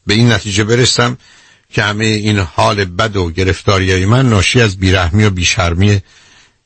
به 0.06 0.14
این 0.14 0.32
نتیجه 0.32 0.64
برسم 0.64 1.16
که 1.70 1.82
همه 1.82 2.04
این 2.04 2.38
حال 2.38 2.84
بد 2.84 3.16
و 3.16 3.30
گرفتاری 3.30 4.04
من 4.04 4.28
ناشی 4.28 4.60
از 4.60 4.76
بیرحمی 4.76 5.24
و 5.24 5.30
بیشرمی 5.30 6.00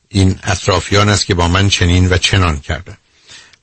این 0.09 0.39
اطرافیان 0.43 1.09
است 1.09 1.25
که 1.25 1.33
با 1.33 1.47
من 1.47 1.69
چنین 1.69 2.09
و 2.09 2.17
چنان 2.17 2.59
کردن. 2.59 2.97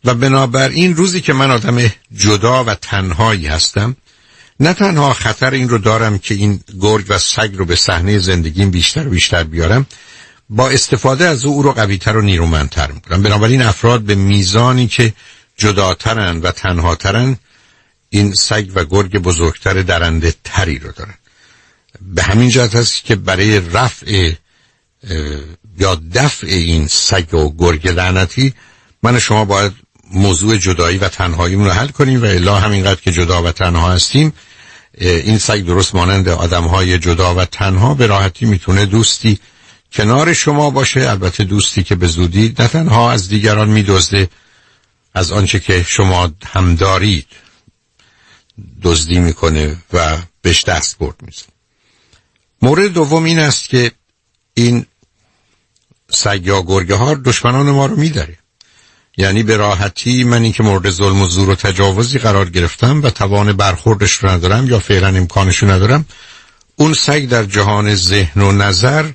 و 0.05 0.14
بنابراین 0.14 0.96
روزی 0.96 1.20
که 1.20 1.32
من 1.32 1.50
آدم 1.50 1.92
جدا 2.16 2.64
و 2.64 2.74
تنهایی 2.74 3.46
هستم 3.46 3.96
نه 4.61 4.72
تنها 4.74 5.14
خطر 5.14 5.50
این 5.50 5.68
رو 5.68 5.78
دارم 5.78 6.18
که 6.18 6.34
این 6.34 6.61
گرگ 6.80 7.05
و 7.09 7.18
سگ 7.18 7.50
رو 7.55 7.64
به 7.64 7.76
صحنه 7.76 8.18
زندگیم 8.18 8.70
بیشتر 8.70 9.07
و 9.07 9.11
بیشتر 9.11 9.44
بیارم 9.44 9.86
با 10.50 10.68
استفاده 10.68 11.24
از 11.28 11.44
او 11.44 11.55
او 11.55 11.62
رو 11.62 11.72
قویتر 11.72 12.16
و 12.16 12.22
نیرومندتر 12.22 12.92
می‌کنم. 12.92 13.22
بنابراین 13.22 13.62
افراد 13.62 14.02
به 14.02 14.14
میزانی 14.14 14.86
که 14.86 15.12
جداترن 15.57 16.40
و 16.40 16.50
تنهاترن 16.50 17.36
این 18.11 18.34
سگ 18.34 18.70
و 18.74 18.84
گرگ 18.84 19.18
بزرگتر 19.18 19.82
درنده 19.82 20.34
تری 20.44 20.78
رو 20.78 20.92
دارن. 20.92 21.14
به 22.00 22.22
همین 22.22 22.48
جهت 22.48 22.74
هست 22.74 23.05
که 23.05 23.16
برای 23.16 23.61
رفع 23.61 24.32
یا 25.78 25.94
دفع 26.14 26.46
این 26.46 26.86
سگ 26.88 27.34
و 27.34 27.57
گرگ 27.59 27.88
لعنتی 27.88 28.55
من 29.02 29.18
شما 29.18 29.44
باید 29.44 29.72
موضوع 30.15 30.57
جدایی 30.57 30.99
و 30.99 31.09
تنهاییمون 31.09 31.67
رو 31.67 31.73
حل 31.73 31.89
کنیم 31.89 32.23
و 32.23 32.25
الا 32.25 32.57
همینقدر 32.57 33.01
که 33.01 33.12
جدا 33.12 33.43
و 33.43 33.53
تنها 33.53 33.93
هستیم 33.93 34.33
این 34.99 35.39
سگ 35.39 35.65
درست 35.65 35.95
مانند 35.95 36.29
آدم 36.29 36.65
های 36.65 36.99
جدا 36.99 37.35
و 37.35 37.45
تنها 37.45 37.95
به 37.95 38.07
راحتی 38.07 38.47
می‌تونه 38.47 38.87
دوستی 38.87 39.39
کنار 39.93 40.33
شما 40.33 40.71
باشه. 40.71 41.11
البته 41.11 41.45
دوستی 41.45 41.83
که 41.83 41.95
به 41.95 42.07
زودی 42.07 42.55
نه 42.59 42.69
تنها 42.69 43.12
از 43.12 43.29
دیگران 43.29 43.69
میدزده 43.69 44.29
از 45.15 45.33
آنچه 45.33 45.61
که 45.61 45.83
شما 45.89 46.31
هم 46.47 46.75
دارید 46.75 47.27
دزدی 48.83 49.19
می‌کنه 49.19 49.77
و 49.93 50.19
بهش 50.43 50.65
دست 50.65 50.99
برد 50.99 51.17
میزن 51.23 51.47
مورد 52.62 52.93
دوم 52.93 53.25
این 53.25 53.39
است 53.39 53.69
که 53.69 53.93
این 54.55 54.87
سگ 56.11 56.41
یا 56.45 56.62
گرگه 56.62 56.95
ها 56.95 57.15
دشمنان 57.15 57.71
ما 57.71 57.87
رو 57.87 57.97
میداره. 57.97 58.39
یعنی 59.17 59.43
به 59.43 59.57
راحتی 59.57 60.25
من 60.25 60.53
که 60.53 60.62
مورد 60.62 60.91
ظلم 60.91 61.21
و 61.21 61.27
زور 61.27 61.51
و 61.51 61.55
تجاوزی 61.55 62.19
قرار 62.19 62.51
گرفتم 62.51 63.03
و 63.03 63.11
توان 63.11 63.53
برخوردش 63.53 64.12
رو 64.12 64.29
ندارم 64.29 64.69
یا 64.69 64.79
فعلا 64.79 65.09
امکانش 65.09 65.59
رو 65.59 65.71
ندارم 65.71 66.05
اون 66.77 66.95
سگ 66.95 67.29
در 67.29 67.45
جهان 67.45 67.95
ذهن 67.95 68.43
و 68.43 68.53
نظر 68.53 69.11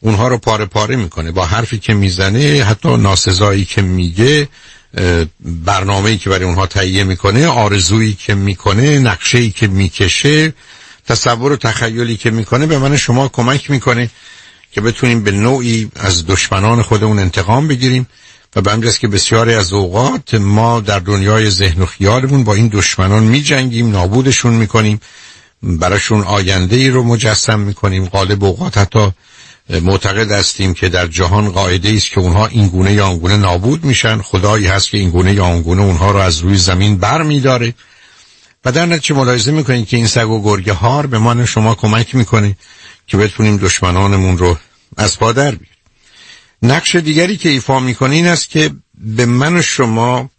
اونها 0.00 0.28
رو 0.28 0.38
پاره 0.38 0.66
پاره 0.66 0.96
می‌کنه. 0.96 1.32
با 1.32 1.46
حرفی 1.46 1.78
که 1.78 1.94
می‌زنه 1.94 2.64
حتی 2.64 2.96
ناسزایی 2.96 3.64
که 3.64 3.82
میگه 3.82 4.48
برنامه‌ای 5.40 6.18
که 6.18 6.30
برای 6.30 6.44
اونها 6.44 6.66
تهیه 6.66 7.04
می‌کنه 7.04 7.46
آرزویی 7.46 8.12
که 8.12 8.34
می‌کنه 8.34 8.98
نقشه‌ای 8.98 9.50
که 9.50 9.66
می‌کشه 9.66 10.54
تصور 11.06 11.52
و 11.52 11.56
تخیلی 11.56 12.16
که 12.16 12.30
می‌کنه 12.30 12.66
به 12.66 12.78
من 12.78 12.96
شما 12.96 13.28
کمک 13.28 13.70
می‌کنه 13.70 14.10
که 14.72 14.80
بتونیم 14.80 15.22
به 15.22 15.30
نوعی 15.30 15.90
از 15.96 16.26
دشمنان 16.26 16.82
خودمون 16.82 17.18
انتقام 17.18 17.68
بگیریم. 17.68 18.06
و 18.56 18.60
به 18.60 18.72
همجاست 18.72 19.00
که 19.00 19.08
بسیاری 19.08 19.54
از 19.54 19.72
اوقات 19.72 20.34
ما 20.34 20.80
در 20.80 20.98
دنیای 20.98 21.50
ذهن 21.50 21.82
و 21.82 21.86
خیالمون 21.86 22.44
با 22.44 22.54
این 22.54 22.68
دشمنان 22.68 23.22
می 23.22 23.42
جنگیم 23.42 23.90
نابودشون 23.90 24.52
می‌کنیم 24.52 25.00
براشون 25.62 26.20
آینده 26.20 26.76
ای 26.76 26.90
رو 26.90 27.02
مجسم 27.02 27.60
می‌کنیم. 27.60 28.06
غالب 28.06 28.44
اوقات 28.44 28.78
حتی 28.78 29.12
معتقد 29.82 30.32
هستیم 30.32 30.74
که 30.74 30.88
در 30.88 31.06
جهان 31.06 31.50
قاعده 31.50 31.92
است 31.96 32.10
که 32.10 32.20
اونها 32.20 32.46
این 32.46 32.68
گونه 32.68 32.92
یا 32.92 33.14
گونه 33.14 33.36
نابود 33.36 33.84
میشن. 33.84 34.22
خدایی 34.22 34.66
هست 34.66 34.90
که 34.90 34.98
این 34.98 35.10
گونه 35.10 35.34
یا 35.34 35.60
گونه 35.60 35.82
اونها 35.82 36.10
رو 36.10 36.18
از 36.18 36.38
روی 36.38 36.56
زمین 36.56 36.98
بر 36.98 37.22
میداره. 37.22 37.74
و 38.64 38.72
در 38.72 38.86
نتیجه 38.86 39.14
ملاحظه 39.14 39.52
می‌کنید 39.52 39.88
که 39.88 39.96
این 39.96 40.06
سگ 40.06 40.28
و 40.28 40.42
گرگه 40.42 40.72
هار 40.72 41.06
به 41.06 41.18
من 41.18 41.44
شما 41.44 41.74
کمک 41.74 42.14
می‌کنه 42.14 42.56
که 43.06 43.16
بتونیم 43.16 43.56
دشمنانمون 43.56 44.38
رو 44.38 44.58
از 44.96 45.18
پادر 45.18 45.50
بیاریم. 45.50 45.69
نقش 46.62 46.96
دیگری 46.96 47.36
که 47.36 47.48
ایفا 47.48 47.80
می‌کنه 47.80 48.14
این 48.14 48.26
است 48.26 48.50
که 48.50 48.70
به 48.94 49.26
من 49.26 49.56
و 49.56 49.62
شما 49.62 50.30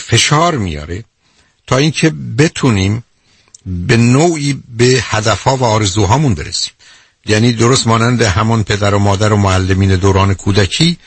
فشار 0.00 0.58
میاره 0.58 1.04
تا 1.66 1.76
اینکه 1.76 2.10
بتونیم 2.38 3.04
به 3.66 3.96
نوعی 3.96 4.62
به 4.76 4.84
هدفها 5.02 5.56
و 5.56 5.64
آرزوهامون 5.64 6.34
برسیم. 6.34 6.72
یعنی 7.26 7.52
درست 7.52 7.86
مانند 7.86 8.22
همون 8.22 8.62
پدر 8.62 8.94
و 8.94 8.98
مادر 8.98 9.32
و 9.32 9.36
معلمین 9.36 9.96
دوران 9.96 10.34
کودکی 10.34 10.98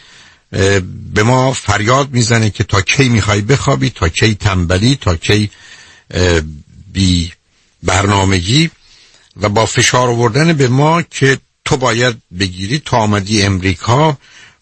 به 1.14 1.24
ما 1.24 1.54
فریاد 1.54 2.12
می‌زنه 2.12 2.50
که 2.50 2.64
تا 2.64 2.82
کی 2.82 3.10
می‌خوای 3.10 3.42
بخوابی 3.42 3.90
تا 3.90 4.10
کی 4.10 4.36
تنبلی 4.36 4.98
تا 5.02 5.16
کی 5.16 5.50
بی 6.94 7.32
برنامگی 7.84 8.72
و 9.42 9.50
با 9.50 9.66
فشار 9.66 10.10
آوردن 10.10 10.54
به 10.54 10.68
ما 10.68 11.02
که 11.02 11.38
تو 11.66 11.78
باید 11.78 12.16
بگیری 12.40 12.80
تا 12.86 12.98
آمدی 12.98 13.42
امریکا 13.42 14.18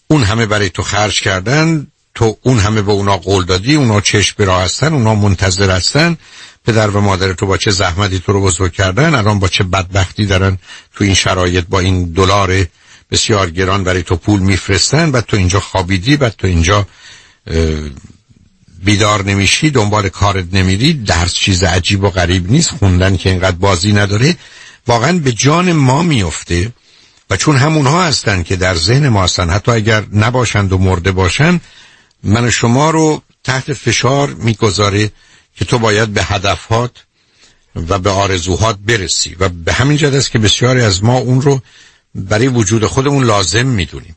اون 0.08 0.24
همه 0.24 0.46
برای 0.46 0.70
تو 0.70 0.84
خرج 0.84 1.22
کردن 1.22 1.88
تو 2.16 2.38
اون 2.42 2.60
همه 2.60 2.82
به 2.82 2.92
اونا 2.92 3.18
قول 3.18 3.46
دادی 3.46 3.76
اونا 3.76 4.02
چشم 4.02 4.36
برا 4.38 4.62
هستن 4.62 4.94
اونا 4.94 5.16
منتظر 5.16 5.72
هستن. 5.72 6.18
پدر 6.66 6.90
و 6.90 7.02
مادر 7.02 7.34
تو 7.34 7.46
با 7.46 7.58
چه 7.58 7.72
زحمتی 7.72 8.20
تو 8.20 8.34
رو 8.34 8.42
بزرگ 8.42 8.74
کردن 8.74 9.16
الان 9.16 9.40
با 9.40 9.48
چه 9.48 9.64
بدبختی 9.64 10.26
دارن 10.26 10.58
تو 10.96 11.04
این 11.04 11.14
شرایط 11.14 11.66
با 11.70 11.80
این 11.80 12.06
دلار 12.06 12.66
بسیار 13.12 13.50
گران 13.50 13.84
برای 13.84 14.04
تو 14.04 14.16
پول 14.16 14.40
میفرستن. 14.40 15.12
بعد 15.12 15.26
تو 15.26 15.38
اینجا 15.38 15.60
خوابیدی 15.60 16.18
بعد 16.18 16.36
تو 16.38 16.48
اینجا 16.48 16.88
بیدار 18.84 19.24
نمیشی 19.24 19.70
دنبال 19.70 20.10
کارت 20.10 20.46
نمیری. 20.54 20.94
درس 20.94 21.34
چیز 21.34 21.64
عجیب 21.64 22.04
و 22.04 22.10
غریب 22.10 22.52
نیست. 22.52 22.72
خوندن 22.72 23.18
که 23.18 23.30
اینقدر 23.30 23.58
بازی 23.58 23.94
نداره. 23.94 24.38
واقعا 24.88 25.20
به 25.20 25.32
جان 25.32 25.72
ما 25.72 26.04
میفته 26.04 26.72
چون 27.38 27.56
همونها 27.56 28.04
هستن 28.04 28.44
که 28.44 28.56
در 28.56 28.76
ذهن 28.76 29.10
ما 29.10 29.24
هستن 29.24 29.50
حتی 29.50 29.72
اگر 29.72 30.06
نباشند 30.14 30.74
و 30.74 30.78
مرده 30.78 31.12
باشند 31.12 31.62
من 32.24 32.50
شما 32.50 32.90
رو 32.90 33.22
تحت 33.44 33.74
فشار 33.74 34.30
می‌گذاره 34.30 35.12
که 35.56 35.66
تو 35.66 35.80
باید 35.80 36.14
به 36.14 36.24
هدفات 36.24 36.92
و 37.76 38.00
به 38.00 38.10
آرزوهات 38.10 38.78
برسی. 38.78 39.36
و 39.40 39.50
به 39.50 39.74
همین 39.74 39.98
جد 39.98 40.16
است 40.16 40.32
که 40.32 40.40
بسیاری 40.40 40.82
از 40.82 41.04
ما 41.04 41.18
اون 41.18 41.42
رو 41.42 41.62
برای 42.16 42.48
وجود 42.48 42.86
خودمون 42.86 43.24
لازم 43.24 43.66
می‌دونیم. 43.66 44.16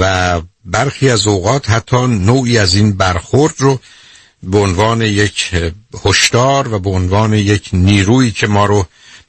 و 0.00 0.40
برخی 0.64 1.10
از 1.10 1.26
اوقات 1.26 1.70
حتی 1.70 2.06
نوعی 2.06 2.58
از 2.58 2.74
این 2.74 2.92
برخورد 2.92 3.54
رو 3.58 3.80
به 4.42 4.58
عنوان 4.58 5.00
یک 5.02 5.50
هشدار 6.04 6.74
و 6.74 6.78
به 6.78 6.90
عنوان 6.90 7.32
یک 7.32 7.70
نیرویی 7.72 8.30
که 8.30 8.46
ما 8.46 8.66
رو 8.66 8.86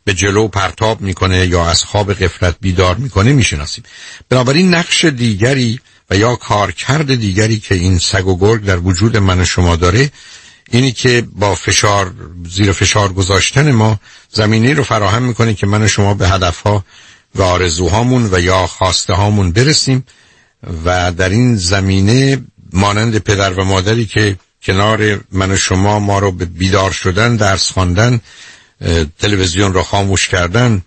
به 0.07 0.13
جلو 0.13 0.47
پرتاب 0.47 1.01
می‌کنه 1.01 1.47
یا 1.47 1.69
از 1.69 1.83
خواب 1.83 2.13
قفلت 2.13 2.55
بیدار 2.61 2.95
می‌کنه 2.95 3.33
می‌شناسیم. 3.33 3.83
بنابراین 4.29 4.73
نقش 4.73 5.05
دیگری 5.05 5.79
و 6.09 6.17
یا 6.17 6.35
کارکرد 6.35 7.15
دیگری 7.15 7.59
که 7.59 7.75
این 7.75 7.97
سگ 7.99 8.27
و 8.27 8.37
گرگ 8.37 8.63
در 8.63 8.77
وجود 8.77 9.17
من 9.17 9.45
شما 9.45 9.75
داره 9.75 10.11
اینی 10.71 10.91
که 10.91 11.27
با 11.31 11.55
فشار 11.55 12.13
زیر 12.49 12.71
فشار 12.71 13.13
گذاشتن 13.13 13.71
ما 13.71 13.99
زمینی 14.31 14.73
رو 14.73 14.83
فراهم 14.83 15.23
می‌کنه 15.23 15.53
که 15.53 15.67
من 15.67 15.87
شما 15.87 16.13
به 16.13 16.29
هدفها 16.29 16.85
و 17.35 17.41
آرزوهامون 17.41 18.29
و 18.31 18.39
یا 18.39 18.67
خواسته 18.67 19.13
هامون 19.13 19.51
برسیم 19.51 20.05
و 20.85 21.11
در 21.11 21.29
این 21.29 21.55
زمینه 21.55 22.43
مانند 22.73 23.17
پدر 23.17 23.53
و 23.53 23.63
مادری 23.63 24.05
که 24.05 24.37
کنار 24.63 25.19
من 25.31 25.51
و 25.51 25.57
شما 25.57 25.99
ما 25.99 26.19
رو 26.19 26.31
به 26.31 26.45
بیدار 26.45 26.91
شدن 26.91 27.35
درس 27.35 27.71
خواندن 27.71 28.21
تلویزیون 29.19 29.73
رو 29.73 29.84
خاموش 29.84 30.28
کردن 30.28 30.82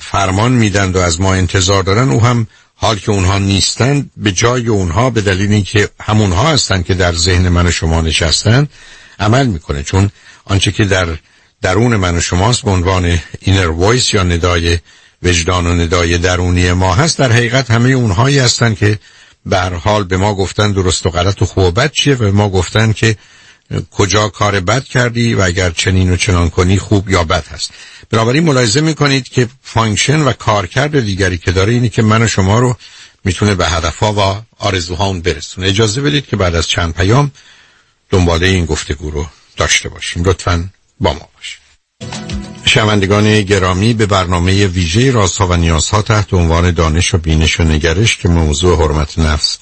فرمان 0.00 0.52
میدن 0.52 0.92
و 0.92 0.98
از 0.98 1.20
ما 1.20 1.34
انتظار 1.34 1.82
دارن. 1.82 2.10
او 2.10 2.24
هم 2.24 2.46
حال 2.74 2.98
که 2.98 3.10
اونها 3.10 3.38
نیستند 3.38 4.10
به 4.16 4.32
جای 4.32 4.66
اونها 4.66 5.10
به 5.10 5.20
دلیل 5.20 5.52
اینکه 5.52 5.88
همونها 6.00 6.48
هستند 6.48 6.84
که 6.84 6.94
در 6.94 7.14
ذهن 7.14 7.48
من 7.48 7.66
و 7.66 7.70
شما 7.70 8.00
نشستن 8.00 8.68
عمل 9.20 9.46
می‌کنه. 9.46 9.82
چون 9.82 10.10
آنچه 10.44 10.72
که 10.72 10.84
در 10.84 11.08
درون 11.62 11.96
من 11.96 12.16
و 12.16 12.20
شماست 12.20 12.62
به 12.62 12.70
عنوان 12.70 13.18
inner 13.40 13.68
voice 13.68 14.14
یا 14.14 14.22
ندای 14.22 14.78
وجدان 15.22 15.66
و 15.66 15.74
ندای 15.74 16.18
درونی 16.18 16.72
ما 16.72 16.94
هست 16.94 17.18
در 17.18 17.32
حقیقت 17.32 17.70
همه 17.70 17.90
اونهایی 17.90 18.38
هستند 18.38 18.78
که 18.78 18.98
به 19.46 19.60
حال 19.60 20.04
به 20.04 20.16
ما 20.16 20.34
گفتن 20.34 20.72
درست 20.72 21.06
و 21.06 21.10
غلط 21.10 21.42
و 21.42 21.46
خوب 21.46 21.64
و 21.64 21.70
بد 21.70 21.92
چیه 21.92 22.14
و 22.14 22.32
ما 22.32 22.48
گفتن 22.48 22.92
که 22.92 23.16
کجا 23.90 24.28
کار 24.28 24.60
بد 24.60 24.84
کردی 24.84 25.34
و 25.34 25.40
اگر 25.40 25.70
چنین 25.70 26.12
و 26.12 26.16
چنان 26.16 26.50
کنی 26.50 26.78
خوب 26.78 27.10
یا 27.10 27.24
بد 27.24 27.46
هست. 27.46 27.70
بنابراین 28.10 28.44
ملاحظه 28.44 28.80
می‌کنید 28.80 29.28
که 29.28 29.48
function 29.62 30.20
و 30.20 30.32
کارکرد 30.32 31.00
دیگری 31.00 31.38
که 31.38 31.52
داره 31.52 31.72
اینی 31.72 31.88
که 31.88 32.02
من 32.02 32.22
و 32.22 32.26
شما 32.26 32.58
رو 32.58 32.76
می‌تونه 33.24 33.54
به 33.54 33.66
هدفها 33.66 34.12
و 34.12 34.42
آرزوهامون 34.64 35.20
برسونه. 35.20 35.66
اجازه 35.66 36.00
بدید 36.00 36.26
که 36.26 36.36
بعد 36.36 36.54
از 36.54 36.68
چند 36.68 36.94
پیام 36.94 37.30
دنباله 38.10 38.46
این 38.46 38.66
گفتگو 38.66 39.10
رو 39.10 39.26
داشته 39.56 39.88
باشیم. 39.88 40.24
لطفا 40.24 40.68
با 41.00 41.12
ما 41.12 41.28
باشیم 41.36 41.58
شنوندگان 42.64 43.42
گرامی 43.42 43.94
به 43.94 44.06
برنامه 44.06 44.66
ویژه 44.66 45.10
رازها 45.10 45.46
و 45.46 45.56
نیازها 45.56 46.02
تحت 46.02 46.34
عنوان 46.34 46.70
دانش 46.70 47.14
و 47.14 47.18
بینش 47.18 47.60
و 47.60 47.62
نگرش 47.62 48.16
که 48.16 48.28
موضوع 48.28 48.78
حرمت 48.78 49.18
نفس 49.18 49.58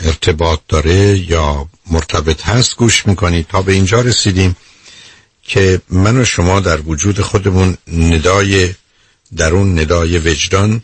ارتباط 0.00 0.60
داره 0.68 1.18
یا 1.18 1.68
مرتبط 1.90 2.42
هست 2.42 2.76
گوش 2.76 3.06
می‌کنید 3.06 3.46
تا 3.46 3.62
به 3.62 3.72
اینجا 3.72 4.00
رسیدیم 4.00 4.56
که 5.42 5.80
من 5.90 6.20
و 6.20 6.24
شما 6.24 6.60
در 6.60 6.80
وجود 6.80 7.20
خودمون 7.20 7.76
ندای 7.92 8.74
درون 9.36 9.78
ندای 9.78 10.18
وجدان 10.18 10.82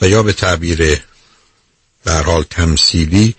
و 0.00 0.08
یا 0.08 0.22
به 0.22 0.32
تعبیر 0.32 1.00
به 2.04 2.12
حال 2.12 2.44
تمثیلی 2.50 3.34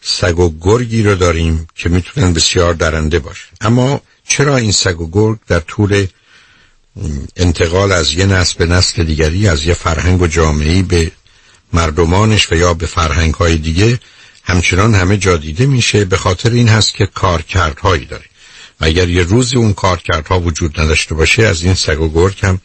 سگ 0.00 0.38
و 0.38 0.54
گرگی 0.60 1.02
رو 1.02 1.14
داریم 1.14 1.66
که 1.74 1.88
می‌تونن 1.88 2.32
بسیار 2.32 2.74
درنده 2.74 3.18
باشه. 3.18 3.44
اما 3.60 4.00
چرا 4.28 4.56
این 4.56 4.72
سگ 4.72 5.00
و 5.00 5.10
گرگ 5.12 5.38
در 5.46 5.60
طول 5.60 6.06
انتقال 7.36 7.92
از 7.92 8.12
یه 8.12 8.26
نسل 8.26 8.58
به 8.58 8.66
نسل 8.66 9.04
دیگری 9.04 9.48
از 9.48 9.66
یه 9.66 9.74
فرهنگ 9.74 10.22
و 10.22 10.26
جامعی 10.26 10.82
به 10.82 11.12
مردمانش 11.72 12.52
و 12.52 12.54
یا 12.54 12.74
به 12.74 12.86
فرهنگ 12.86 13.34
های 13.34 13.56
دیگه 13.56 13.98
همچنان 14.44 14.94
همه 14.94 15.16
جا 15.16 15.36
دیده 15.36 15.66
میشه 15.66 16.04
به 16.04 16.16
خاطر 16.16 16.50
این 16.50 16.68
هست 16.68 16.94
که 16.94 17.06
کارکردهایی 17.06 18.04
داره. 18.04 18.24
و 18.80 18.84
اگر 18.84 19.08
یه 19.08 19.22
روزی 19.22 19.56
اون 19.56 19.72
کارکردها 19.72 20.40
وجود 20.40 20.80
نداشته 20.80 21.14
باشه 21.14 21.42
از 21.42 21.62
این 21.62 21.74
سگ 21.74 22.00
و 22.00 22.08
گرگ 22.08 22.38
هم 22.42 22.60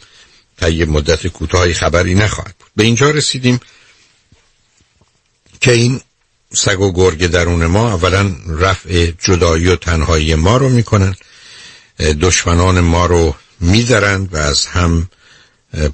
تا 0.58 0.70
یه 0.70 0.86
مدت 0.86 1.28
کوتاهی 1.28 1.74
خبری 1.74 2.16
نخواهد 2.16 2.56
بود. 2.60 2.70
به 2.76 2.84
اینجا 2.84 3.12
رسیدیم 3.12 3.60
که 5.62 5.72
این 5.72 6.02
سگ 6.54 6.80
و 6.80 6.92
گرگ 6.92 7.28
درون 7.28 7.66
ما 7.66 7.94
اولا 7.94 8.36
رفع 8.48 9.12
جدایی 9.24 9.68
و 9.68 9.76
تنهایی 9.76 10.36
ما 10.36 10.58
رو 10.58 10.70
می‌کنن 10.70 11.16
دشمنان 12.22 12.80
ما 12.80 13.06
رو 13.06 13.36
میدرند 13.60 14.34
و 14.34 14.38
از 14.38 14.66
هم 14.66 15.10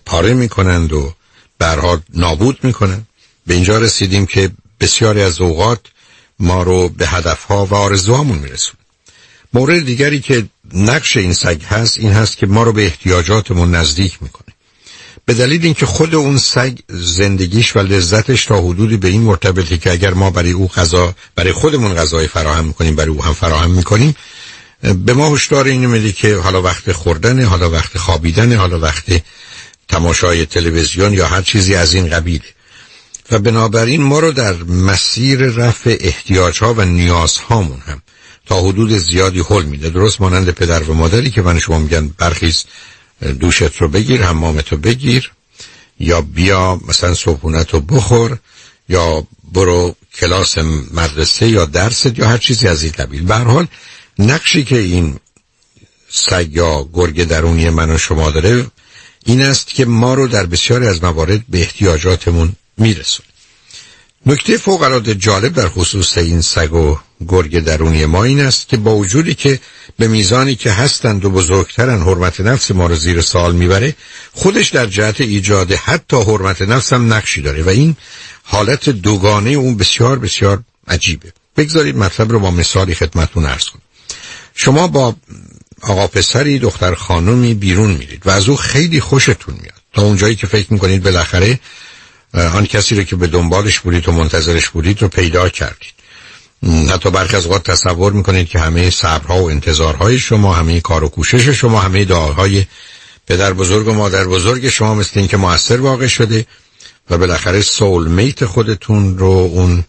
پاره 0.06 0.34
می‌کنند 0.34 0.94
و 0.94 1.14
برها 1.60 2.04
نابود 2.14 2.60
می‌کنند. 2.64 3.08
به 3.48 3.54
اینجا 3.54 3.78
رسیدیم 3.78 4.26
که 4.26 4.52
بسیاری 4.80 5.21
از 5.21 5.41
اوقات 5.41 5.80
ما 6.39 6.63
رو 6.63 6.89
به 6.89 7.07
هدفها 7.07 7.65
و 7.65 7.74
آرزوهامون 7.74 8.38
میرسون 8.38 8.76
مورد 9.53 9.86
دیگری 9.86 10.19
که 10.19 10.45
نقش 10.74 11.17
این 11.17 11.34
سگ 11.34 11.61
هست 11.63 11.97
این 11.97 12.11
هست 12.11 12.38
که 12.38 12.45
ما 12.45 12.63
رو 12.63 12.74
به 12.74 12.86
احتیاجاتمون 12.86 13.76
نزدیک 13.76 14.24
می‌کنه. 14.24 14.53
به 15.26 15.34
دلیل 15.34 15.65
اینکه 15.65 15.86
خود 15.86 16.15
اون 16.15 16.38
سگ 16.38 16.78
زندگیش 16.89 17.76
و 17.76 17.80
لذتش 17.80 18.45
تا 18.45 18.61
حدودی 18.61 18.97
به 18.97 19.07
این 19.07 19.21
مرتبطه 19.21 19.78
که 19.78 19.91
اگر 19.91 20.13
ما 20.13 20.30
برای 20.30 20.51
او 20.51 20.67
غذا 20.67 21.15
برای 21.36 21.51
خودمون 21.51 21.95
غذای 21.95 22.28
فراهم 22.28 22.65
می‌کنیم 22.65 22.95
برای 22.95 23.09
او 23.09 23.24
هم 23.24 23.34
فراهم 23.34 23.71
می‌کنیم 23.71 24.15
به 25.05 25.13
ما 25.13 25.36
هشدار 25.36 25.65
اینو 25.65 25.89
میده 25.89 26.11
که 26.11 26.36
حالا 26.36 26.61
وقت 26.61 26.91
خوردن 26.91 27.43
حالا 27.43 27.69
وقت 27.69 27.97
خوابیدن 27.97 28.53
حالا 28.53 28.80
وقت 28.80 29.03
تماشای 29.88 30.45
تلویزیون 30.45 31.13
یا 31.13 31.28
هر 31.28 31.41
چیزی 31.41 31.76
از 31.76 31.93
این 31.93 32.09
قبیله. 32.09 32.45
و 33.32 33.39
بنابراین 33.39 34.01
ما 34.03 34.19
رو 34.19 34.32
در 34.32 34.53
مسیر 34.63 35.39
رفع 35.39 35.97
احتیاج 35.99 36.59
ها 36.59 36.74
و 36.74 36.82
نیاز 36.82 37.38
هامون 37.38 37.80
هم 37.80 38.01
تا 38.45 38.61
حدود 38.61 38.97
زیادی 38.97 39.39
حل 39.39 39.63
میده. 39.63 39.89
درست 39.89 40.21
مانند 40.21 40.49
پدر 40.49 40.84
و 40.84 40.93
مادری 40.93 41.30
که 41.30 41.41
من 41.41 41.59
شما 41.59 41.80
میگن 41.80 42.07
برخیز 42.07 42.63
دوشت 43.39 43.76
رو 43.78 43.88
بگیر 43.88 44.24
حمامت 44.24 44.71
رو 44.71 44.78
بگیر 44.78 45.32
یا 45.99 46.21
بیا 46.21 46.80
مثلا 46.88 47.13
صبحونت 47.13 47.74
رو 47.74 47.80
بخور 47.80 48.38
یا 48.89 49.28
برو 49.51 49.95
کلاس 50.15 50.57
مدرسه 50.93 51.47
یا 51.47 51.65
درست 51.65 52.19
یا 52.19 52.28
هر 52.28 52.38
چیزی 52.38 52.67
از 52.67 52.84
این 52.84 52.91
قبیل. 52.91 53.32
حال 53.32 53.67
نقشی 54.19 54.63
که 54.63 54.78
این 54.78 55.19
سگ 56.09 56.47
یا 56.51 56.89
گرگ 56.93 57.24
درونی 57.24 57.69
من 57.69 57.89
و 57.89 57.97
شما 57.97 58.32
داره 58.32 58.65
این 59.26 59.41
است 59.41 59.67
که 59.67 59.86
ما 59.86 60.13
رو 60.13 60.28
در 60.28 60.45
بسیاری 60.45 60.88
از 60.88 61.03
موارد 61.03 61.43
به 61.49 61.61
احتیاجاتمون 61.61 62.55
میرسون 62.78 63.26
نکته 64.26 64.57
فوق 64.57 64.82
العاده 64.82 65.15
جالب 65.15 65.53
در 65.53 65.69
خصوص 65.69 66.17
این 66.17 66.41
سگ 66.41 66.74
و 66.74 66.97
گرگ 67.28 67.59
درونی 67.59 68.05
ما 68.05 68.24
این 68.24 68.39
است 68.39 68.69
که 68.69 68.78
با 68.78 68.95
وجودی 68.95 69.34
که 69.34 69.59
به 69.97 70.07
میزانی 70.07 70.55
که 70.55 70.71
هستند 70.71 71.26
و 71.26 71.30
بزرگترن 71.30 72.01
حرمت 72.01 72.41
نفس 72.41 72.71
ما 72.71 72.88
رو 72.88 72.95
زیر 72.95 73.21
سال 73.21 73.55
می‌بره 73.55 73.95
خودش 74.32 74.69
در 74.69 74.86
جهت 74.86 75.21
ایجاد 75.21 75.71
حتی 75.71 76.17
حرمت 76.17 76.61
نفس 76.61 76.93
هم 76.93 77.13
نقشی 77.13 77.41
داره 77.41 77.63
و 77.63 77.69
این 77.69 77.95
حالت 78.43 78.89
دوگانه 78.89 79.49
اون 79.49 79.78
بسیار 79.78 80.19
بسیار 80.19 80.63
عجیبه. 80.88 81.34
بگذارید 81.57 81.97
مطلب 81.97 82.32
رو 82.32 82.39
با 82.39 82.51
مثالی 82.51 82.95
خدمتون 82.95 83.45
ارز 83.45 83.65
کنم. 83.65 83.82
شما 84.55 84.88
با 84.88 85.15
آقا 85.82 86.07
پسری 86.07 86.59
دختر 86.59 86.95
خانمی 86.95 87.53
بیرون 87.53 87.91
میرید 87.91 88.28
و 88.28 88.30
از 88.30 88.49
او 88.49 88.55
خیلی 88.55 88.99
خوشتون 88.99 89.55
میاد. 89.61 89.82
تا 89.93 90.01
اونجایی 90.01 90.36
که 90.36 90.47
فکر 90.47 90.74
می‌کنید 90.74 91.03
بالاخره 91.03 91.59
آن 92.34 92.66
کسی 92.66 92.96
رو 92.96 93.04
که 93.04 93.16
به 93.16 93.28
دنبالش 93.28 93.80
بودید 93.80 94.10
و 94.10 94.12
منتظرش 94.12 94.70
بودید 94.70 95.02
رو 95.02 95.08
پیدا 95.08 95.50
کردید. 95.50 95.94
حتی 96.90 97.12
برخی 97.12 97.36
از 97.36 97.46
اوقات 97.46 97.72
تصور 97.72 98.14
می‌کنید 98.14 98.48
که 98.48 98.60
همه 98.60 98.90
صبرها 98.90 99.44
و 99.44 99.50
انتظارهای 99.50 100.20
شما 100.20 100.54
همه 100.54 100.82
کار 100.82 101.04
و 101.04 101.10
کوشش 101.10 101.50
شما 101.50 101.80
همه 101.80 102.06
دعاهای 102.06 102.66
پدر 103.28 103.54
بزرگ 103.54 103.88
و 103.88 103.94
مادر 103.94 104.24
بزرگ 104.24 104.70
شما 104.70 104.96
مثل 104.96 105.20
این 105.20 105.28
که 105.28 105.38
موثر 105.38 105.82
واقع 105.82 106.08
شده 106.08 106.46
و 107.10 107.18
بالاخره 107.18 107.62
سول 107.62 108.08
میت 108.08 108.46
خودتون 108.46 109.18
رو 109.18 109.28
اون 109.28 109.84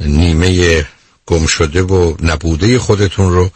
نیمه 0.00 0.86
گم 1.26 1.46
شده 1.46 1.82
و 1.82 2.16
نبوده 2.22 2.78
خودتون 2.78 3.32
رو 3.32 3.50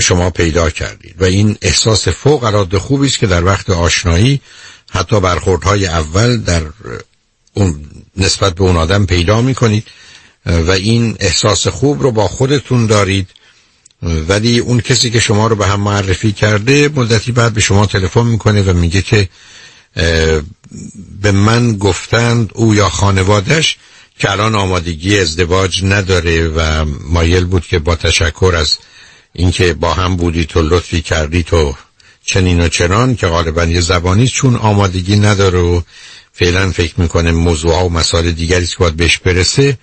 شما 0.00 0.30
پیدا 0.30 0.70
کردید. 0.70 1.14
و 1.18 1.24
این 1.24 1.56
احساس 1.62 2.08
فوق 2.08 2.44
العاده 2.44 2.78
خوبی 2.78 3.06
است 3.06 3.18
که 3.18 3.26
در 3.26 3.44
وقت 3.44 3.70
آشنایی 3.70 4.40
حتی 4.90 5.20
برخوردهای 5.20 5.86
اول 5.86 6.36
در 6.36 6.62
اون 7.54 7.84
نسبت 8.16 8.54
به 8.54 8.62
اون 8.64 8.76
آدم 8.76 9.06
پیدا 9.06 9.40
می‌کنید 9.40 9.84
و 10.46 10.70
این 10.70 11.16
احساس 11.20 11.68
خوب 11.68 12.02
رو 12.02 12.10
با 12.10 12.28
خودتون 12.28 12.86
دارید. 12.86 13.28
ولی 14.02 14.58
اون 14.58 14.80
کسی 14.80 15.10
که 15.10 15.20
شما 15.20 15.46
رو 15.46 15.56
به 15.56 15.66
هم 15.66 15.80
معرفی 15.80 16.32
کرده 16.32 16.88
مدتی 16.88 17.32
بعد 17.32 17.52
به 17.54 17.60
شما 17.60 17.86
تلفن 17.86 18.26
می‌کنه 18.26 18.62
و 18.62 18.72
میگه 18.72 19.02
که 19.02 19.28
به 21.22 21.32
من 21.32 21.76
گفتند 21.78 22.50
او 22.54 22.74
یا 22.74 22.88
خانوادش 22.88 23.76
که 24.18 24.30
الان 24.30 24.54
آمادگی 24.54 25.18
ازدواج 25.18 25.84
نداره 25.84 26.48
و 26.48 26.84
مایل 26.84 27.44
بود 27.44 27.66
که 27.66 27.78
با 27.78 27.96
تشکر 27.96 28.54
از 28.56 28.78
اینکه 29.32 29.74
با 29.74 29.94
هم 29.94 30.16
بودی 30.16 30.44
تو 30.44 30.62
لطفی 30.62 31.02
کردی 31.02 31.42
تو 31.42 31.74
چنین 32.24 32.60
و 32.60 32.68
چنان 32.68 33.16
که 33.16 33.26
غالبا 33.26 33.64
یه 33.64 33.80
زبانی 33.80 34.28
چون 34.28 34.56
آمادگی 34.56 35.16
نداره 35.16 35.58
و 35.58 35.80
فعلا 36.40 36.70
فکر 36.70 37.00
می‌کنه 37.00 37.32
موضوع 37.32 37.82
و 37.82 37.88
مسائل 37.88 38.30
دیگری 38.30 38.66
که 38.66 38.76
باید 38.78 38.96
بهش 38.96 39.18
برسه. 39.18 39.78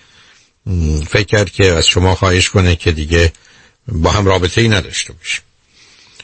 فکر 1.10 1.24
کرد 1.24 1.50
که 1.50 1.66
از 1.66 1.88
شما 1.88 2.16
خواهش 2.16 2.50
کنه 2.50 2.76
که 2.76 2.92
دیگه 2.92 3.34
با 3.88 4.12
هم 4.12 4.26
رابطه 4.26 4.62
ای 4.62 4.68
نداشته 4.68 5.14
باشه 5.14 5.42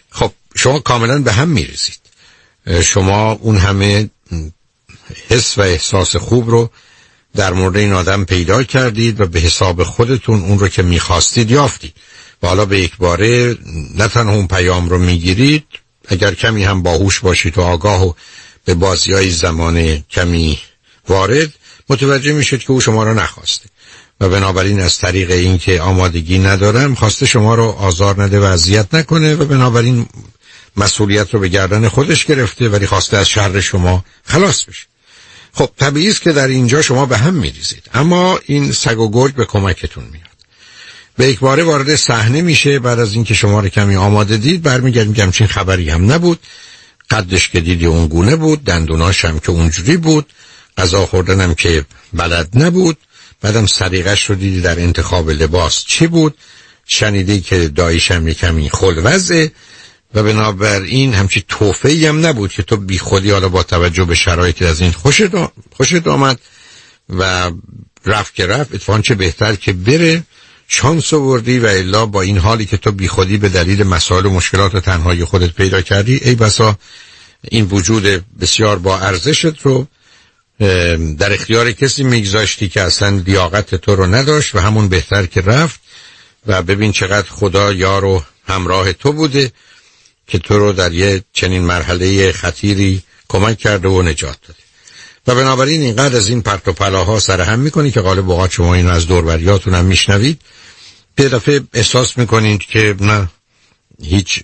خب 0.09 0.31
شما 0.55 0.79
کاملا 0.79 1.19
به 1.19 1.31
هم 1.31 1.49
می‌رسید 1.49 1.99
شما 2.83 3.31
اون 3.31 3.57
همه 3.57 4.09
حس 5.29 5.57
و 5.57 5.61
احساس 5.61 6.15
خوب 6.15 6.49
رو 6.49 6.69
در 7.35 7.53
مورد 7.53 7.77
این 7.77 7.93
آدم 7.93 8.25
پیدا 8.25 8.63
کردید 8.63 9.21
و 9.21 9.25
به 9.25 9.39
حساب 9.39 9.83
خودتون 9.83 10.41
اون 10.41 10.59
رو 10.59 10.67
که 10.67 10.81
می‌خواستید 10.81 11.51
یافتید. 11.51 11.93
و 12.43 12.47
حالا 12.47 12.65
به 12.65 12.79
یک 12.79 12.97
باره 12.97 13.57
نه 13.95 14.07
تنها 14.07 14.33
اون 14.35 14.47
پیام 14.47 14.89
رو 14.89 14.99
می‌گیرید 14.99 15.65
اگر 16.07 16.33
کمی 16.33 16.63
هم 16.63 16.83
باهوش 16.83 17.19
باشید 17.19 17.57
و 17.57 17.61
آگاه 17.61 18.07
و 18.07 18.13
به 18.65 18.73
بازی 18.73 19.13
های 19.13 19.29
زمان 19.29 20.03
کمی 20.09 20.59
وارد 21.07 21.53
متوجه 21.89 22.33
میشید 22.33 22.59
که 22.59 22.71
او 22.71 22.81
شما 22.81 23.03
رو 23.03 23.13
نخواسته 23.13 23.69
و 24.21 24.29
بنابراین 24.29 24.79
از 24.79 24.97
طریق 24.97 25.31
اینکه 25.31 25.81
آمادگی 25.81 26.39
ندارم 26.39 26.95
خواسته 26.95 27.25
شما 27.25 27.55
رو 27.55 27.63
آزار 27.63 28.23
نده 28.23 28.39
و 28.39 28.43
اذیت 28.43 28.93
نکنه 28.93 29.35
و 29.35 29.45
بنابراین 29.45 30.07
مسئولیت 30.77 31.33
رو 31.33 31.39
به 31.39 31.47
گردن 31.47 31.87
خودش 31.87 32.25
گرفته 32.25 32.69
ولی 32.69 32.87
خواسته 32.87 33.17
از 33.17 33.29
شر 33.29 33.59
شما 33.59 34.05
خلاص 34.23 34.63
بشه. 34.63 34.85
خب 35.53 35.69
طبیعی 35.77 36.09
است 36.09 36.21
که 36.21 36.31
در 36.31 36.47
اینجا 36.47 36.81
شما 36.81 37.05
به 37.05 37.17
هم 37.17 37.33
میریزید 37.33 37.83
اما 37.93 38.39
این 38.45 38.71
سگ 38.71 38.99
و 38.99 39.11
گرگ 39.11 39.35
به 39.35 39.45
کمکتون 39.45 40.03
میاد. 40.03 40.23
به 41.17 41.27
یک 41.27 41.39
باره 41.39 41.63
وارد 41.63 41.95
صحنه 41.95 42.41
میشه 42.41 42.79
بعد 42.79 42.99
از 42.99 43.13
اینکه 43.13 43.33
شما 43.33 43.59
رو 43.59 43.69
کمی 43.69 43.95
آماده 43.95 44.37
دید 44.37 44.61
برمیگردیم 44.61 45.13
که 45.13 45.23
همچین 45.23 45.47
خبری 45.47 45.89
هم 45.89 46.11
نبود. 46.11 46.39
قدش 47.13 47.49
که 47.49 47.61
دیدی 47.61 47.85
اون 47.85 48.07
گونه 48.07 48.35
بود 48.35 48.63
دندوناش 48.63 49.25
هم 49.25 49.39
که 49.39 49.49
اونجوری 49.49 49.97
بود 49.97 50.25
غذا 50.77 51.05
خوردنم 51.05 51.53
که 51.53 51.85
بلد 52.13 52.49
نبود. 52.53 52.97
بعدم 53.41 53.65
سریقش 53.65 54.29
رو 54.29 54.35
دیدی 54.35 54.61
در 54.61 54.79
انتخاب 54.79 55.29
لباس 55.29 55.85
چی 55.85 56.07
بود؟ 56.07 56.37
شنیدی 56.85 57.41
که 57.41 57.67
دایشم 57.67 58.27
یه 58.27 58.33
کمی 58.33 58.69
خلوزه 58.69 59.51
و 60.13 60.23
بنابراین 60.23 61.13
همچی 61.13 61.43
توفه 61.47 62.07
هم 62.09 62.25
نبود 62.25 62.51
که 62.51 62.63
تو 62.63 62.77
بی 62.77 62.97
خودی 62.97 63.31
حالا 63.31 63.49
با 63.49 63.63
توجه 63.63 64.03
به 64.03 64.15
شرایط 64.15 64.61
از 64.61 64.81
این 64.81 64.91
خوشت, 64.91 66.07
آمد 66.07 66.39
و 67.09 67.51
رفت 68.05 68.35
که 68.35 68.47
رفت. 68.47 68.75
اتفاقا 68.75 69.01
چه 69.01 69.15
بهتر 69.15 69.55
که 69.55 69.73
بره. 69.73 70.23
شانس 70.67 71.13
آوردی 71.13 71.59
و 71.59 71.65
الا 71.65 72.05
با 72.05 72.21
این 72.21 72.37
حالی 72.37 72.65
که 72.65 72.77
تو 72.77 72.91
بی 72.91 73.07
خودی 73.07 73.37
به 73.37 73.49
دلیل 73.49 73.83
مسائل 73.83 74.25
و 74.25 74.29
مشکلات 74.29 74.77
تنهایی 74.77 75.25
خودت 75.25 75.53
پیدا 75.53 75.81
کردی 75.81 76.15
ای 76.23 76.35
بسا 76.35 76.75
این 77.43 77.65
وجود 77.65 78.25
بسیار 78.39 78.79
با 78.79 78.99
ارزشت 78.99 79.61
رو 79.61 79.87
در 81.17 81.33
اختیار 81.33 81.71
کسی 81.71 82.03
میگذاشتی 82.03 82.69
که 82.69 82.81
اصلا 82.81 83.09
لیاقت 83.09 83.75
تو 83.75 83.95
رو 83.95 84.05
نداشت 84.05 84.55
و 84.55 84.59
همون 84.59 84.87
بهتر 84.89 85.25
که 85.25 85.41
رفت 85.41 85.79
و 86.47 86.61
ببین 86.61 86.91
چقدر 86.91 87.29
خدا 87.29 87.73
یار 87.73 88.05
و 88.05 88.23
همراه 88.47 88.93
تو 88.93 89.13
بوده 89.13 89.51
که 90.27 90.39
تو 90.39 90.59
رو 90.59 90.73
در 90.73 90.93
یه 90.93 91.23
چنین 91.33 91.61
مرحله 91.61 92.31
خطیری 92.31 93.03
کمک 93.27 93.57
کرده 93.57 93.87
و 93.87 94.01
نجات 94.01 94.37
داده. 94.47 94.62
و 95.27 95.35
بنابراین 95.35 95.81
اینقدر 95.81 96.17
از 96.17 96.29
این 96.29 96.41
پرت 96.41 96.67
و 96.67 96.73
پلاها 96.73 97.19
سر 97.19 97.41
هم 97.41 97.59
می‌کنی 97.59 97.91
که 97.91 98.01
غالب 98.01 98.29
اوقات 98.29 98.51
شما 98.51 98.73
اینو 98.73 98.89
از 98.89 99.07
دوروریاتون 99.07 99.73
هم 99.73 99.85
میشنوید. 99.85 100.41
به 101.15 101.29
دفعه 101.29 101.61
احساس 101.73 102.17
می‌کنید 102.17 102.59
که 102.59 102.95
نه 102.99 103.27
هیچ 104.03 104.43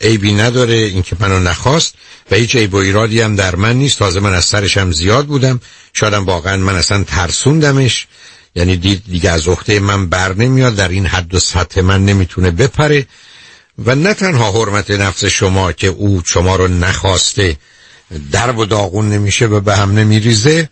عیبی 0.00 0.32
نداره 0.32 0.74
اینکه 0.74 1.16
منو 1.20 1.38
نخواست 1.38 1.94
و 2.30 2.34
هیچ 2.34 2.56
عیب 2.56 2.74
و 2.74 2.76
ایرادی 2.76 3.20
هم 3.20 3.36
در 3.36 3.56
من 3.56 3.76
نیست. 3.76 3.98
تازه 3.98 4.20
من 4.20 4.34
از 4.34 4.44
سرشم 4.44 4.92
زیاد 4.92 5.26
بودم. 5.26 5.60
شایدم 5.92 6.26
واقعا 6.26 6.56
من 6.56 6.74
اصلا 6.74 7.04
ترسوندمش. 7.04 8.06
یعنی 8.54 8.76
دید 8.76 9.02
دیگه 9.10 9.30
از 9.30 9.48
عهده 9.48 9.80
من 9.80 10.08
بر 10.08 10.34
نمیاد. 10.34 10.74
در 10.74 10.88
این 10.88 11.06
حد 11.06 11.34
و 11.34 11.38
سطح 11.38 11.80
من 11.80 12.04
نمی‌تونه 12.04 12.50
بپره. 12.50 13.06
و 13.84 13.94
نه 13.94 14.14
تنها 14.14 14.52
حرمت 14.52 14.90
نفس 14.90 15.24
شما 15.24 15.72
که 15.72 15.86
او 15.86 16.22
شما 16.24 16.56
رو 16.56 16.68
نخواسته 16.68 17.56
در 18.32 18.50
و 18.50 18.64
داغون 18.64 19.08
نمیشه 19.08 19.46
و 19.46 19.60
به 19.60 19.76
هم 19.76 19.92
نمیریزه. 19.92 20.68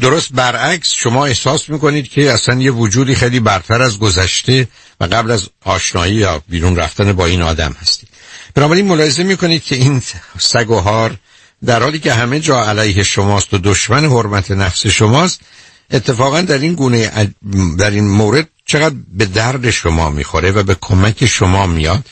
درست 0.00 0.32
برعکس 0.32 0.92
شما 0.92 1.26
احساس 1.26 1.68
می‌کنید 1.68 2.08
که 2.08 2.32
اصلا 2.32 2.60
یه 2.60 2.70
وجودی 2.70 3.14
خیلی 3.14 3.40
برتر 3.40 3.82
از 3.82 3.98
گذشته 3.98 4.68
و 5.00 5.04
قبل 5.04 5.30
از 5.30 5.48
آشنایی 5.64 6.14
یا 6.14 6.42
بیرون 6.48 6.76
رفتن 6.76 7.12
با 7.12 7.26
این 7.26 7.42
آدم 7.42 7.76
هستید 7.80 8.08
بنابراین 8.54 8.86
ملاحظه 8.86 9.22
می‌کنید 9.22 9.62
که 9.62 9.76
این 9.76 10.02
سگ 10.38 10.70
و 10.70 10.80
هار 10.80 11.16
در 11.64 11.82
حالی 11.82 11.98
که 11.98 12.12
همه 12.12 12.40
جا 12.40 12.64
علیه 12.64 13.02
شماست 13.02 13.54
و 13.54 13.58
دشمن 13.58 14.04
حرمت 14.04 14.50
نفس 14.50 14.86
شماست 14.86 15.40
اتفاقا 15.90 16.40
در 16.40 16.58
این 16.58 16.74
گونه 16.74 17.32
در 17.78 17.90
این 17.90 18.08
مورد 18.08 18.48
چقدر 18.66 18.94
به 19.12 19.26
درد 19.26 19.70
شما 19.70 20.10
می‌خوره 20.10 20.50
و 20.50 20.62
به 20.62 20.76
کمک 20.80 21.26
شما 21.26 21.66
میاد. 21.66 22.04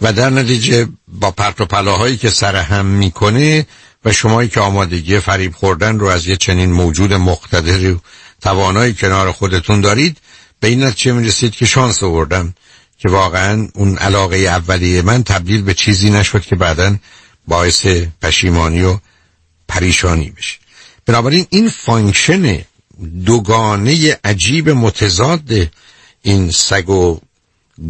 و 0.00 0.12
در 0.12 0.30
نتیجه 0.30 0.88
با 1.08 1.30
پرت 1.30 1.60
و 1.60 1.64
پلاهایی 1.64 2.16
که 2.16 2.30
سر 2.30 2.56
هم 2.56 2.86
می‌کنه 2.86 3.66
و 4.04 4.12
شمایی 4.12 4.48
که 4.48 4.60
آمادگی 4.60 5.18
فریب 5.18 5.54
خوردن 5.54 5.98
رو 5.98 6.06
از 6.06 6.26
یه 6.26 6.36
چنین 6.36 6.72
موجود 6.72 7.12
مقتدر 7.12 7.92
و 7.92 8.00
توانایی 8.40 8.94
کنار 8.94 9.32
خودتون 9.32 9.80
دارید 9.80 10.18
به 10.60 10.68
این 10.68 10.84
نتیجه 10.84 11.12
می‌رسید 11.12 11.52
که 11.52 11.66
شانس 11.66 12.02
آوردم 12.02 12.54
که 12.98 13.08
واقعا 13.08 13.68
اون 13.74 13.98
علاقه 13.98 14.36
اولیه 14.36 15.02
من 15.02 15.22
تبدیل 15.22 15.62
به 15.62 15.74
چیزی 15.74 16.10
نشد 16.10 16.42
که 16.42 16.56
بعدا 16.56 16.96
باعث 17.48 17.86
پشیمانی 18.22 18.82
و 18.82 18.98
پریشانی 19.68 20.30
بشه. 20.30 20.58
بنابراین 21.06 21.46
این 21.50 21.68
function 21.68 22.64
دوگانه 23.24 24.18
عجیب 24.24 24.70
متضاد 24.70 25.70
این 26.22 26.50
سگ 26.50 26.88
و 26.88 27.20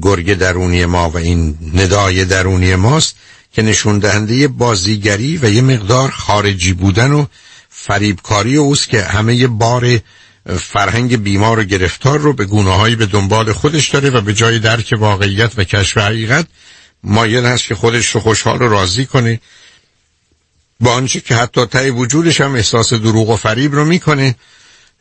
گرگ 0.02 0.34
درونی 0.34 0.86
ما 0.86 1.10
و 1.10 1.16
این 1.16 1.58
ندای 1.74 2.24
درونی 2.24 2.74
ماست 2.74 3.16
که 3.52 3.62
نشون 3.62 3.98
دهنده 3.98 4.48
بازیگری 4.48 5.36
و 5.36 5.50
یه 5.50 5.62
مقدار 5.62 6.10
خارجی 6.10 6.72
بودن 6.72 7.12
و 7.12 7.26
فریبکاری 7.68 8.56
اوست 8.56 8.88
که 8.88 9.02
همه 9.02 9.46
بار 9.46 10.00
فرهنگ 10.58 11.22
بیمار 11.22 11.58
و 11.58 11.64
گرفتار 11.64 12.18
رو 12.18 12.32
به 12.32 12.44
گناهایی 12.44 12.96
به 12.96 13.06
دنبال 13.06 13.52
خودش 13.52 13.88
داره 13.88 14.10
و 14.10 14.20
به 14.20 14.34
جای 14.34 14.58
درک 14.58 14.94
واقعیت 14.98 15.52
و 15.56 15.64
کشف 15.64 15.98
حقیقت 15.98 16.46
مایل 17.04 17.46
هست 17.46 17.64
که 17.64 17.74
خودش 17.74 18.08
رو 18.08 18.20
خوشحال 18.20 18.62
و 18.62 18.68
راضی 18.68 19.06
کنه. 19.06 19.40
با 20.80 20.92
آنچه 20.92 21.20
که 21.20 21.34
حتی 21.34 21.66
ته 21.66 21.90
وجودش 21.90 22.40
هم 22.40 22.54
احساس 22.54 22.92
دروغ 22.92 23.30
و 23.30 23.36
فریب 23.36 23.74
رو 23.74 23.84
می‌کنه 23.84 24.34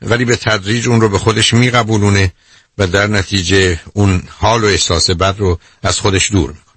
ولی 0.02 0.26
به 0.26 0.36
تدریج 0.36 0.88
اون 0.88 1.02
رو 1.02 1.10
به 1.10 1.20
خودش 1.20 1.54
میقبولونه. 1.54 2.32
و 2.78 2.88
در 2.88 3.08
نتیجه 3.08 3.80
اون 3.94 4.24
حال 4.38 4.64
و 4.64 4.68
احساس 4.68 5.10
بد 5.10 5.36
رو 5.38 5.60
از 5.84 6.00
خودش 6.00 6.32
دور 6.32 6.50
می‌کنه. 6.50 6.74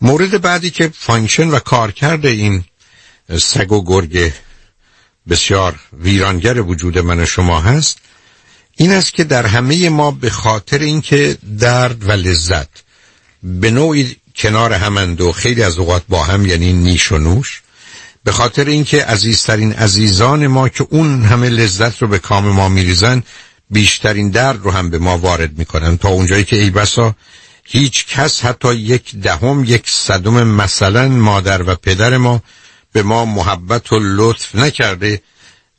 مورد 0.00 0.40
بعدی 0.40 0.70
که 0.70 0.92
function 0.98 1.48
و 1.48 1.58
کارکرد 1.58 2.26
این 2.26 2.64
سگ 3.38 3.72
و 3.72 3.84
گرگ 3.84 4.32
بسیار 5.28 5.74
ویرانگر 6.00 6.60
وجود 6.60 6.98
من 6.98 7.20
و 7.20 7.26
شما 7.26 7.60
هست 7.60 7.98
این 8.76 8.92
است 8.92 9.12
که 9.12 9.24
در 9.24 9.46
همه 9.46 9.88
ما 9.88 10.10
به 10.10 10.30
خاطر 10.30 10.78
اینکه 10.78 11.38
درد 11.58 12.08
و 12.08 12.12
لذت 12.12 12.68
به 13.42 13.70
نوعی 13.70 14.16
کنار 14.36 14.72
همند 14.72 15.20
و 15.20 15.32
خیلی 15.32 15.62
از 15.62 15.78
اوقات 15.78 16.02
با 16.08 16.24
هم 16.24 16.46
یعنی 16.46 16.72
نیش 16.72 17.12
و 17.12 17.18
نوش 17.18 17.62
به 18.24 18.32
خاطر 18.32 18.64
اینکه 18.64 19.04
عزیزترین 19.04 19.72
عزیزان 19.72 20.46
ما 20.46 20.68
که 20.68 20.86
اون 20.90 21.24
همه 21.24 21.48
لذت 21.48 22.02
رو 22.02 22.08
به 22.08 22.18
کام 22.18 22.48
ما 22.48 22.68
میریزن 22.68 23.22
بیشترین 23.70 24.30
درد 24.30 24.60
رو 24.62 24.70
هم 24.70 24.90
به 24.90 24.98
ما 24.98 25.18
وارد 25.18 25.58
می‌کنن. 25.58 25.96
تا 25.96 26.08
اونجایی 26.08 26.44
که 26.44 26.56
ای 26.56 26.70
بسا 26.70 27.14
هیچ 27.64 28.06
کس 28.06 28.44
حتی 28.44 28.74
یک 28.74 29.16
دهم 29.16 29.64
یک 29.64 29.90
صدم 29.90 30.42
مثلا 30.46 31.08
مادر 31.08 31.62
و 31.62 31.74
پدر 31.74 32.16
ما 32.16 32.42
به 32.92 33.02
ما 33.02 33.24
محبت 33.24 33.92
و 33.92 33.98
لطف 34.02 34.54
نکرده. 34.54 35.22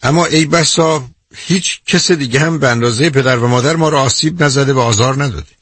اما 0.03 0.25
ای 0.25 0.45
بسا 0.45 1.09
هیچ 1.35 1.81
کس 1.87 2.11
دیگه 2.11 2.39
هم 2.39 2.59
به 2.59 2.69
اندازه 2.69 3.09
پدر 3.09 3.37
و 3.37 3.47
مادر 3.47 3.75
ما 3.75 3.89
را 3.89 4.01
آسیب 4.01 4.43
نزده 4.43 4.73
و 4.73 4.79
آزار 4.79 5.23
نداده. 5.23 5.55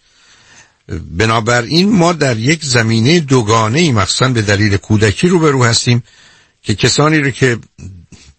بنابراین 1.17 1.91
ما 1.91 2.13
در 2.13 2.37
یک 2.37 2.65
زمینه 2.65 3.19
دوگانه 3.19 3.79
ای 3.79 3.91
مخصوصا 3.91 4.27
به 4.27 4.41
دلیل 4.41 4.77
کودکی 4.77 5.27
روبرو 5.27 5.63
هستیم 5.63 6.03
که 6.61 6.75
کسانی 6.75 7.17
رو 7.17 7.29
که 7.29 7.59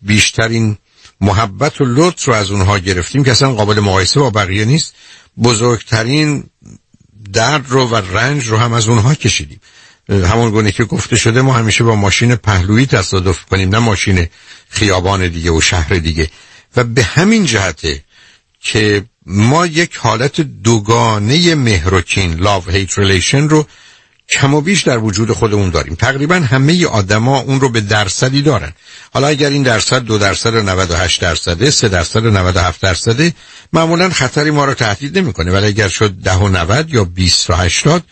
بیشترین 0.03 0.77
محبت 1.21 1.81
و 1.81 1.85
لطف 1.85 2.25
رو 2.25 2.35
از 2.35 2.51
اونها 2.51 2.79
گرفتیم 2.79 3.25
که 3.25 3.31
اصلا 3.31 3.53
قابل 3.53 3.81
مقایسه 3.81 4.21
با 4.21 4.31
بقیه 4.31 4.65
نیست. 4.65 4.95
بزرگترین 5.43 6.45
درد 7.33 7.65
رو 7.69 7.87
و 7.87 7.97
رنج 7.97 8.47
رو 8.47 8.57
هم 8.57 8.73
از 8.73 8.89
اونها 8.89 9.15
کشیدیم. 9.15 9.61
همون 10.09 10.51
گونه 10.51 10.73
که 10.73 10.85
گفته 10.85 11.17
شده 11.17 11.43
ما 11.43 11.53
همیشه 11.53 11.85
با 11.85 11.95
ماشین 11.95 12.37
پهلویی 12.37 12.87
تصادف 12.87 13.45
کنیم 13.45 13.69
نه 13.69 13.79
ماشین 13.79 14.27
خیابان 14.69 15.29
دیگه 15.29 15.51
و 15.51 15.61
شهر 15.61 15.95
دیگه. 15.95 16.31
و 16.77 16.85
به 16.85 17.03
همین 17.05 17.47
جهته 17.47 18.05
که 18.61 19.05
ما 19.27 19.67
یک 19.67 19.97
حالت 19.97 20.41
دوگانه 20.41 21.55
مهر 21.55 21.85
و 21.85 21.95
کین 21.95 22.35
love 22.35 22.71
hate 22.71 22.99
relation 22.99 23.49
رو 23.49 23.67
کم 24.29 24.55
و 24.55 24.61
بیش 24.61 24.83
در 24.83 24.99
وجود 24.99 25.33
خودمون 25.33 25.71
داریم. 25.71 25.95
تقریبا 25.95 26.35
همه 26.35 26.87
آدما 26.87 27.41
اون 27.41 27.61
رو 27.61 27.69
به 27.69 27.81
درصدی 27.81 28.43
دارن. 28.43 28.73
حالا 29.13 29.27
اگر 29.27 29.51
این 29.51 29.63
درصد 29.63 30.03
دو 30.03 30.19
درصد 30.19 30.55
و 30.55 30.63
98 30.63 31.21
درصده 31.21 31.71
سه 31.71 31.89
درصد 31.89 32.27
و 32.27 32.31
97 32.31 32.81
درصده 32.81 33.35
معمولا 33.73 34.09
خطری 34.09 34.51
ما 34.51 34.65
رو 34.65 34.75
تهدید 34.75 35.19
نمی‌کنه. 35.19 35.53
ولی 35.53 35.67
اگر 35.67 35.89
شد 35.89 36.11
ده 36.11 36.35
و 36.35 36.49
90 36.49 36.95
یا 36.95 37.05
20 37.05 37.51
و 37.51 37.55
80 37.55 38.03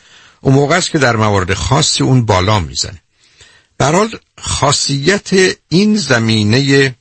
اون 0.40 0.54
موقع 0.54 0.76
است 0.76 0.90
که 0.90 0.98
در 0.98 1.16
موارد 1.16 1.54
خاصی 1.54 2.02
اون 2.02 2.24
بالا 2.24 2.60
می‌زنه. 2.60 3.02
برحال 3.78 4.18
خاصیت 4.40 5.30
این 5.68 5.96
زمینه 5.96 6.94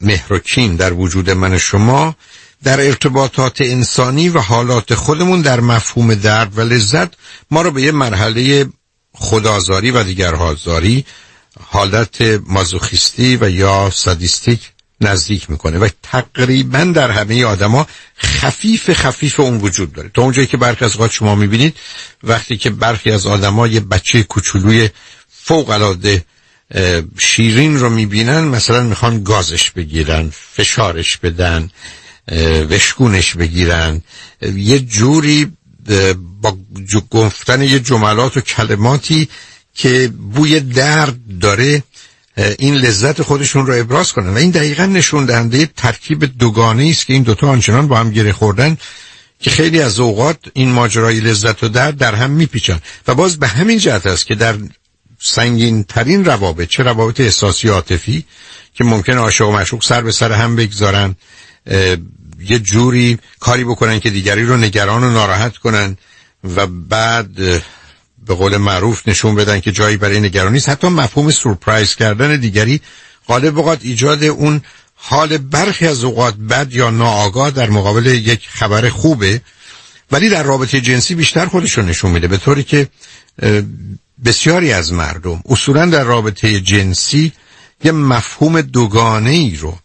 مهرکین 0.00 0.76
در 0.76 0.92
وجود 0.92 1.30
من 1.30 1.58
شما 1.58 2.16
در 2.64 2.80
ارتباطات 2.80 3.60
انسانی 3.60 4.28
و 4.28 4.38
حالات 4.38 4.94
خودمون 4.94 5.40
در 5.40 5.60
مفهوم 5.60 6.14
درد 6.14 6.58
و 6.58 6.60
لذت 6.60 7.08
ما 7.50 7.62
رو 7.62 7.70
به 7.70 7.82
یه 7.82 7.92
مرحله 7.92 8.68
خدازاری 9.12 9.90
و 9.90 10.02
دیگرهازاری 10.02 11.04
حالت 11.60 12.20
مازوخیستی 12.46 13.36
و 13.36 13.50
یا 13.50 13.90
سادیستیک 13.94 14.70
نزدیک 15.00 15.50
می‌کنه 15.50 15.78
و 15.78 15.88
تقریبا 16.02 16.84
در 16.84 17.10
همه 17.10 17.44
آدما 17.44 17.86
خفیف 18.18 18.92
خفیف 18.92 19.40
اون 19.40 19.56
وجود 19.56 19.92
داره. 19.92 20.10
تا 20.14 20.22
اونجایی 20.22 20.46
که 20.46 20.56
برخی 20.56 20.84
از 20.84 20.92
اوقات 20.92 21.10
شما 21.10 21.34
می‌بینید 21.34 21.76
وقتی 22.22 22.56
که 22.56 22.70
برخی 22.70 23.10
از 23.10 23.26
آدما 23.26 23.66
یه 23.66 23.80
بچه 23.80 24.22
کوچولوی 24.22 24.88
فوق 25.28 25.70
العاده 25.70 26.24
شیرین 27.18 27.78
رو 27.78 27.90
می‌بینن 27.90 28.40
مثلا 28.40 28.82
می‌خوان 28.82 29.22
گازش 29.22 29.70
بگیرن 29.70 30.32
فشارش 30.54 31.16
بدن 31.16 31.70
وشگونش 32.70 33.34
بگیرن. 33.34 34.02
یه 34.56 34.78
جوری 34.78 35.52
با 36.42 36.56
گفتن 37.10 37.62
یه 37.62 37.80
جملات 37.80 38.36
و 38.36 38.40
کلماتی 38.40 39.28
که 39.74 40.12
بوی 40.34 40.60
درد 40.60 41.16
داره 41.40 41.82
این 42.58 42.74
لذت 42.74 43.22
خودشون 43.22 43.66
رو 43.66 43.80
ابراز 43.80 44.12
کنن. 44.12 44.34
و 44.34 44.36
این 44.36 44.50
دقیقا 44.50 44.86
نشون 44.86 45.26
دهنده 45.26 45.68
ترکیب 45.76 46.38
دوگانه 46.38 46.88
است 46.90 47.06
که 47.06 47.12
این 47.12 47.22
دوتا 47.22 47.48
آنچنان 47.48 47.88
با 47.88 47.96
هم 47.96 48.10
گره 48.10 48.32
خوردن 48.32 48.76
که 49.40 49.50
خیلی 49.50 49.80
از 49.80 50.00
اوقات 50.00 50.38
این 50.52 50.70
ماجرای 50.70 51.20
لذت 51.20 51.64
و 51.64 51.68
درد 51.68 51.96
در 51.96 52.14
هم 52.14 52.30
میپیچن. 52.30 52.80
و 53.06 53.14
باز 53.14 53.38
به 53.38 53.48
همین 53.48 53.78
جهت 53.78 54.06
است 54.06 54.26
که 54.26 54.34
در 54.34 54.56
سنگین 55.20 55.84
ترین 55.84 56.24
روابط 56.24 56.68
چه 56.68 56.82
روابط 56.82 57.20
احساسی 57.20 57.68
عاطفی 57.68 58.24
که 58.74 58.84
ممکن 58.84 59.18
عاشق 59.18 59.48
و 59.48 59.52
مشوق 59.52 59.82
سر 59.82 60.02
به 60.02 60.12
سر 60.12 60.32
هم 60.32 60.56
بگذارن 60.56 61.16
یه 62.40 62.58
جوری 62.58 63.18
کاری 63.40 63.64
بکنن 63.64 64.00
که 64.00 64.10
دیگری 64.10 64.44
رو 64.44 64.56
نگران 64.56 65.04
و 65.04 65.10
ناراحت 65.10 65.56
کنن 65.56 65.96
و 66.56 66.66
بعد 66.66 67.34
به 68.26 68.34
قول 68.34 68.56
معروف 68.56 69.08
نشون 69.08 69.34
بدن 69.34 69.60
که 69.60 69.72
جایی 69.72 69.96
برای 69.96 70.20
نگرانی 70.20 70.52
نیست. 70.52 70.68
حتی 70.68 70.88
مفهوم 70.88 71.30
سورپرایز 71.30 71.94
کردن 71.94 72.36
دیگری 72.36 72.80
غالب 73.28 73.58
اوقات 73.58 73.78
ایجاد 73.82 74.24
اون 74.24 74.60
حال 74.94 75.38
برخی 75.38 75.86
از 75.86 76.04
اوقات 76.04 76.34
بد 76.34 76.72
یا 76.72 76.90
ناآگاه 76.90 77.50
در 77.50 77.70
مقابل 77.70 78.06
یک 78.06 78.48
خبر 78.48 78.88
خوبه 78.88 79.40
ولی 80.12 80.28
در 80.28 80.42
رابطه 80.42 80.80
جنسی 80.80 81.14
بیشتر 81.14 81.46
خودشون 81.46 81.86
نشون 81.86 82.10
میده. 82.10 82.28
به 82.28 82.36
طوری 82.36 82.62
که 82.62 82.88
بسیاری 84.24 84.72
از 84.72 84.92
مردم 84.92 85.42
اصولا 85.48 85.86
در 85.86 86.04
رابطه 86.04 86.60
جنسی 86.60 87.32
یه 87.84 87.92
مفهوم 87.92 88.60
دوگانه 88.60 89.30
ای 89.30 89.56
رو 89.56 89.78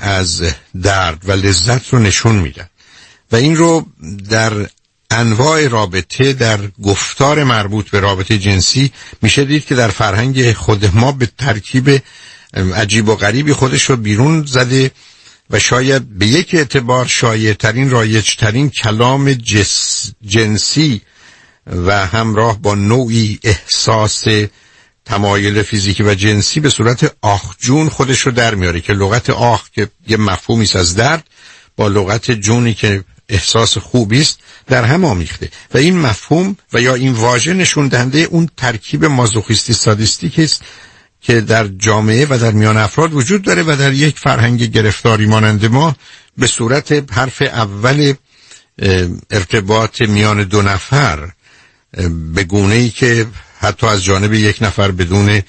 از 0.00 0.42
درد 0.82 1.28
و 1.28 1.32
لذت 1.32 1.88
رو 1.88 1.98
نشون 1.98 2.36
میدن. 2.36 2.68
و 3.32 3.36
این 3.36 3.56
رو 3.56 3.86
در 4.30 4.66
انواع 5.10 5.68
رابطه 5.68 6.32
در 6.32 6.58
گفتار 6.82 7.44
مربوط 7.44 7.90
به 7.90 8.00
رابطه 8.00 8.38
جنسی 8.38 8.92
میشه 9.22 9.44
دید 9.44 9.64
که 9.64 9.74
در 9.74 9.88
فرهنگ 9.88 10.52
خود 10.52 10.96
ما 10.96 11.12
به 11.12 11.28
ترکیب 11.38 12.02
عجیب 12.74 13.08
و 13.08 13.16
غریبی 13.16 13.52
خودش 13.52 13.82
رو 13.82 13.96
بیرون 13.96 14.46
زده 14.46 14.90
و 15.50 15.58
شاید 15.58 16.18
به 16.18 16.26
یک 16.26 16.54
اعتبار 16.54 17.06
شایع 17.06 17.52
ترین 17.52 17.90
رایج 17.90 18.36
ترین 18.36 18.70
کلام 18.70 19.32
جنسی 20.26 21.00
و 21.66 22.06
همراه 22.06 22.58
با 22.62 22.74
نوعی 22.74 23.38
احساس 23.42 24.24
تمایل 25.06 25.62
فیزیکی 25.62 26.02
و 26.02 26.14
جنسی 26.14 26.60
به 26.60 26.70
صورت 26.70 27.14
آخ-جون 27.22 27.88
خودش 27.88 28.20
رو 28.20 28.32
در 28.32 28.54
میاره 28.54 28.80
که 28.80 28.92
لغت 28.92 29.30
آخ 29.30 29.70
که 29.70 29.88
یه 30.08 30.16
مفهومی 30.16 30.68
از 30.74 30.94
درد 30.94 31.24
با 31.76 31.88
لغت 31.88 32.30
جونی 32.30 32.74
که 32.74 33.04
احساس 33.28 33.78
خوبی 33.78 34.20
است 34.20 34.38
در 34.66 34.84
هم 34.84 35.04
آمیخته. 35.04 35.48
و 35.74 35.78
این 35.78 35.98
مفهوم 35.98 36.56
و 36.72 36.80
یا 36.80 36.94
این 36.94 37.12
واژه 37.12 37.54
نشون 37.54 37.88
دهنده 37.88 38.18
اون 38.18 38.48
ترکیب 38.56 39.04
مازوخیستی 39.04 39.72
سادیستیک 39.72 40.38
است 40.38 40.62
که 41.20 41.40
در 41.40 41.68
جامعه 41.68 42.26
و 42.30 42.38
در 42.38 42.50
میان 42.50 42.76
افراد 42.76 43.14
وجود 43.14 43.42
داره 43.42 43.62
و 43.62 43.76
در 43.76 43.92
یک 43.92 44.18
فرهنگ 44.18 44.62
گرفتاری 44.62 45.26
مانند 45.26 45.66
ما 45.66 45.96
به 46.38 46.46
صورت 46.46 47.12
حرف 47.12 47.42
اول 47.42 48.14
ارتباط 49.30 50.02
میان 50.02 50.42
دو 50.42 50.62
نفر 50.62 51.30
به 52.34 52.44
گونه 52.44 52.74
ای 52.74 52.90
که 52.90 53.26
حتی 53.58 53.86
از 53.86 54.04
جانب 54.04 54.32
یک 54.32 54.58
نفر 54.60 54.90
بدون 54.90 55.42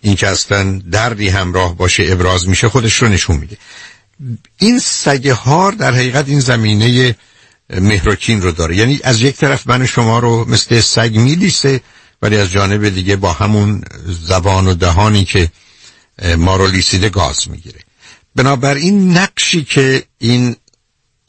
اینکه 0.00 0.28
اصلا 0.28 0.82
دردی 0.90 1.28
همراه 1.28 1.76
باشه 1.76 2.04
ابراز 2.08 2.48
میشه 2.48 2.68
خودش 2.68 2.94
رو 3.02 3.08
نشون 3.08 3.36
میده. 3.36 3.56
این 4.58 4.78
سگه 4.78 5.34
هار 5.34 5.72
در 5.72 5.92
حقیقت 5.94 6.28
این 6.28 6.40
زمینه 6.40 7.16
مهرکین 7.70 8.42
رو 8.42 8.52
داره. 8.52 8.76
یعنی 8.76 9.00
از 9.04 9.20
یک 9.20 9.36
طرف 9.36 9.66
من 9.66 9.86
شما 9.86 10.18
رو 10.18 10.44
مثل 10.48 10.80
سگ 10.80 11.16
میلیسه 11.16 11.80
ولی 12.22 12.36
از 12.36 12.50
جانب 12.50 12.88
دیگه 12.88 13.16
با 13.16 13.32
همون 13.32 13.82
زبان 14.06 14.66
و 14.66 14.74
دهانی 14.74 15.24
که 15.24 15.48
ما 16.36 16.56
رو 16.56 16.66
لیسیده 16.66 17.08
گاز 17.08 17.50
می‌گیره. 17.50 17.80
بنابراین 18.36 19.16
نقشی 19.18 19.64
که 19.64 20.04
این 20.18 20.56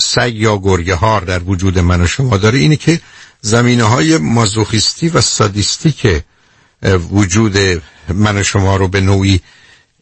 سگ 0.01 0.33
یا 0.35 0.57
گرگه 0.57 0.95
هار 0.95 1.21
در 1.21 1.43
وجود 1.43 1.79
من 1.79 2.01
و 2.01 2.07
شما 2.07 2.37
داره 2.37 2.59
اینه 2.59 2.75
که 2.75 3.01
زمینه 3.45 3.83
های 3.83 4.17
مازوخیستی 4.17 5.09
و 5.09 5.21
سادیستی 5.21 6.21
وجود 7.11 7.57
من 8.13 8.37
و 8.37 8.43
شما 8.43 8.75
رو 8.75 8.87
به 8.87 9.01
نوعی 9.01 9.41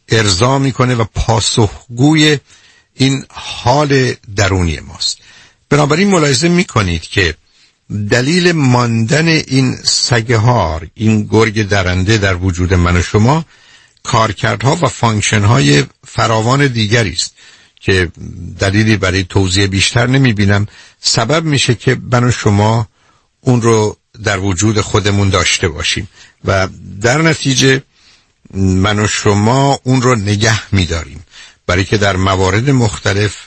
ارضا 0.08 0.58
می‌کنه 0.58 0.94
و 0.94 1.04
پاسخگوی 1.14 2.38
این 2.94 3.24
حال 3.30 4.14
درونی 4.36 4.80
ماست. 4.80 5.18
بنابراین 5.70 6.08
ملاحظه 6.08 6.48
می‌کنید 6.48 7.02
که 7.02 7.34
دلیل 8.10 8.52
ماندن 8.52 9.28
این 9.28 9.76
سگهار 9.84 10.86
این 10.94 11.22
گرگ 11.22 11.68
درنده 11.68 12.18
در 12.18 12.36
وجود 12.36 12.74
من 12.74 12.96
و 12.96 13.02
شما 13.02 13.44
کارکردها 14.02 14.76
و 14.76 14.88
فانکشنهای 14.88 15.84
فراوان 16.06 16.66
دیگری 16.66 17.12
است 17.12 17.34
که 17.80 18.08
دلیلی 18.58 18.96
برای 18.96 19.24
توضیح 19.24 19.66
بیشتر 19.66 20.06
نمی 20.06 20.32
بینم 20.32 20.66
سبب 21.00 21.44
میشه 21.44 21.74
که 21.74 21.96
من 22.10 22.24
و 22.24 22.30
شما 22.30 22.88
اون 23.44 23.62
رو 23.62 23.96
در 24.24 24.38
وجود 24.38 24.80
خودمون 24.80 25.30
داشته 25.30 25.68
باشیم. 25.68 26.08
و 26.44 26.68
در 27.00 27.22
نتیجه 27.22 27.82
من 28.54 28.98
و 28.98 29.06
شما 29.06 29.78
اون 29.82 30.02
رو 30.02 30.14
نگه 30.14 30.74
میداریم. 30.74 31.24
برای 31.66 31.84
که 31.84 31.98
در 31.98 32.16
موارد 32.16 32.70
مختلف 32.70 33.46